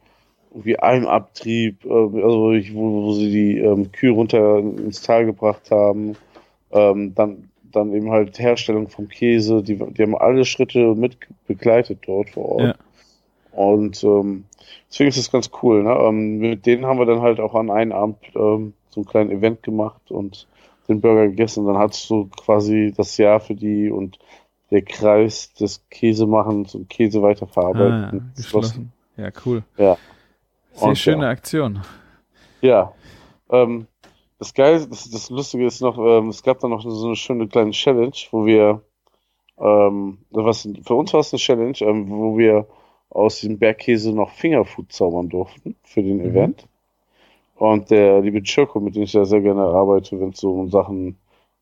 [0.50, 6.16] irgendwie Almabtrieb, äh, also wo, wo sie die ähm, Kühe runter ins Tal gebracht haben,
[6.72, 11.16] ähm, dann, dann eben halt Herstellung vom Käse, die, die haben alle Schritte mit
[11.46, 12.62] begleitet dort vor Ort.
[12.62, 12.74] Ja.
[13.52, 14.44] Und ähm,
[14.90, 15.82] deswegen ist das ganz cool.
[15.84, 15.92] Ne?
[15.92, 19.32] Ähm, mit denen haben wir dann halt auch an einem Abend ähm, so ein kleines
[19.32, 20.46] Event gemacht und
[20.88, 21.66] den Burger gegessen.
[21.66, 24.18] Dann hattest du quasi das Jahr für die und
[24.70, 28.32] der Kreis des Käsemachens und Käse Ah, weiterverarbeiten.
[28.36, 28.92] geschlossen.
[29.16, 29.62] Ja, cool.
[29.76, 29.96] Ja.
[30.72, 31.30] Sehr Und, schöne ja.
[31.30, 31.80] Aktion.
[32.60, 32.92] Ja.
[33.50, 33.86] Ähm,
[34.38, 37.48] das Geile, das, das Lustige ist noch, ähm, es gab dann noch so eine schöne
[37.48, 38.82] kleine Challenge, wo wir,
[39.58, 42.66] ähm, was, für uns war es eine Challenge, ähm, wo wir
[43.10, 46.24] aus dem Bergkäse noch Fingerfood zaubern durften für den Mhm.
[46.26, 46.68] Event.
[47.56, 50.70] Und der liebe Chirko, mit dem ich ja sehr gerne arbeite, wenn es so um
[50.70, 51.16] Sachen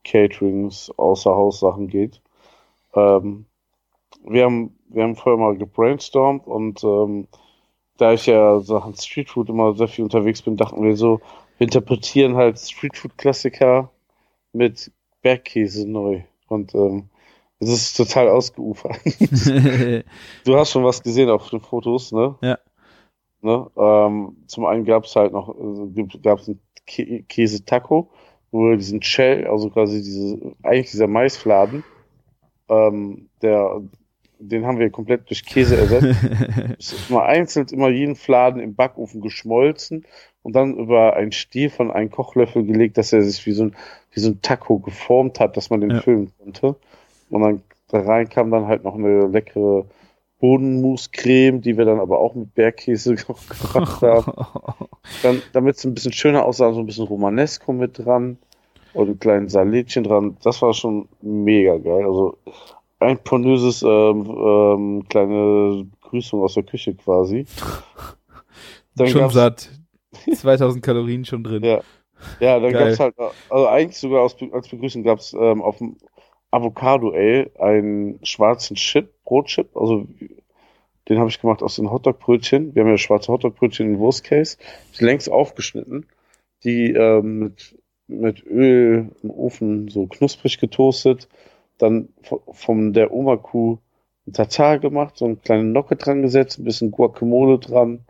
[0.05, 2.23] Caterings, Außerhaussachen geht,
[2.95, 3.47] ähm,
[4.25, 7.29] wir haben, wir haben vorher mal gebrainstormt und ähm,
[7.99, 11.21] da ich ja Sachen Streetfood immer sehr viel unterwegs bin, dachten wir so,
[11.59, 13.91] wir interpretieren halt Streetfood-Klassiker
[14.53, 14.91] mit
[15.23, 16.23] Bergkäse neu.
[16.49, 17.09] Und ähm,
[17.61, 18.99] es ist total ausgeufert.
[20.45, 22.37] Du hast schon was gesehen auf den Fotos, ne?
[22.43, 22.59] Ja.
[23.41, 23.71] Ne?
[23.77, 28.11] Ähm, zum einen gab es halt noch, äh, gab es einen Kä Käse-Taco,
[28.51, 31.85] wo wir diesen Shell, also quasi diese, eigentlich dieser Maisfladen,
[32.69, 33.81] ähm, der,
[34.39, 36.17] den haben wir komplett durch Käse ersetzt.
[36.79, 40.05] Es ist immer einzeln immer jeden Fladen im Backofen geschmolzen
[40.43, 43.77] und dann über einen Stiel von einem Kochlöffel gelegt, dass er sich wie so ein,
[44.13, 46.01] wie so ein Taco geformt hat, dass man den Ja.
[46.01, 46.77] füllen konnte.
[47.31, 49.85] Und dann da rein kam dann halt noch eine leckere
[50.41, 53.15] Bodenmuscreme, die wir dann aber auch mit Bergkäse
[53.73, 54.33] gemacht haben.
[55.23, 58.39] Dann, damit es ein bisschen schöner aussah, so ein bisschen Romanesco mit dran
[58.93, 60.37] und ein kleines Salätchen dran.
[60.43, 62.05] Das war schon mega geil.
[62.05, 62.39] Also
[62.99, 67.47] ein pornöses ähm, ähm, kleine Begrüßung aus der Küche quasi.
[68.97, 69.71] Dann schon satt.
[70.31, 71.65] 2000 Kalorien schon drin.
[71.65, 71.81] Ja.
[72.39, 72.87] Ja, dann Geil.
[72.87, 73.15] gab's halt,
[73.49, 75.97] also eigentlich sogar aus, als Begrüßung gab's ähm, auf dem
[76.53, 80.07] Avocado Ale einen schwarzen Chip, Brotchip, also
[81.09, 82.75] den habe ich gemacht aus den Hotdog-Brötchen.
[82.75, 84.57] Wir haben ja schwarze Hotdog-Brötchen in Wurstcase,
[84.99, 86.07] die längst aufgeschnitten,
[86.63, 91.29] die ähm, mit, mit Öl im Ofen so knusprig getoastet,
[91.79, 93.79] dann v- von der Oma-Kuh
[94.29, 98.01] ein Tatar gemacht, so eine kleine Nocke dran gesetzt, ein bisschen Guacamole dran,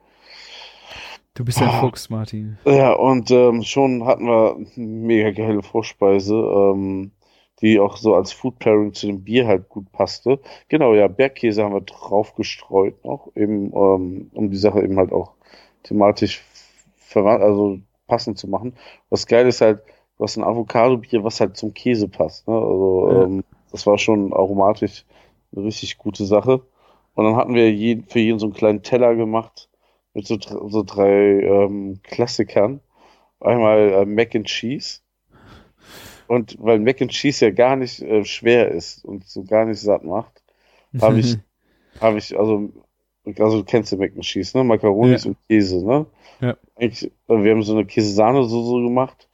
[1.35, 1.81] Du bist ein Ah.
[1.81, 2.59] Fuchs, Martin.
[2.67, 7.11] ja, und ähm, schon hatten wir eine mega geile Vorspeise, ähm,
[7.63, 10.41] die auch so als Food Pairing zu dem Bier halt gut passte.
[10.69, 15.13] Genau, ja, Bergkäse haben wir drauf gestreut noch, eben, ähm, um die Sache eben halt
[15.13, 15.33] auch
[15.85, 16.43] thematisch
[16.97, 18.75] verwandt, also passend zu machen.
[19.09, 19.81] Was geil ist halt,
[20.19, 22.47] du hast ein Avocado-Bier, was halt zum Käse passt.
[22.47, 22.55] Ne?
[22.55, 23.23] Also Ja.
[23.25, 25.07] ähm, das war schon aromatisch
[25.57, 26.61] eine richtig gute Sache.
[27.15, 29.69] Und dann hatten wir jeden, für jeden so einen kleinen Teller gemacht
[30.15, 32.81] mit so, so drei ähm, Klassikern.
[33.41, 35.01] Einmal äh, Mac and Cheese.
[36.29, 39.81] Und weil Mac and Cheese ja gar nicht äh, schwer ist und so gar nicht
[39.81, 40.43] satt macht,
[41.01, 41.37] habe ich,
[42.01, 42.73] habe ich, also,
[43.39, 44.65] also du kennst ja Mac and Cheese, ne?
[44.65, 45.31] Macaronis Ja.
[45.31, 46.07] und Käse, ne?
[46.41, 46.57] Ja.
[46.77, 49.29] Eigentlich, äh, wir haben so eine Käsesahne-Soße gemacht,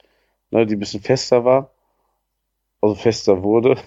[0.51, 1.71] ne, die ein bisschen fester war.
[2.81, 3.77] Also fester wurde.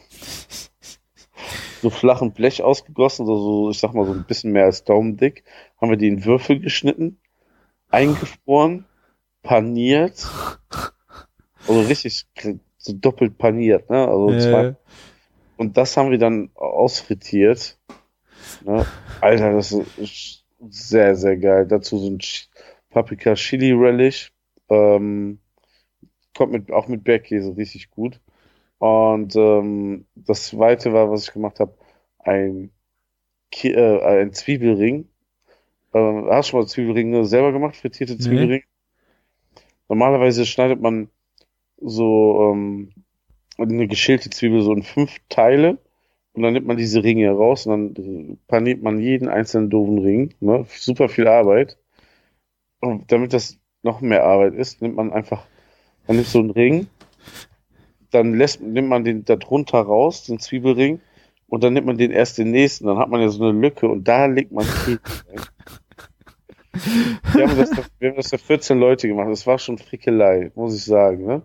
[1.82, 5.44] so flachen Blech ausgegossen, so, so, ich sag mal, so ein bisschen mehr als daumendick.
[5.82, 7.20] Haben wir die in Würfel geschnitten,
[7.90, 8.86] eingefroren,
[9.42, 10.26] paniert.
[11.68, 12.24] Also richtig
[12.78, 14.08] so doppelt paniert, ne?
[14.08, 14.74] Also zwei, äh,
[15.56, 17.78] und das haben wir dann ausfrittiert.
[18.64, 18.84] Ne?
[19.20, 21.66] Alter, das ist sehr, sehr geil.
[21.66, 22.18] Dazu so ein
[22.90, 24.32] Paprika Chili Relish.
[24.68, 25.38] Ähm,
[26.34, 28.20] kommt mit, auch mit Bergkäse richtig gut.
[28.78, 31.76] Und ähm, das zweite war, was ich gemacht habe,
[32.18, 32.72] ein,
[33.52, 35.08] Ki äh, ein Zwiebelring.
[35.94, 37.76] Ähm, hast du schon mal Zwiebelringe selber gemacht?
[37.76, 38.20] Frittierte Nee.
[38.20, 38.64] Zwiebelringe?
[39.88, 41.08] Normalerweise schneidet man
[41.78, 42.92] so ähm,
[43.58, 45.78] eine geschälte Zwiebel so in fünf Teile
[46.32, 50.34] und dann nimmt man diese Ringe raus und dann paniert man jeden einzelnen doofen Ring.
[50.40, 50.64] Ne?
[50.68, 51.78] Super viel Arbeit.
[52.80, 55.44] Und damit das noch mehr Arbeit ist, nimmt man einfach,
[56.06, 56.86] man nimmt so einen Ring,
[58.10, 61.00] dann lässt, nimmt man den da drunter raus, den Zwiebelring,
[61.52, 63.86] und dann nimmt man den erst den nächsten, dann hat man ja so eine Lücke
[63.86, 65.44] und da legt man Käse rein.
[66.72, 69.28] Wir haben das, wir haben das für 14 Leute gemacht.
[69.30, 71.26] Das war schon Frickelei, muss ich sagen.
[71.26, 71.42] Ne?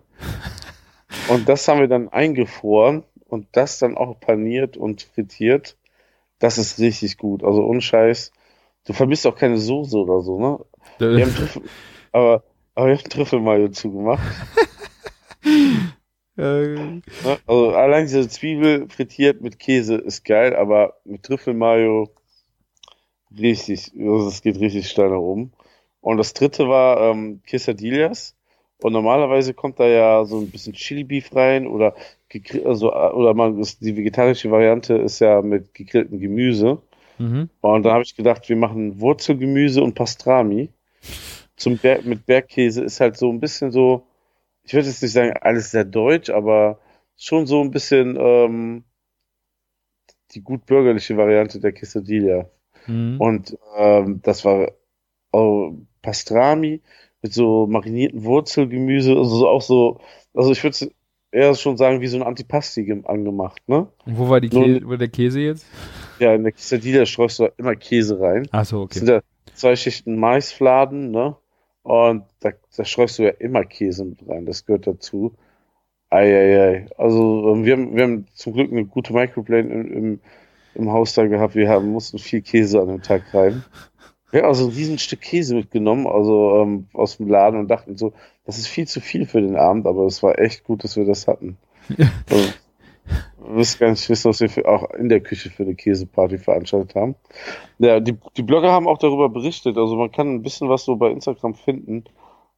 [1.28, 5.76] Und das haben wir dann eingefroren und das dann auch paniert und frittiert.
[6.38, 7.44] Das ist richtig gut.
[7.44, 8.32] Also unscheiß.
[8.86, 10.58] Du vermisst auch keine Soße oder so, ne?
[10.98, 11.62] Wir haben Trüffel,
[12.12, 12.42] aber,
[12.74, 14.22] aber wir haben Trüffelmayo zugemacht.
[16.38, 17.02] Ne?
[17.48, 22.12] Also allein diese Zwiebel frittiert mit Käse ist geil, aber mit Trüffelmayo
[23.36, 25.52] richtig, also es geht richtig steil nach oben.
[26.00, 28.36] Und das dritte war ähm, Quesadillas.
[28.80, 31.94] Und normalerweise kommt da ja so ein bisschen Chili Beef rein oder
[32.64, 36.80] also, oder man ist, die vegetarische Variante ist ja mit gegrilltem Gemüse.
[37.18, 37.48] mhm.
[37.60, 40.70] Und dann habe ich gedacht, wir machen Wurzelgemüse und Pastrami.
[41.56, 44.06] Zum Ber mit Bergkäse ist halt so ein bisschen so,
[44.62, 46.78] ich würde jetzt nicht sagen, alles sehr deutsch, aber
[47.16, 48.84] schon so ein bisschen ähm,
[50.32, 52.48] die gut bürgerliche Variante der Quesadilla.
[52.88, 53.20] Mhm.
[53.20, 54.72] Und ähm, das war
[55.32, 56.80] oh, Pastrami
[57.22, 60.00] mit so marinierten Wurzelgemüse, also so auch so,
[60.34, 60.90] also ich würde
[61.30, 63.88] eher schon sagen, wie so ein Antipasti gem- angemacht, ne?
[64.06, 65.66] Und wo war, die Käse, wo der Käse jetzt?
[66.18, 68.48] Ja, in der Quesadilla streust du immer Käse rein.
[68.50, 68.98] Achso, Das okay.
[68.98, 69.20] sind ja
[69.54, 71.36] zwei Schichten Maisfladen, ne?
[71.82, 75.34] Und da, da streust du ja immer Käse mit rein, das gehört dazu.
[76.10, 76.86] Eieiei.
[76.96, 80.20] Also ähm, wir haben, wir haben zum Glück eine gute Microplane im, im,
[80.74, 81.54] im Haus da gehabt.
[81.54, 83.64] Wir haben, mussten viel Käse an dem Tag rein.
[84.30, 88.12] Wir haben also ein Riesenstück Käse mitgenommen, also ähm, aus dem Laden und dachten so,
[88.44, 91.04] das ist viel zu viel für den Abend, aber es war echt gut, dass wir
[91.04, 91.56] das hatten.
[92.30, 92.52] Also,
[93.48, 96.36] ihr wisst gar nicht wissen, was wir für, auch in der Küche für eine Käseparty
[96.36, 97.14] veranstaltet haben.
[97.78, 99.78] Ja, die, die Blogger haben auch darüber berichtet.
[99.78, 102.04] Also man kann ein bisschen was so bei Instagram finden,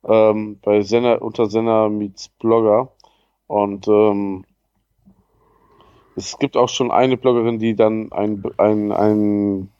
[0.05, 2.91] ähm, bei Senna, unter Senna meets Blogger.
[3.47, 4.45] Und ähm,
[6.17, 9.71] es gibt auch schon eine Bloggerin, die dann ein, ein, ein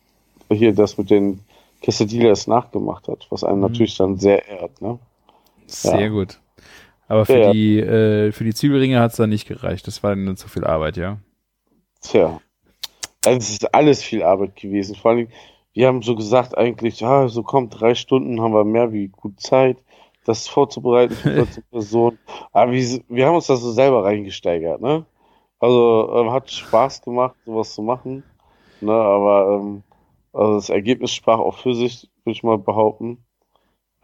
[0.53, 1.41] hier das mit den
[1.83, 3.63] Quesadillas nachgemacht hat, was einen Mhm.
[3.63, 4.99] natürlich dann sehr ehrt, ne?
[5.67, 6.11] Sehr Ja.
[6.11, 6.41] gut.
[7.09, 7.53] Aber für Ja.
[7.53, 9.87] die, äh, für die Zwiebelringe hat es dann nicht gereicht.
[9.87, 11.21] Das war dann zu viel Arbeit, ja.
[12.03, 12.41] Tja.
[13.25, 14.97] Also es ist alles viel Arbeit gewesen.
[14.97, 15.29] Vor allem,
[15.75, 19.41] wir haben so gesagt eigentlich, ja, so kommt drei Stunden haben wir mehr wie gut
[19.41, 19.79] Zeit,
[20.25, 22.19] das vorzubereiten für 14 Personen.
[22.53, 25.07] Aber wir, wir haben uns da so selber reingesteigert, ne?
[25.61, 28.25] Also ähm, hat Spaß gemacht, sowas zu machen.
[28.81, 29.83] Ne, aber ähm,
[30.33, 33.25] also das Ergebnis sprach auch für sich, würde ich mal behaupten.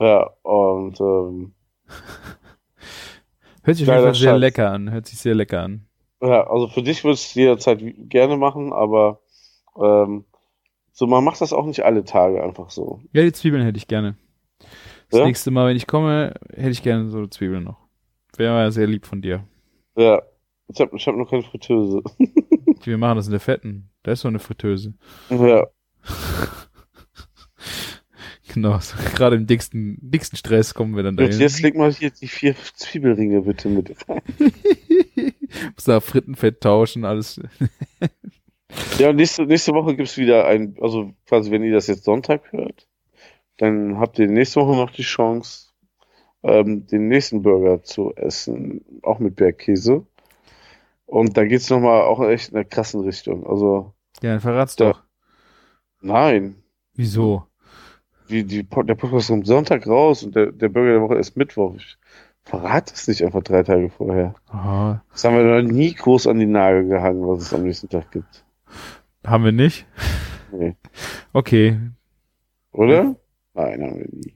[0.00, 1.54] Ja, und ähm,
[3.62, 4.40] Hört sich auf jeden Fall sehr Scheiß.
[4.40, 4.90] lecker an.
[4.92, 5.86] Hört sich sehr lecker an.
[6.22, 9.20] ja, also für dich würde ich es jederzeit gerne machen, aber
[9.80, 10.24] ähm,
[10.92, 13.00] so man macht das auch nicht alle Tage einfach so.
[13.12, 14.16] Ja, die Zwiebeln hätte ich gerne.
[15.10, 15.26] Das Ja?
[15.26, 17.78] nächste Mal, wenn ich komme, hätte ich gerne so Zwiebeln noch.
[18.36, 19.44] Wäre ja sehr lieb von dir.
[19.96, 20.22] Ja,
[20.68, 22.02] ich habe ich hab noch keine Fritteuse.
[22.84, 23.90] Wir machen das in der Fetten.
[24.02, 24.94] Da ist so eine Fritteuse.
[25.30, 25.66] ja,
[28.56, 28.78] Genau.
[28.78, 31.40] So, gerade im dicksten, dicksten Stress kommen wir dann und dahin.
[31.40, 33.94] jetzt leg mal hier die vier Zwiebelringe bitte mit.
[34.08, 37.38] Muss da Frittenfett tauschen, alles.
[38.98, 42.88] Ja, nächste, nächste Woche gibt's wieder ein, also quasi, wenn ihr das jetzt Sonntag hört,
[43.58, 45.72] dann habt ihr nächste Woche noch die Chance,
[46.42, 50.06] ähm, den nächsten Burger zu essen, auch mit Bergkäse.
[51.06, 53.46] Und da geht's nochmal auch echt in einer krassen Richtung.
[53.46, 54.90] Also, Ja, dann verrat's Ja.
[54.92, 55.02] doch.
[56.00, 56.56] nein.
[56.94, 57.46] Wieso?
[58.28, 61.74] Die, die, der Podcast kommt Sonntag raus und der, der Burger der Woche ist Mittwoch.
[61.76, 61.96] Ich
[62.42, 64.34] verrate es nicht einfach drei Tage vorher.
[64.48, 65.02] Aha.
[65.12, 68.10] Das haben wir noch nie groß an die Nagel gehangen, was es am nächsten Tag
[68.10, 68.44] gibt.
[69.24, 69.86] Haben wir nicht?
[70.52, 70.74] Nee.
[71.32, 71.78] Okay.
[72.72, 73.14] Oder?
[73.54, 74.34] Nein, haben wir nie.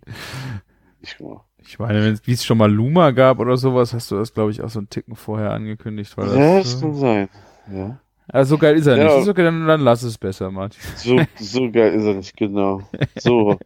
[1.01, 1.47] Nicht gemacht.
[1.67, 4.51] Ich meine, wenn wie es schon mal Luma gab oder sowas, hast du das, glaube
[4.51, 6.17] ich, auch so einen Ticken vorher angekündigt.
[6.17, 7.29] Weil Ja, das, das äh, kann sein.
[7.73, 8.01] Ja.
[8.29, 9.05] also so geil ist er Ja.
[9.05, 9.23] nicht.
[9.23, 10.81] Ist okay, dann, dann lass es besser, Martin.
[10.97, 12.83] So, so geil ist er nicht, genau.
[13.19, 13.59] So.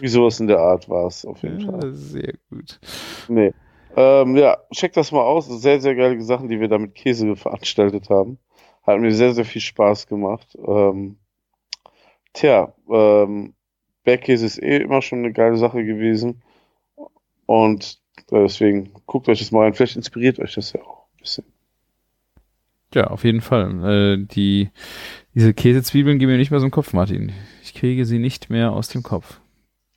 [0.00, 1.92] Wie sowas in der Art war es auf jeden Ja, Fall.
[1.92, 2.80] sehr gut.
[3.28, 3.52] Nee.
[3.94, 5.46] Ähm, ja, check das mal aus.
[5.48, 8.38] Sehr, sehr geile Sachen, die wir da mit Käse veranstaltet haben.
[8.84, 10.56] Hat mir sehr, sehr viel Spaß gemacht.
[10.66, 11.18] Ähm,
[12.32, 13.54] tja, ähm,
[14.04, 16.42] Bergkäse ist eh immer schon eine geile Sache gewesen.
[17.46, 18.00] Und
[18.30, 19.74] deswegen guckt euch das mal an.
[19.74, 21.44] Vielleicht inspiriert euch das ja auch ein bisschen.
[22.94, 23.84] Ja, auf jeden Fall.
[23.84, 24.70] Äh, die,
[25.34, 27.32] diese Käsezwiebeln gehen mir nicht mehr so im Kopf, Martin.
[27.62, 29.40] Ich kriege sie nicht mehr aus dem Kopf.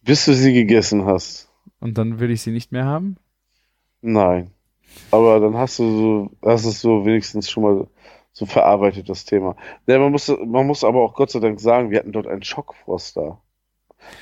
[0.02, 1.50] Bis du sie gegessen hast.
[1.80, 3.18] Und dann will ich sie nicht mehr haben?
[4.02, 4.52] Nein.
[5.12, 7.88] Aber dann hast du so, hast es so wenigstens schon mal
[8.32, 9.56] so verarbeitet, das Thema.
[9.88, 12.44] Ja, man muss, man muss aber auch Gott sei Dank sagen, wir hatten dort einen
[12.44, 13.42] Schockfroster.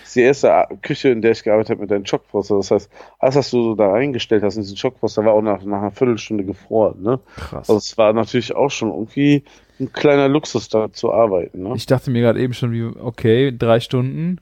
[0.02, 2.58] Das ist die erste Küche, in der ich gearbeitet habe mit einem Schockfroster.
[2.58, 2.90] Das heißt,
[3.20, 5.92] alles, was du so da reingestellt hast in diesen Schockfroster, war auch nach, nach einer
[5.92, 7.20] Viertelstunde gefroren, ne?
[7.36, 7.70] Krass.
[7.70, 9.44] Also es war natürlich auch schon irgendwie
[9.80, 11.74] ein kleiner Luxus, da zu arbeiten, ne?
[11.76, 14.40] Ich dachte mir gerade eben schon, wie, okay, drei Stunden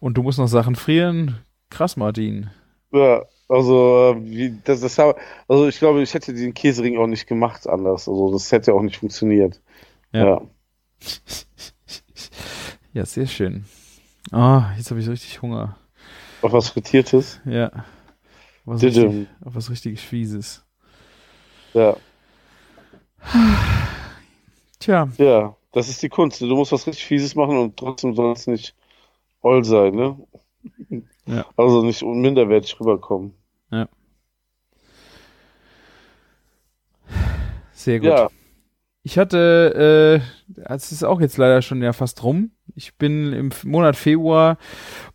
[0.00, 1.38] und du musst noch Sachen frieren.
[1.70, 2.50] Krass, Martin.
[2.92, 7.68] Ja, also, wie, das, das, also ich glaube, ich hätte den Käsering auch nicht gemacht
[7.68, 8.08] anders.
[8.08, 9.60] Also das hätte auch nicht funktioniert.
[10.12, 10.24] Ja.
[10.24, 10.42] ja.
[12.92, 13.64] Ja, sehr schön.
[14.34, 15.76] Ah, jetzt habe ich richtig Hunger.
[16.42, 17.40] Auf was Frittiertes?
[17.44, 17.70] Ja.
[18.64, 19.02] Was Didim.
[19.02, 20.64] richtig, auf was richtig Fieses.
[21.72, 21.96] Ja.
[24.80, 26.40] Tja, Ja, das ist die Kunst.
[26.40, 28.74] Du musst was richtig Fieses machen und trotzdem soll es nicht
[29.40, 30.18] all sein, ne?
[31.26, 31.46] Ja.
[31.56, 33.34] Also nicht minderwertig rüberkommen.
[37.72, 38.08] sehr gut.
[38.08, 38.30] Ja,
[39.04, 40.20] Ich hatte,
[40.56, 42.50] äh, es ist auch jetzt leider schon ja fast rum.
[42.76, 44.58] Ich bin im Monat Februar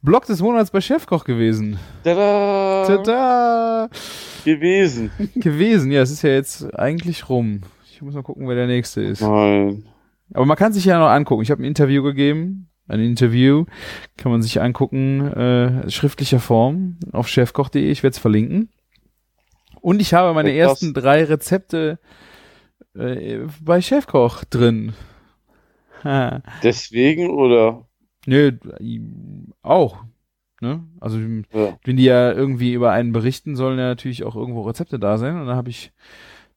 [0.01, 1.77] Blog des Monats bei Chefkoch gewesen.
[2.05, 2.85] tada!
[2.87, 3.89] Tada!
[4.45, 5.11] Gewesen.
[5.35, 5.91] gewesen.
[5.91, 7.61] Ja, es ist ja jetzt eigentlich rum.
[7.91, 9.21] Ich muss mal gucken, wer der nächste ist.
[9.21, 9.83] Nein.
[10.33, 11.43] Aber man kann sich ja noch angucken.
[11.43, 12.69] Ich habe ein Interview gegeben.
[12.87, 13.65] Ein Interview
[14.15, 17.91] kann man sich angucken, äh, schriftlicher Form auf chefkoch.de.
[17.91, 18.69] Ich werde es verlinken.
[19.81, 20.69] Und ich habe meine krass.
[20.69, 21.99] ersten drei Rezepte
[22.97, 24.93] äh, bei Chefkoch drin.
[26.63, 27.85] Deswegen oder?
[28.25, 28.51] Nö,
[29.61, 30.03] auch.
[30.61, 30.83] Ne?
[30.99, 31.77] Also Ja.
[31.83, 35.39] wenn die ja irgendwie über einen berichten, sollen ja natürlich auch irgendwo Rezepte da sein.
[35.39, 35.93] Und da habe ich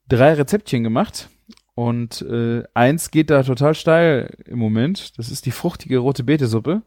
[0.09, 1.29] drei Rezeptchen gemacht.
[1.75, 5.17] Und äh, eins geht da total steil im Moment.
[5.19, 6.83] Das ist die fruchtige rote Betesuppe,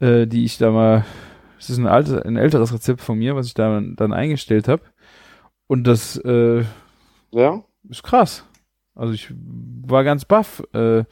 [0.00, 1.04] äh, die ich da mal.
[1.58, 4.82] Das ist ein, altes, ein älteres Rezept von mir, was ich da dann eingestellt habe.
[5.66, 6.62] Und das äh,
[7.32, 7.64] Ja?
[7.88, 8.46] ist krass.
[8.94, 9.32] Also ich
[9.90, 11.04] war ganz baff, äh,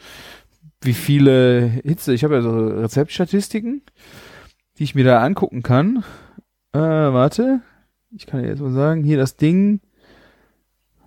[0.82, 2.12] wie viele Hitze.
[2.14, 3.82] Ich habe ja so Rezeptstatistiken,
[4.78, 6.04] die ich mir da angucken kann.
[6.72, 7.60] Äh, warte.
[8.10, 9.80] Ich kann dir jetzt mal sagen, hier das Ding.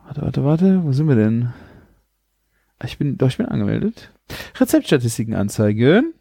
[0.06, 0.84] Warte, warte, warte.
[0.84, 1.54] Wo sind wir denn?
[2.80, 4.12] Ah, Ich bin, doch, ich bin angemeldet.
[4.60, 6.14] Rezeptstatistiken anzeigen.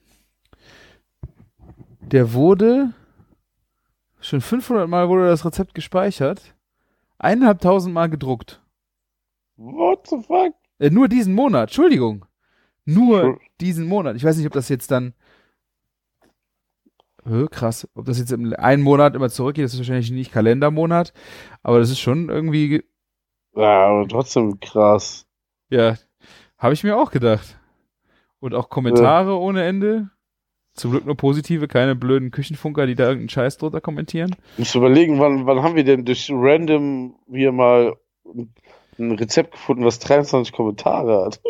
[2.00, 2.92] Der wurde,
[4.20, 6.54] schon 500 Mal wurde das Rezept gespeichert.
[7.18, 8.62] Eineinhalbtausend Mal gedruckt.
[9.56, 10.54] What the fuck?
[10.78, 12.24] Äh, nur diesen Monat, Entschuldigung.
[12.84, 13.38] Nur Cool.
[13.60, 14.16] diesen Monat.
[14.16, 15.14] Ich weiß nicht, ob das jetzt dann.
[17.24, 17.86] Hö, krass.
[17.94, 21.12] Ob das jetzt im einen Monat immer zurückgeht, das ist wahrscheinlich nicht Kalendermonat.
[21.62, 22.82] Aber das ist schon irgendwie.
[23.54, 25.26] Ja, aber trotzdem krass.
[25.68, 25.96] Ja,
[26.56, 27.58] habe ich mir auch gedacht.
[28.40, 30.10] Und auch Kommentare ohne Ende.
[30.74, 34.36] Zum Glück nur positive, keine blöden Küchenfunker, die da irgendeinen Scheiß drunter kommentieren.
[34.52, 37.96] Ich muss überlegen, wann, wann haben wir denn durch random hier mal
[38.98, 41.40] ein Rezept gefunden, was 23 Kommentare hat?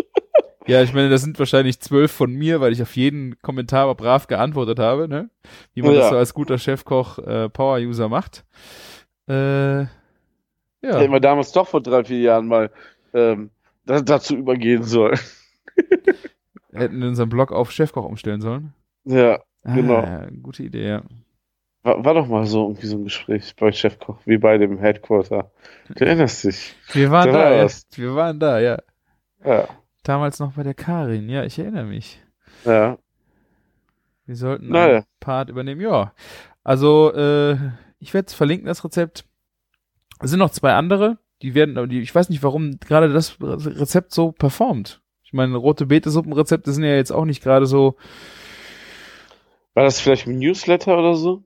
[0.66, 3.94] Ja, ich meine, das sind wahrscheinlich zwölf von mir, weil ich auf jeden Kommentar aber
[3.94, 5.30] brav geantwortet habe, ne?
[5.72, 6.00] Wie man Ja.
[6.00, 8.44] das so als guter Chefkoch äh, Power-User macht.
[9.28, 9.88] Äh, ja.
[10.82, 12.70] Hätten wir damals doch vor drei, vier Jahren mal
[13.14, 13.50] ähm,
[13.86, 15.18] da, dazu übergehen sollen.
[16.72, 18.74] hätten unseren Blog auf Chefkoch umstellen sollen.
[19.04, 19.96] Ja, Genau.
[19.96, 21.02] Ah, gute Idee, ja.
[21.88, 25.50] War, war doch mal so irgendwie so ein Gespräch bei Chefkoch, wie bei dem Headquarter.
[25.96, 26.76] Du erinnerst dich?
[26.92, 27.64] Wir waren Da da, war ja.
[27.64, 27.86] was.
[27.94, 28.78] Wir waren da, ja.
[29.44, 29.68] Ja,
[30.02, 32.20] Damals noch bei der Karin, ja, ich erinnere mich.
[32.64, 32.98] ja.
[34.26, 34.96] Wir sollten Naja.
[34.98, 36.12] einen Part übernehmen, ja.
[36.62, 37.56] Also, äh,
[37.98, 39.24] ich werde es verlinken, das Rezept.
[40.20, 43.38] Es sind noch zwei andere, die werden, aber die, ich weiß nicht, warum gerade das
[43.40, 45.00] Rezept so performt.
[45.22, 47.96] Ich meine, rote Beete-Suppenrezepte sind ja jetzt auch nicht gerade so,
[49.74, 51.44] War das vielleicht ein Newsletter oder so?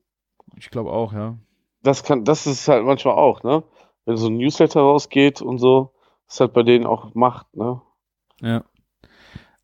[0.57, 1.37] Ich glaube auch, ja.
[1.83, 3.63] Das kann, das ist halt manchmal auch, ne?
[4.05, 5.93] Wenn so ein Newsletter rausgeht und so,
[6.29, 7.81] ist halt bei denen auch Macht, ne?
[8.41, 8.65] Ja.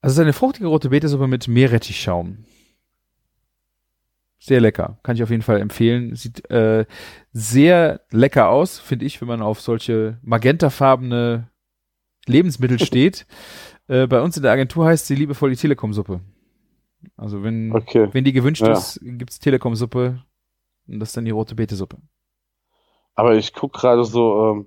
[0.01, 2.45] Also es ist eine fruchtige rote Betesuppe mit Meerrettichschaum.
[4.41, 4.99] Sehr lecker.
[5.03, 6.15] Kann ich auf jeden Fall empfehlen.
[6.15, 6.87] Sieht äh,
[7.33, 11.49] sehr lecker aus, finde ich, wenn man auf solche magentafarbene
[12.27, 13.27] Lebensmittel steht.
[13.89, 16.21] äh, bei uns in der Agentur heißt sie liebevoll die Telekom-Suppe.
[17.17, 18.09] Also wenn, Okay.
[18.13, 18.73] wenn die gewünscht Ja.
[18.73, 20.23] ist, gibt's Telekom-Suppe
[20.89, 21.97] und das ist dann die rote Betesuppe.
[23.15, 24.67] Aber ich guck gerade so, ähm,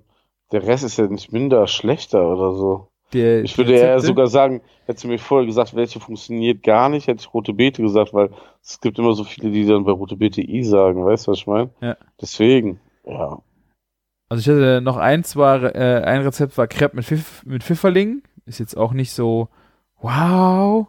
[0.52, 2.88] der Rest ist ja nicht minder schlechter oder so.
[3.12, 6.88] Der, Ich würde ja Rezepte- sogar sagen, hättest du mir vorher gesagt, welche funktioniert gar
[6.88, 8.30] nicht, hätte ich Rote Beete gesagt, weil
[8.62, 11.38] es gibt immer so viele, die dann bei Rote Beete I sagen, weißt du, was
[11.38, 11.70] ich meine?
[11.80, 11.96] Ja.
[12.20, 13.38] Deswegen, ja.
[14.30, 18.22] Also ich hatte noch eins war, äh, ein Rezept war Crepe mit, Pfiff, mit Pfifferling.
[18.46, 19.48] Ist jetzt auch nicht so
[20.00, 20.86] wow.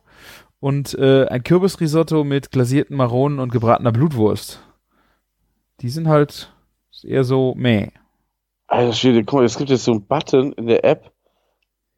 [0.62, 4.62] Und äh, ein Kürbisrisotto mit glasierten Maronen und gebratener Blutwurst.
[5.82, 6.52] Die sind halt
[7.04, 7.90] eher so meh.
[8.68, 11.12] Alter Schwede, guck mal, es gibt jetzt so einen Button in der App,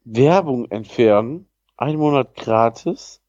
[0.04, 1.46] Werbung entfernen,
[1.76, 3.20] ein Monat gratis,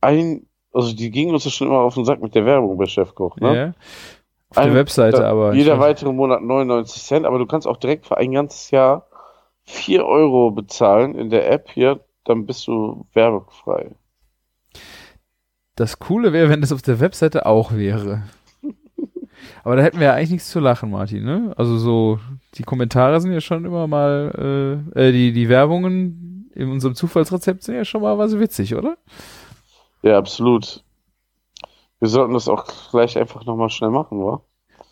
[0.00, 2.86] ein, also die gingen uns ja schon immer auf den Sack mit der Werbung bei
[2.86, 3.56] Chefkoch, ne?
[3.56, 3.66] Ja.
[4.50, 5.54] Auf der Ein- Webseite Da- aber.
[5.54, 9.06] Jeder weitere Monat 99 Cent, aber du kannst auch direkt für ein ganzes Jahr
[9.64, 13.94] 4 Euro bezahlen in der App hier, dann bist du werbefrei.
[15.76, 18.22] Das Coole wäre, wenn das auf der Webseite auch wäre.
[19.64, 21.52] Aber da hätten wir ja eigentlich nichts zu lachen, Martin, ne?
[21.56, 22.18] Also so,
[22.54, 27.62] die Kommentare sind ja schon immer mal, äh, äh, die, die Werbungen in unserem Zufallsrezept
[27.62, 28.96] sind ja schon mal was witzig, oder?
[30.02, 30.82] Ja, absolut.
[32.00, 34.42] Wir sollten das auch gleich einfach nochmal schnell machen, wa?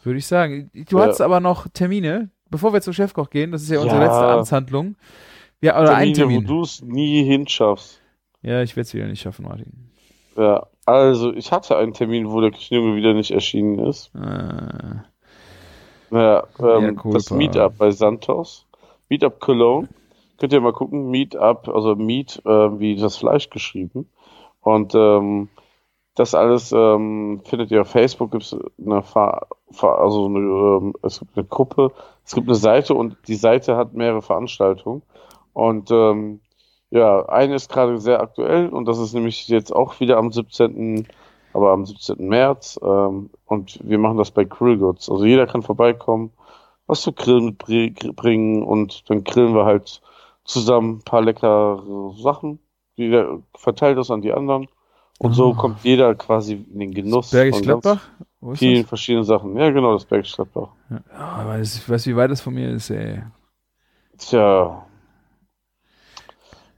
[0.02, 0.70] Würde ich sagen.
[0.89, 1.05] Du Ja.
[1.05, 4.06] hattest aber noch Termine, bevor wir zum Chefkoch gehen, das ist ja unsere Ja.
[4.06, 4.97] letzte Amtshandlung.
[5.60, 6.47] Ja, oder ein Termine, wo Termin.
[6.47, 8.01] du es nie hinschaffst.
[8.43, 9.90] Ja, ich werde es wieder nicht schaffen, Martin.
[10.36, 14.10] Ja, also ich hatte einen Termin, wo der Küchenjunge wieder nicht erschienen ist.
[14.15, 15.01] Äh,
[16.10, 18.66] Ja, ähm, das Meetup bei Santos.
[19.09, 19.89] Meetup Cologne.
[20.39, 21.10] Könnt ihr mal gucken.
[21.10, 24.09] Meetup, also Meet, äh, wie das Fleisch geschrieben.
[24.60, 25.48] Und ähm,
[26.15, 28.31] das alles ähm, findet ihr auf Facebook.
[28.32, 29.02] Gibt es eine,
[29.81, 31.93] also eine, ähm, es gibt eine Gruppe,
[32.24, 35.02] es gibt eine Seite und die Seite hat mehrere Veranstaltungen.
[35.52, 36.40] Und ähm,
[36.90, 41.06] ja, eine ist gerade sehr aktuell und das ist nämlich jetzt auch wieder am 17.
[41.52, 42.27] aber am 17.
[42.28, 42.78] März.
[42.82, 45.10] Ähm, und wir machen das bei Grillgoods.
[45.10, 46.32] Also jeder kann vorbeikommen,
[46.86, 50.01] was zu grillen mitbringen und dann grillen wir halt
[50.44, 52.59] zusammen ein paar leckere Sachen.
[52.97, 54.69] Jeder verteilt das an die anderen.
[55.19, 55.55] Und so Oh.
[55.55, 57.98] kommt jeder quasi in den Genuss von ganz
[58.55, 58.89] vielen das?
[58.89, 59.56] verschiedenen Sachen.
[59.56, 60.69] Ja, genau, das Bergisch Gladbach.
[60.90, 63.23] Ja, ich weiß, wie weit das von mir ist, ey.
[64.16, 64.88] Tja.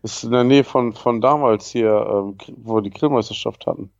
[0.02, 3.90] Ist in der Nähe von, von damals hier, ähm, wo wir die Grillmeisterschaft hatten.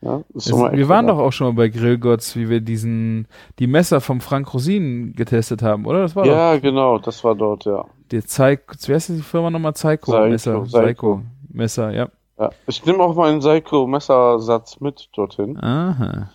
[0.00, 3.26] Ja, ist mal wir waren doch auch schon mal bei Grillgods, wie wir diesen,
[3.58, 6.02] die Messer vom Frank Rosin getestet haben, oder?
[6.02, 7.86] Das war doch Ja, genau, das war dort, ja.
[8.10, 9.74] der Zeiko, wie heißt die Firma nochmal?
[9.74, 10.52] Zeiko Seiko, Messer.
[10.66, 10.68] Seiko.
[10.68, 12.08] Seiko Messer, ja.
[12.38, 12.50] ja.
[12.66, 15.56] Ich nehme auch meinen Seiko-Messersatz mit dorthin.
[15.62, 16.30] Aha.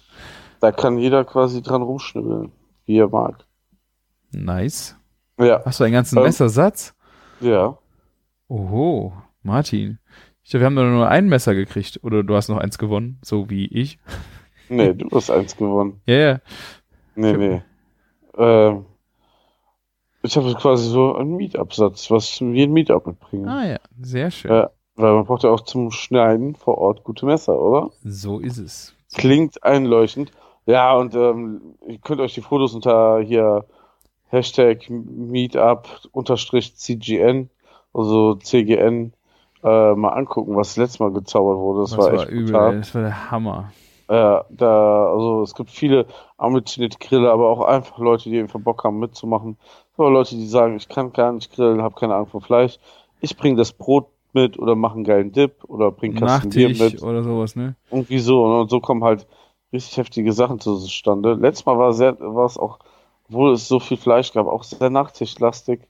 [0.61, 2.51] Da kann jeder quasi dran rumschnibbeln,
[2.85, 3.45] wie er mag.
[4.31, 4.95] Nice.
[5.39, 6.23] Ja, Hast du einen ganzen Ähm.
[6.23, 6.95] Messersatz?
[7.39, 7.77] ja.
[8.49, 9.13] Oho,
[9.43, 9.99] Martin.
[10.43, 11.99] Ich glaube, wir haben nur ein Messer gekriegt.
[12.03, 13.99] Oder du hast noch eins gewonnen, so wie ich.
[14.67, 16.01] Nee, du hast eins gewonnen.
[16.05, 16.39] Ja, ja.
[17.15, 17.61] Nee, nee.
[18.37, 18.85] Ähm,
[20.23, 23.49] ich habe quasi so einen Meetup-Satz, was ich in jedem Meetup mitbringe.
[23.49, 24.51] Ah ja, sehr schön.
[24.51, 24.71] Ja.
[24.95, 27.91] Weil man braucht ja auch zum Schneiden vor Ort gute Messer, oder?
[28.03, 28.95] So ist es.
[29.13, 30.31] Klingt einleuchtend.
[30.65, 33.65] Ja, und ähm, ihr könnt euch die Fotos unter hier
[34.27, 37.49] Hashtag Meetup unterstrich CGN,
[37.93, 39.13] also CGN,
[39.63, 41.81] äh, mal angucken, was letztes Mal gezaubert wurde.
[41.81, 42.77] Das, Das, war, war, echt übel, brutal.
[42.77, 43.71] das war der Hammer.
[44.09, 46.07] Ja, da, also es gibt viele
[46.37, 49.57] ambitionierte Griller, aber auch einfach Leute, die einfach Bock haben mitzumachen.
[49.97, 52.79] Aber Leute, die sagen, ich kann gar nicht grillen, habe keine Ahnung von Fleisch.
[53.21, 57.03] Ich bringe das Brot mit oder mache einen geilen Dip oder bringe Kasten Bier mit.
[57.03, 57.75] oder sowas, ne?
[57.91, 58.47] Irgendwie so.
[58.47, 58.61] ne?
[58.61, 59.27] Und so kommen halt
[59.71, 61.33] richtig heftige Sachen zustande.
[61.33, 62.79] Letztes Mal war, sehr, war es auch,
[63.27, 65.81] obwohl es so viel Fleisch gab, auch sehr nachtischlastig.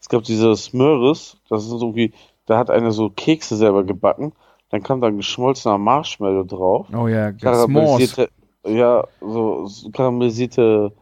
[0.00, 2.12] Es gab dieses Möhres, das ist irgendwie,
[2.46, 4.32] da hat einer so Kekse selber gebacken.
[4.70, 8.30] Dann kam da ein geschmolzener Marshmallow drauf Oh ja, karamellisierte,
[8.66, 10.92] ja, so, so karamellisierte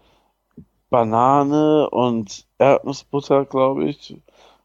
[0.90, 4.16] Banane und Erdnussbutter, glaube ich.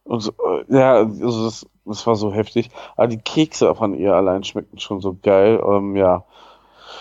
[0.06, 2.70] Und so, äh, ja, also das, das war so heftig.
[2.96, 5.62] Aber die Kekse von ihr allein schmeckten schon so geil.
[5.66, 6.24] Ähm, ja,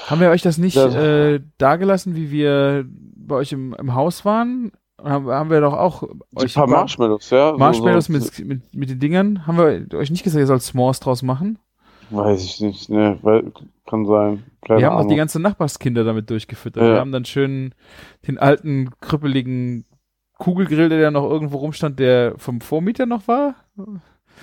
[0.09, 0.87] Haben wir euch das nicht Ja.
[0.87, 4.73] äh, dagelassen, wie wir bei euch im, im Haus waren?
[5.05, 6.03] Haben, haben wir doch auch
[6.37, 7.53] euch paar ba- Marshmallows, ja.
[7.53, 9.47] so- Marshmallows so, mit, mit, mit den Dingern.
[9.47, 11.59] Haben wir euch nicht gesagt, ihr sollt S'mores draus machen?
[12.11, 13.53] Weiß ich nicht, ne, weil,
[13.87, 14.43] kann sein.
[14.67, 16.83] Keine wir haben auch die ganzen Nachbarskinder damit durchgefüttert.
[16.83, 16.93] Ja.
[16.95, 17.75] Wir haben dann schön
[18.27, 19.87] den alten, krüppeligen
[20.39, 23.55] Kugelgrill, der da noch irgendwo rumstand, der vom Vormieter noch war.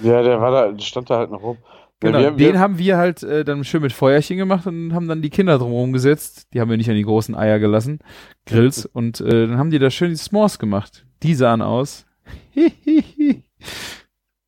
[0.01, 1.57] ja, der war da, der stand da halt noch rum.
[2.01, 5.09] Genau, wir, den wir, haben wir halt äh, dann schön mit Feuerchen gemacht und haben
[5.09, 6.47] dann die Kinder drumherum gesetzt.
[6.53, 7.99] Die haben wir nicht an die großen Eier gelassen,
[8.45, 8.85] Grills.
[8.85, 11.05] Und äh, dann haben die da schön die S'mores gemacht.
[11.23, 12.05] Die sahen aus.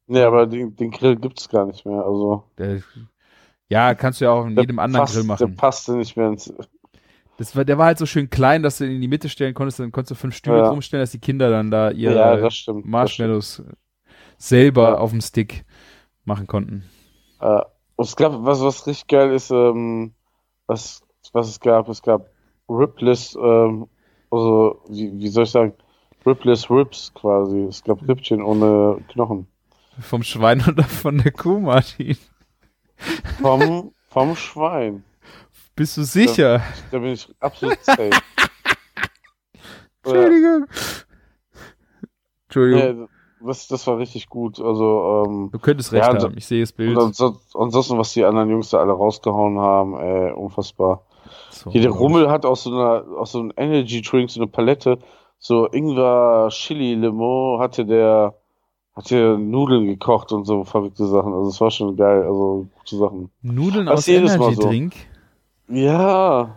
[0.08, 2.46] ne, aber den, den Grill gibt's gar nicht mehr, also.
[2.58, 2.82] Der,
[3.68, 5.48] ja, kannst du ja auch in jedem anderen passt, Grill machen.
[5.48, 6.54] Der passte nicht mehr ins,
[7.38, 9.54] Das war, der war halt so schön klein, dass du ihn in die Mitte stellen
[9.54, 9.80] konntest.
[9.80, 10.70] Dann konntest du fünf Stühle Ja.
[10.70, 12.86] rumstellen, dass die Kinder dann da ihre ja, stimmt.
[12.86, 13.64] Marshmallows
[14.38, 14.98] selber Ja.
[14.98, 15.66] auf dem Stick
[16.24, 16.84] machen konnten.
[17.42, 17.62] Äh,
[17.96, 20.14] und es gab, was, was richtig geil ist, ähm,
[20.68, 21.02] was,
[21.34, 22.30] was es gab, es gab
[22.70, 23.88] Ripless, ähm,
[24.30, 25.74] also, wie, wie soll ich sagen,
[26.26, 27.66] Ripless Ribs quasi.
[27.70, 29.48] Es gab Rippchen ohne Knochen.
[30.00, 32.18] Vom Schwein oder von der Kuh, Martin?
[33.42, 35.04] Vom, vom Schwein.
[35.76, 36.62] Bist du sicher?
[36.92, 38.10] Da bin ich absolut safe.
[40.04, 40.66] Entschuldigung.
[42.48, 43.02] Entschuldigung.
[43.02, 43.08] nee,
[43.46, 44.60] das, das war richtig gut.
[44.60, 46.38] Also, ähm, Du könntest recht Ja, haben.
[46.38, 46.98] Ich sehe das Bild.
[46.98, 47.20] und
[47.54, 51.04] ansonsten, was die anderen Jungs da alle rausgehauen haben, äh, unfassbar.
[51.50, 54.48] So, Hier der Rummel hat aus so einer, aus so einem Energy Drink so eine
[54.48, 54.98] Palette,
[55.40, 58.36] so Ingwer Chili Limo hatte der,
[58.96, 61.34] hat Nudeln gekocht und so verrückte Sachen.
[61.34, 63.32] Also es war schon geil, also gute Sachen.
[63.42, 64.62] Nudeln Das aus Energy so.
[64.62, 64.94] Drink.
[65.68, 66.56] Ja.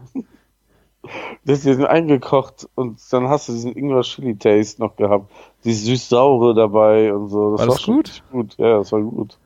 [1.44, 5.30] Das ist jetzt eingekocht und dann hast du diesen Ingwer Chili Taste noch gehabt.
[5.64, 7.52] Dieses süß-saure dabei und so.
[7.52, 8.22] Das War war, das gut?
[8.32, 8.56] gut.
[8.58, 9.38] Ja, das war gut.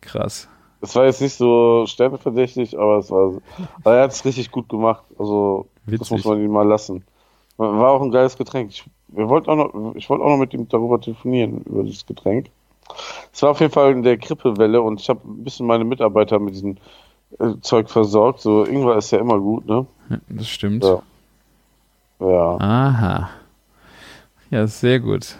[0.00, 0.48] Krass.
[0.80, 3.32] Es war jetzt nicht so sterneverdächtig, aber es war,
[3.82, 5.04] aber er hat es richtig gut gemacht.
[5.18, 6.10] Also, das Witzig.
[6.12, 7.04] muss man ihm mal lassen.
[7.56, 8.70] War auch ein geiles Getränk.
[8.70, 12.06] Ich, wir wollten auch noch, ich wollte auch noch mit ihm darüber telefonieren, über dieses
[12.06, 12.50] Getränk.
[13.32, 16.38] Es war auf jeden Fall in der Grippewelle und ich habe ein bisschen meine Mitarbeiter
[16.38, 16.76] mit diesem äh,
[17.60, 18.40] Zeug versorgt.
[18.40, 19.86] So, Ingwer ist ja immer gut, ne?
[20.28, 20.84] Das stimmt.
[20.84, 21.02] Ja.
[22.20, 22.56] Ja.
[22.58, 23.30] Aha.
[24.50, 25.36] Ja, sehr gut.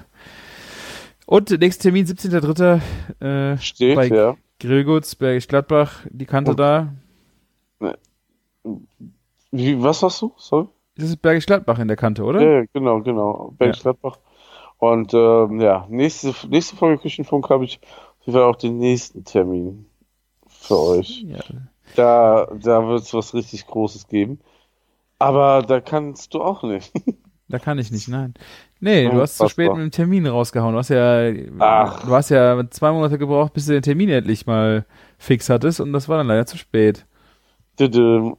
[1.26, 2.80] Und der nächste Termin, 17.03.
[3.54, 4.36] Äh, Steht, bei ja.
[4.60, 6.92] Grillguts, Bergisch Gladbach, die Kante Und- da.
[9.50, 10.32] Wie, was hast du?
[10.36, 10.66] Sorry?
[10.96, 12.40] Das ist Bergisch Gladbach in der Kante, oder?
[12.42, 13.54] Ja, ja, genau, genau.
[13.56, 14.18] Bergisch Gladbach.
[14.78, 17.80] Und ähm, ja, nächste, nächste Folge Küchenfunk habe ich
[18.20, 19.86] auf jeden Fall auch den nächsten Termin
[20.46, 21.22] für euch.
[21.22, 21.38] Ja.
[21.96, 24.40] Da, da wird es was richtig Großes geben.
[25.18, 26.92] Aber da kannst du auch nicht.
[27.50, 28.34] Da kann ich nicht, nein.
[28.78, 30.72] Nee, du hast zu spät mit dem Termin rausgehauen.
[30.74, 32.04] Du hast ja, Ach.
[32.04, 34.84] du hast ja zwei Monate gebraucht, bis du den Termin endlich mal
[35.16, 37.06] fix hattest und das war dann leider zu spät.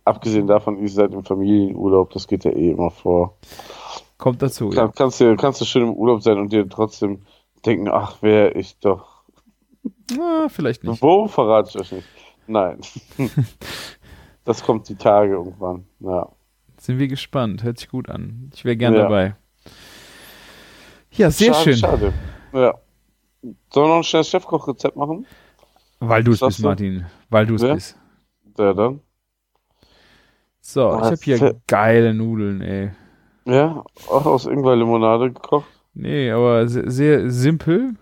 [0.06, 3.38] Abgesehen davon, ihr seid im Familienurlaub, das geht ja eh immer vor.
[4.20, 4.70] Kommt dazu.
[4.70, 4.84] Ja.
[4.84, 7.24] Kann, kannst, du, kannst du schön im Urlaub sein und dir trotzdem
[7.66, 9.24] denken, ach, wäre ich doch.
[10.20, 11.02] Ah, vielleicht nicht.
[11.02, 12.08] Wo verrate ich euch nicht?
[12.50, 12.80] Nein.
[14.44, 15.86] das kommt die Tage irgendwann.
[16.00, 16.30] Ja.
[16.80, 17.64] Sind wir gespannt.
[17.64, 18.50] Hört sich gut an.
[18.56, 19.04] Ich wäre gern Ja.
[19.04, 19.36] dabei.
[21.12, 21.78] Ja, sehr schade, schön.
[21.78, 22.14] Schade.
[22.54, 22.74] Ja.
[23.42, 23.54] Sollen
[23.86, 25.26] wir noch ein schnelles Chefkochrezept machen?
[26.00, 26.64] Weil du es Was bist?
[26.66, 27.06] Martin.
[27.30, 27.76] Weil du es Wer?
[27.76, 27.98] bist.
[28.58, 29.00] Ja, dann.
[30.62, 32.92] So, Oh, ich habe hier geile Nudeln, ey.
[33.46, 35.68] Ja, auch aus Ingwer-Limonade gekocht.
[35.94, 37.94] Nee, aber sehr simpel.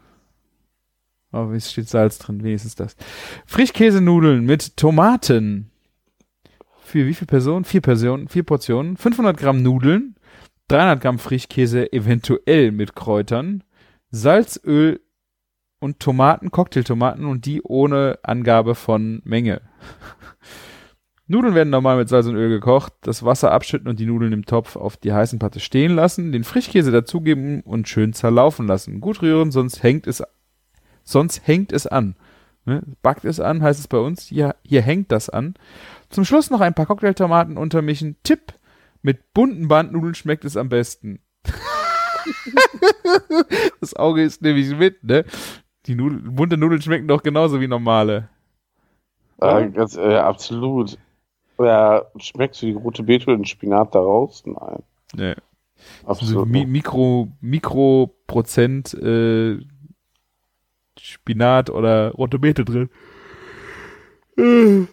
[1.37, 2.95] Aber es steht Salz drin, wenigstens das.
[3.45, 5.71] Frischkäsenudeln mit Tomaten.
[6.81, 7.65] Für wie viele Personen?
[7.65, 8.97] Vier Personen, vier Portionen.
[8.97, 10.15] 500 Gramm Nudeln,
[10.69, 13.63] 300 Gramm Frischkäse, eventuell mit Kräutern,
[14.09, 14.99] Salz, Öl,
[15.79, 19.61] und Tomaten, Cocktailtomaten und die ohne Angabe von Menge.
[21.27, 24.45] Nudeln werden normal mit Salz und Öl gekocht, das Wasser abschütten und die Nudeln im
[24.45, 29.01] Topf auf die heißen Platte stehen lassen, den Frischkäse dazugeben und schön zerlaufen lassen.
[29.01, 30.23] Gut rühren, sonst hängt es,
[31.07, 32.15] sonst hängt es an.
[32.65, 32.83] Ne?
[33.01, 34.23] Backt es an, heißt es bei uns.
[34.23, 35.55] Hier, hier hängt das an.
[36.09, 38.17] Zum Schluss noch ein paar Cocktailtomaten untermischen.
[38.23, 38.53] Tipp,
[39.01, 41.21] mit bunten Bandnudeln schmeckt es am besten.
[43.79, 45.23] das Auge ist nämlich mit, ne?
[45.85, 48.27] Die Nudel, bunte Nudeln schmecken doch genauso wie normale.
[49.41, 50.97] Ja, ganz, äh, absolut.
[51.57, 54.43] Ja, schmeckst du die rote Beete und Spinat da raus?
[54.45, 54.83] Nein.
[55.15, 55.35] Nee.
[56.03, 56.49] Also Absolut.
[56.49, 56.69] Mi nicht.
[56.69, 59.59] Mikro, Mikroprozent äh,
[60.99, 62.89] Spinat oder rote Beete drin.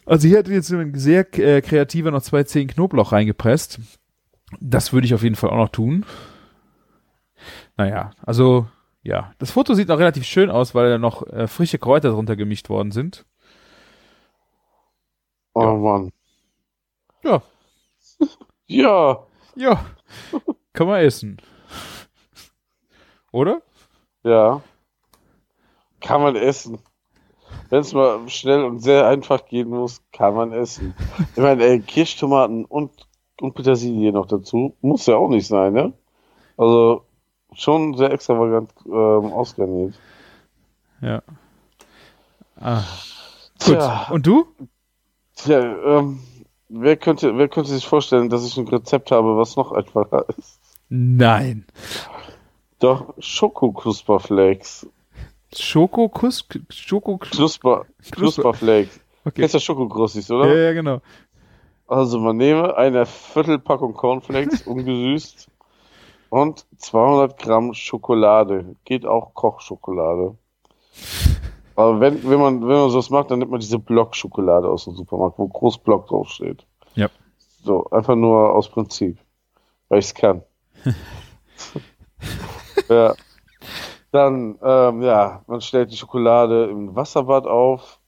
[0.06, 3.78] Also hier hat jetzt ein sehr äh, kreativer noch zwei Zehen Knoblauch reingepresst.
[4.60, 6.06] Das würde ich auf jeden Fall auch noch tun.
[7.76, 8.66] Naja, also
[9.02, 12.36] ja, das Foto sieht noch relativ schön aus, weil da noch äh, frische Kräuter drunter
[12.36, 13.26] gemischt worden sind.
[15.54, 15.74] Oh Ja.
[15.74, 16.12] Mann.
[17.22, 17.42] Ja,
[18.66, 19.26] Ja.
[19.56, 19.84] ja,
[20.72, 21.36] kann man essen.
[23.32, 23.62] Oder?
[24.22, 24.62] Ja.
[26.04, 26.78] Kann man essen.
[27.70, 30.94] Wenn es mal schnell und sehr einfach gehen muss, kann man essen.
[31.34, 32.90] Ich meine, ey, Kirschtomaten und,
[33.40, 34.76] und Petersilie noch dazu.
[34.82, 35.94] Muss ja auch nicht sein, ne?
[36.58, 37.04] Also
[37.54, 38.92] schon sehr extravagant ähm,
[39.32, 39.94] ausgarniert.
[41.00, 41.22] Ja.
[42.60, 42.82] Ah.
[43.64, 43.76] Gut.
[43.78, 44.46] Tja, Und du?
[45.36, 46.20] tja ähm,
[46.68, 50.60] wer, könnte, wer könnte sich vorstellen, dass ich ein Rezept habe, was noch einfacher ist?
[50.90, 51.66] Nein.
[52.78, 54.86] Doch, Schokoknusperflakes.
[55.60, 59.00] Schokokuss, Schoko, Knusper, Knusperflakes.
[59.24, 59.42] okay.
[59.42, 60.54] Kennst du Schokokrossis, Ja, oder?
[60.54, 61.00] ja, genau.
[61.86, 65.48] Also man nehme eine Viertelpackung Cornflakes, ungesüßt,
[66.30, 68.74] und 200 Gramm Schokolade.
[68.84, 70.36] Geht auch Kochschokolade.
[71.76, 74.94] Aber wenn, wenn man, wenn man sowas macht, dann nimmt man diese Blockschokolade aus dem
[74.96, 76.64] Supermarkt, wo groß Block draufsteht.
[76.94, 77.08] Ja.
[77.62, 79.18] So, einfach nur aus Prinzip.
[79.88, 80.42] Weil ich es kann.
[82.88, 83.14] ja.
[84.14, 87.98] Dann, ähm, ja, man stellt die Schokolade im Wasserbad auf.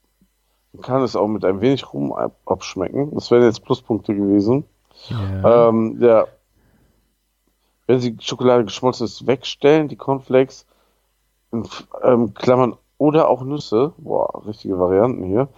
[0.73, 3.13] Man kann es auch mit ein wenig Rum ab abschmecken.
[3.13, 4.63] Das wären jetzt Pluspunkte gewesen.
[5.09, 5.69] Ja.
[5.69, 6.29] Ähm, ja.
[7.89, 10.65] Wenn die Schokolade geschmolzen ist, wegstellen, die Cornflakes,
[11.51, 11.69] in
[12.05, 13.93] ähm, Klammern oder auch Nüsse.
[13.99, 15.49] Boah, richtige Varianten hier.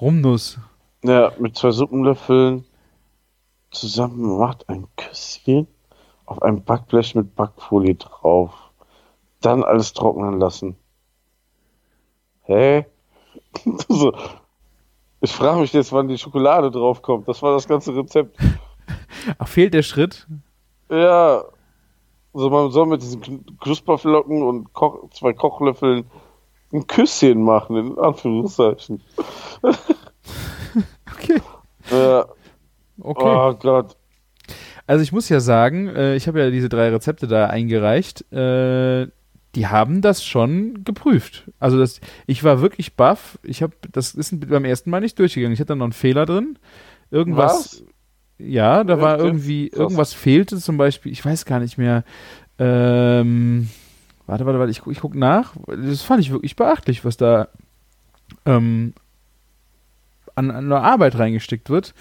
[0.00, 0.58] Rumnuss.
[1.04, 2.64] Ja, mit zwei Suppenlöffeln
[3.72, 5.66] zusammen macht ein Küsschen
[6.24, 8.69] auf einem Backblech mit Backfolie drauf.
[9.40, 10.76] Dann alles trocknen lassen.
[12.42, 12.84] Hä?
[13.88, 14.12] so.
[15.22, 17.28] Ich frage mich jetzt, wann die Schokolade draufkommt.
[17.28, 18.36] Das war das ganze Rezept.
[19.38, 20.26] Ach, fehlt der Schritt?
[20.90, 21.44] Ja.
[22.32, 26.04] Also man soll mit diesen Kn- Knusperflocken und Koch zwei Kochlöffeln
[26.72, 29.02] ein Küsschen machen, in Anführungszeichen.
[31.12, 31.40] Okay.
[31.90, 32.24] Ja.
[33.00, 33.22] Okay.
[33.50, 33.96] Oh Gott.
[34.86, 38.24] Also ich muss ja sagen, äh, ich habe ja diese drei Rezepte da eingereicht.
[39.54, 41.44] Die haben das schon geprüft.
[41.58, 43.38] Also das, ich war wirklich baff.
[43.42, 45.54] Ich habe, das ist beim ersten Mal nicht durchgegangen.
[45.54, 46.58] Ich hatte da noch einen Fehler drin.
[47.10, 47.82] Irgendwas.
[47.82, 47.84] Was?
[48.38, 52.04] Ja, da war irgendwie, irgendwas fehlte zum Beispiel, ich weiß gar nicht mehr.
[52.58, 53.68] Ähm,
[54.26, 55.54] warte, warte, warte, ich, ich guck nach.
[55.66, 57.48] Das fand ich wirklich beachtlich, was da
[58.46, 58.94] ähm,
[60.36, 61.92] an, an der Arbeit reingesteckt wird.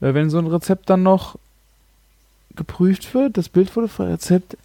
[0.00, 1.38] Äh, wenn so ein Rezept dann noch
[2.54, 4.56] geprüft wird, das Bild wurde für Rezept,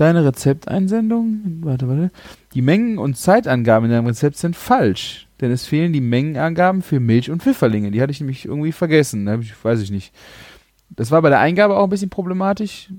[0.00, 2.10] deine Rezepteinsendung, warte, warte,
[2.54, 7.00] die Mengen und Zeitangaben in deinem Rezept sind falsch, denn es fehlen die Mengenangaben für
[7.00, 7.90] Milch und Pfifferlinge.
[7.90, 10.14] Die hatte ich nämlich irgendwie vergessen, hab ich, weiß ich nicht.
[10.90, 12.90] Das war bei der Eingabe auch ein bisschen problematisch.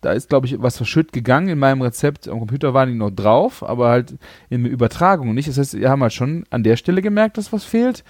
[0.00, 1.48] Da ist, glaube ich, was verschütt gegangen.
[1.48, 4.14] In meinem Rezept am Computer waren die noch drauf, aber halt
[4.50, 5.48] in der Übertragung nicht.
[5.48, 8.04] Das heißt, wir haben halt schon an der Stelle gemerkt, dass was fehlt.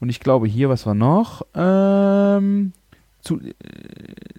[0.00, 1.42] Und ich glaube, hier, was war noch?
[1.54, 2.72] Ähm,
[3.26, 3.52] zu, äh,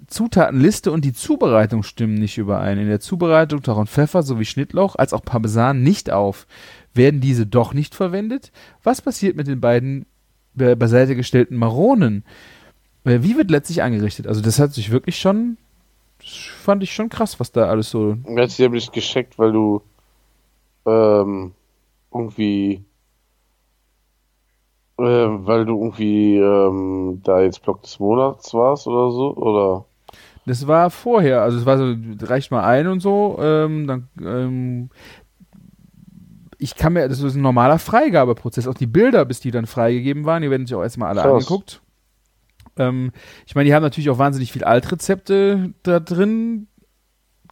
[0.07, 2.77] Zutatenliste und die Zubereitung stimmen nicht überein.
[2.77, 6.47] In der Zubereitung tauchen Pfeffer sowie Schnittlauch als auch Parmesan nicht auf.
[6.93, 8.51] Werden diese doch nicht verwendet?
[8.83, 10.05] Was passiert mit den beiden
[10.53, 12.23] be beiseite gestellten Maronen?
[13.03, 14.27] Äh, Wie wird letztlich angerichtet?
[14.27, 15.57] Also das hat sich wirklich schon,
[16.19, 18.17] das fand ich schon krass, was da alles so.
[18.35, 19.81] Jetzt habe ich gescheckt, weil du
[20.85, 21.51] ähm,
[22.13, 22.85] irgendwie
[24.97, 29.85] äh, weil du irgendwie ähm, da jetzt Block des Monats warst oder so, oder?
[30.45, 33.37] Das war vorher, also es war so, reicht mal ein und so.
[33.39, 34.89] Ähm, dann, ähm,
[36.57, 38.67] ich kann mir, das ist ein normaler Freigabeprozess.
[38.67, 41.33] Auch die Bilder, bis die dann freigegeben waren, die werden sich auch erstmal alle Krass.
[41.33, 41.81] angeguckt.
[42.77, 43.11] Ähm,
[43.45, 46.67] ich meine, die haben natürlich auch wahnsinnig viel Altrezepte da drin,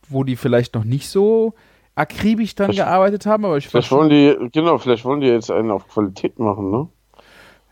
[0.08, 1.54] wo die vielleicht noch nicht so
[1.96, 5.50] akribisch dran Vielleicht- gearbeitet haben, aber ich Vielleicht wollen die, genau, vielleicht wollen die jetzt
[5.52, 6.88] einen auf Qualität machen, ne?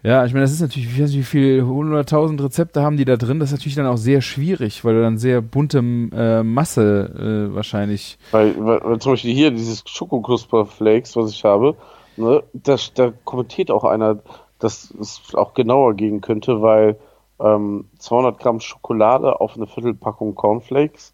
[0.03, 3.05] Ja, ich meine, das ist natürlich, ich weiß nicht, wie viele hunderttausend Rezepte haben die
[3.05, 3.39] da drin.
[3.39, 7.55] Das ist natürlich dann auch sehr schwierig, weil du dann sehr bunte äh, Masse äh,
[7.55, 8.17] wahrscheinlich.
[8.31, 11.77] Weil, weil, weil zum Beispiel hier dieses Schokoknusper-Flakes, was ich habe,
[12.17, 14.19] ne, da, da kommentiert auch einer,
[14.59, 16.97] dass es auch genauer gehen könnte, weil
[17.39, 21.13] ähm, 200 Gramm Schokolade auf eine Viertelpackung Cornflakes,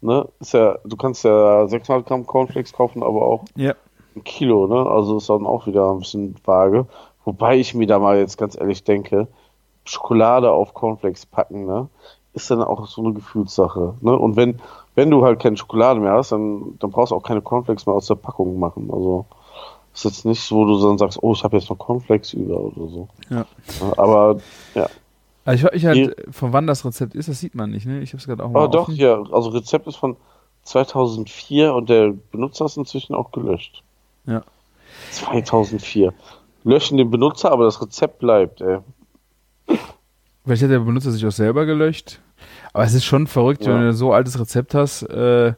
[0.00, 3.74] ne, ist ja, du kannst ja 600 Gramm Cornflakes kaufen, aber auch Ja.
[4.16, 6.86] ein Kilo, ne, also ist dann auch wieder ein bisschen vage.
[7.24, 9.28] Wobei ich mir da mal jetzt ganz ehrlich denke,
[9.84, 11.88] Schokolade auf Cornflakes packen, ne,
[12.32, 14.60] ist dann auch so eine Gefühlssache, ne, und wenn,
[14.94, 17.94] wenn du halt keine Schokolade mehr hast, dann, dann brauchst du auch keine Cornflakes mehr
[17.94, 18.90] aus der Packung machen.
[18.92, 19.26] Also
[19.92, 22.58] ist jetzt nicht so, wo du dann sagst, oh, ich habe jetzt noch Cornflakes über
[22.58, 23.08] oder so.
[23.30, 23.46] Ja.
[23.96, 24.40] Aber
[24.74, 24.88] ja.
[25.44, 28.00] Also ich frage mich halt, von wann das Rezept ist, das sieht man nicht, ne?
[28.00, 28.96] Ich habe es gerade auch mal Aber doch, offen.
[28.96, 30.16] ja, also Rezept ist von
[30.64, 33.82] 2004 und der Benutzer ist inzwischen auch gelöscht.
[34.26, 34.42] Ja.
[35.10, 36.12] 2004.
[36.64, 38.78] Löschen den Benutzer, aber das Rezept bleibt, ey.
[40.44, 42.20] Vielleicht hat der Benutzer sich auch selber gelöscht.
[42.72, 43.74] Aber es ist schon verrückt, Ja.
[43.74, 45.02] wenn du so altes Rezept hast.
[45.02, 45.50] Äh,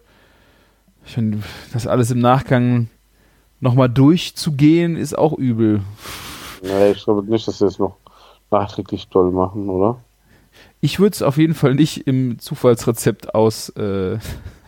[1.04, 1.38] ich finde,
[1.72, 2.88] das alles im Nachgang
[3.60, 5.80] nochmal durchzugehen, ist auch übel.
[6.62, 7.96] Nee, ich glaube nicht, dass sie es noch
[8.50, 9.98] nachträglich toll machen, oder?
[10.80, 14.18] Ich würde es auf jeden Fall nicht im Zufallsrezept aus, äh,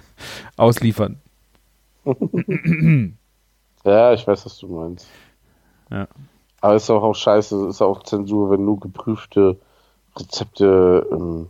[0.56, 1.20] ausliefern.
[3.84, 5.06] Ja, ich weiß, was du meinst.
[5.90, 6.06] Ja.
[6.60, 9.56] Aber ist auch, auch scheiße, ist auch Zensur, wenn nur geprüfte
[10.16, 11.48] Rezepte im,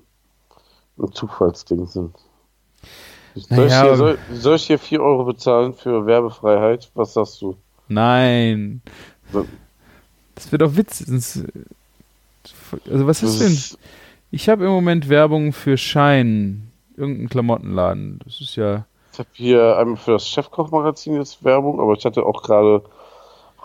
[0.99, 2.15] im Zufallsding sind.
[3.35, 6.91] Soll, ich Naja, hier, aber- soll, soll ich hier 4 Euro bezahlen für Werbefreiheit?
[6.95, 7.57] Was sagst du?
[7.89, 8.83] Nein.
[9.33, 9.47] So.
[10.35, 11.05] Das wird doch Witz.
[11.07, 11.43] Das-
[12.91, 13.79] Also was ist denn?
[14.31, 16.71] Ich habe im Moment Werbung für Schein.
[16.97, 18.21] Irgendein Klamottenladen.
[18.25, 18.85] Das ist ja.
[19.13, 22.83] Ich habe hier einmal für das Chefkochmagazin jetzt Werbung, aber ich hatte auch gerade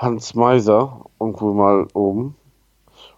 [0.04, 2.36] Hans Meiser irgendwo mal oben.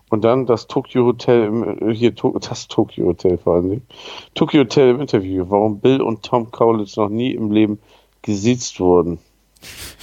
[0.09, 3.87] Und dann das Tokyo Hotel, im, äh, hier das Tokyo Hotel vor allen Dingen.
[4.35, 7.79] Tokyo Hotel im Interview, warum Bill und Tom Kaulitz noch nie im Leben
[8.21, 9.19] gesiezt wurden.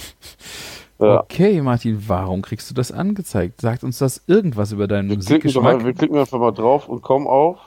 [0.99, 3.59] Okay, Martin, warum kriegst du das angezeigt?
[3.59, 5.83] Sagt uns das irgendwas über deinen Wir klicken, doch, Musikgeschmack?
[5.85, 7.57] wir klicken einfach mal drauf und kommen auf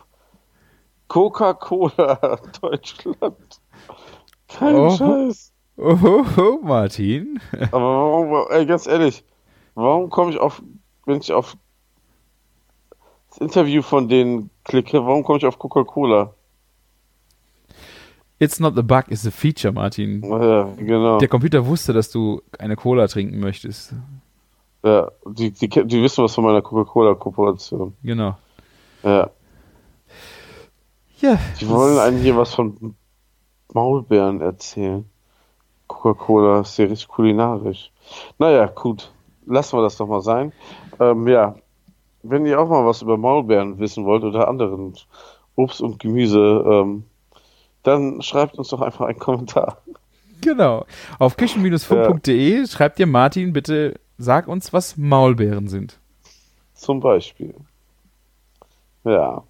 [1.08, 3.60] Coca-Cola Deutschland.
[4.48, 4.90] Kein Oh.
[4.90, 5.52] Scheiß.
[5.78, 7.38] Oh, oh, oh, Martin.
[7.70, 9.24] Aber warum, ey, ganz ehrlich,
[9.74, 10.62] warum komme ich auf,
[11.04, 11.56] wenn ich auf
[13.28, 16.32] das Interview von denen klicke, warum komme ich auf Coca-Cola?
[18.38, 20.22] It's not the bug, it's the feature, Martin.
[20.22, 21.18] Ja, genau.
[21.18, 23.94] Der Computer wusste, dass du eine Cola trinken möchtest.
[24.82, 27.94] Ja, die, die, die wissen was von meiner Coca-Cola-Kooperation.
[28.02, 28.36] Genau.
[29.02, 29.30] Ja.
[31.20, 31.38] Ja.
[31.60, 32.94] Die wollen einem hier was von
[33.72, 35.04] Maulbeeren erzählen.
[35.88, 37.90] Coca-Cola ist ja richtig kulinarisch.
[38.38, 39.12] Naja, gut.
[39.46, 40.52] Lassen wir das doch mal sein.
[40.98, 41.54] Ähm, ja.
[42.22, 44.94] Wenn ihr auch mal was über Maulbeeren wissen wollt oder anderen
[45.54, 47.04] Obst und Gemüse, ähm,
[47.84, 49.78] dann schreibt uns doch einfach einen Kommentar.
[50.40, 50.84] Genau.
[51.18, 55.98] Auf küchen-funk.de schreibt ihr Martin, bitte sag uns, was Maulbeeren sind.
[56.74, 57.54] Zum Beispiel.
[59.04, 59.44] Ja.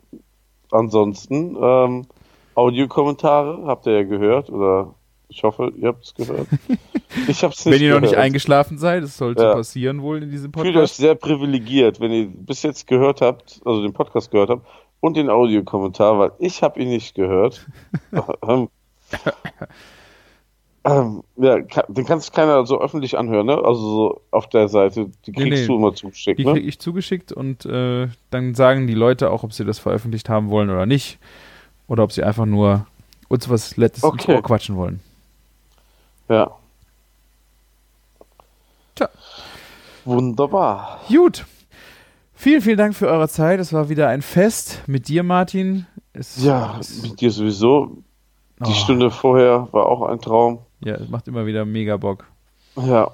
[0.71, 2.07] Ansonsten, ähm,
[2.55, 4.95] Audiokommentare habt ihr ja gehört oder
[5.29, 6.49] ich hoffe, ihr habt es gehört.
[7.29, 8.25] Ich hab's nicht Wenn ihr noch nicht gehört.
[8.27, 9.55] eingeschlafen seid, das sollte Ja.
[9.55, 10.97] passieren wohl in diesem Fühlt euch Podcast.
[10.99, 14.67] sehr privilegiert, wenn ihr bis jetzt gehört habt, also den Podcast gehört habt
[15.01, 17.67] und den Audiokommentar, weil ich habe ihn nicht gehört.
[18.47, 18.69] ähm,
[20.85, 21.59] ähm, ja,
[21.89, 23.57] den kannst keiner so öffentlich anhören, ne?
[23.57, 25.67] Also so auf der Seite, die Nee, kriegst nee.
[25.67, 26.53] du immer zugeschickt, Die ne?
[26.53, 30.49] kriege ich zugeschickt und äh, dann sagen die Leute auch, ob sie das veröffentlicht haben
[30.51, 31.19] wollen oder nicht.
[31.89, 32.87] Oder ob sie einfach nur
[33.29, 34.35] uns was Letztes Okay.
[34.35, 35.01] Ohr quatschen wollen.
[36.29, 36.51] Ja.
[38.95, 39.09] Tja.
[40.05, 41.01] Wunderbar.
[41.09, 41.45] Gut.
[42.35, 43.61] Vielen, vielen Dank für eure Zeit.
[43.61, 45.87] Es war wieder ein Fest mit dir, Martin.
[46.13, 47.99] Es, Ja, es, mit dir sowieso.
[48.61, 48.75] Die Oh.
[48.75, 50.61] Stunde vorher war auch ein Traum.
[50.81, 52.27] ja, es macht immer wieder mega Bock.
[52.77, 53.11] Ja.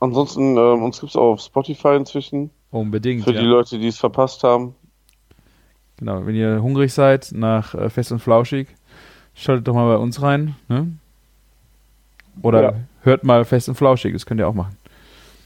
[0.00, 2.50] Ansonsten, ähm, uns gibt's auch auf Spotify inzwischen.
[2.70, 3.24] Unbedingt.
[3.24, 3.40] Für ja.
[3.40, 4.74] die Leute, die es verpasst haben.
[5.98, 8.68] Genau, wenn ihr hungrig seid nach äh, Fest und Flauschig,
[9.34, 10.56] schaltet doch mal bei uns rein.
[10.68, 10.92] Ne?
[12.42, 12.72] Oder Ja.
[13.02, 14.76] hört mal Fest und Flauschig, das könnt ihr auch machen.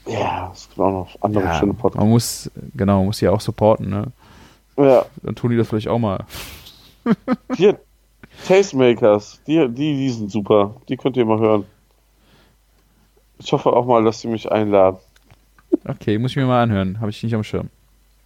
[0.06, 1.98] Ja, es gibt auch noch andere Ja, schöne Podcasts.
[1.98, 3.88] man muss, genau, man muss die auch supporten.
[3.90, 4.12] Ne?
[4.76, 5.04] Ja.
[5.22, 6.24] Dann tun die das vielleicht auch mal.
[7.56, 7.80] Hier,
[8.46, 10.74] Tastemakers, die, die, die sind super.
[10.88, 11.64] Die könnt ihr mal hören.
[13.38, 14.98] Ich hoffe auch mal, dass sie mich einladen.
[15.86, 17.00] Okay, muss ich mir mal anhören.
[17.00, 17.68] Habe ich nicht am Schirm.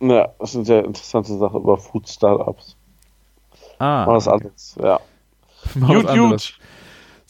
[0.01, 2.77] Ja, das ist eine sehr interessante Sache über Food Startups.
[3.79, 4.05] Ah.
[4.07, 5.01] Mal was anderes, ja.
[5.75, 6.53] Mal was Gut, anderes.
[6.53, 6.59] gut.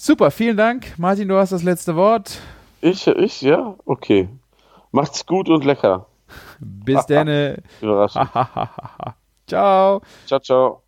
[0.02, 0.94] Super, vielen Dank.
[0.97, 2.39] Martin, du hast das letzte Wort.
[2.81, 3.74] Ich, ich, ja?
[3.85, 4.31] Okay.
[4.93, 6.06] Macht's gut und lecker.
[6.59, 7.59] Bis dann.
[7.82, 8.31] Überraschend.
[9.47, 10.01] ciao.
[10.24, 10.82] Ciao, ciao.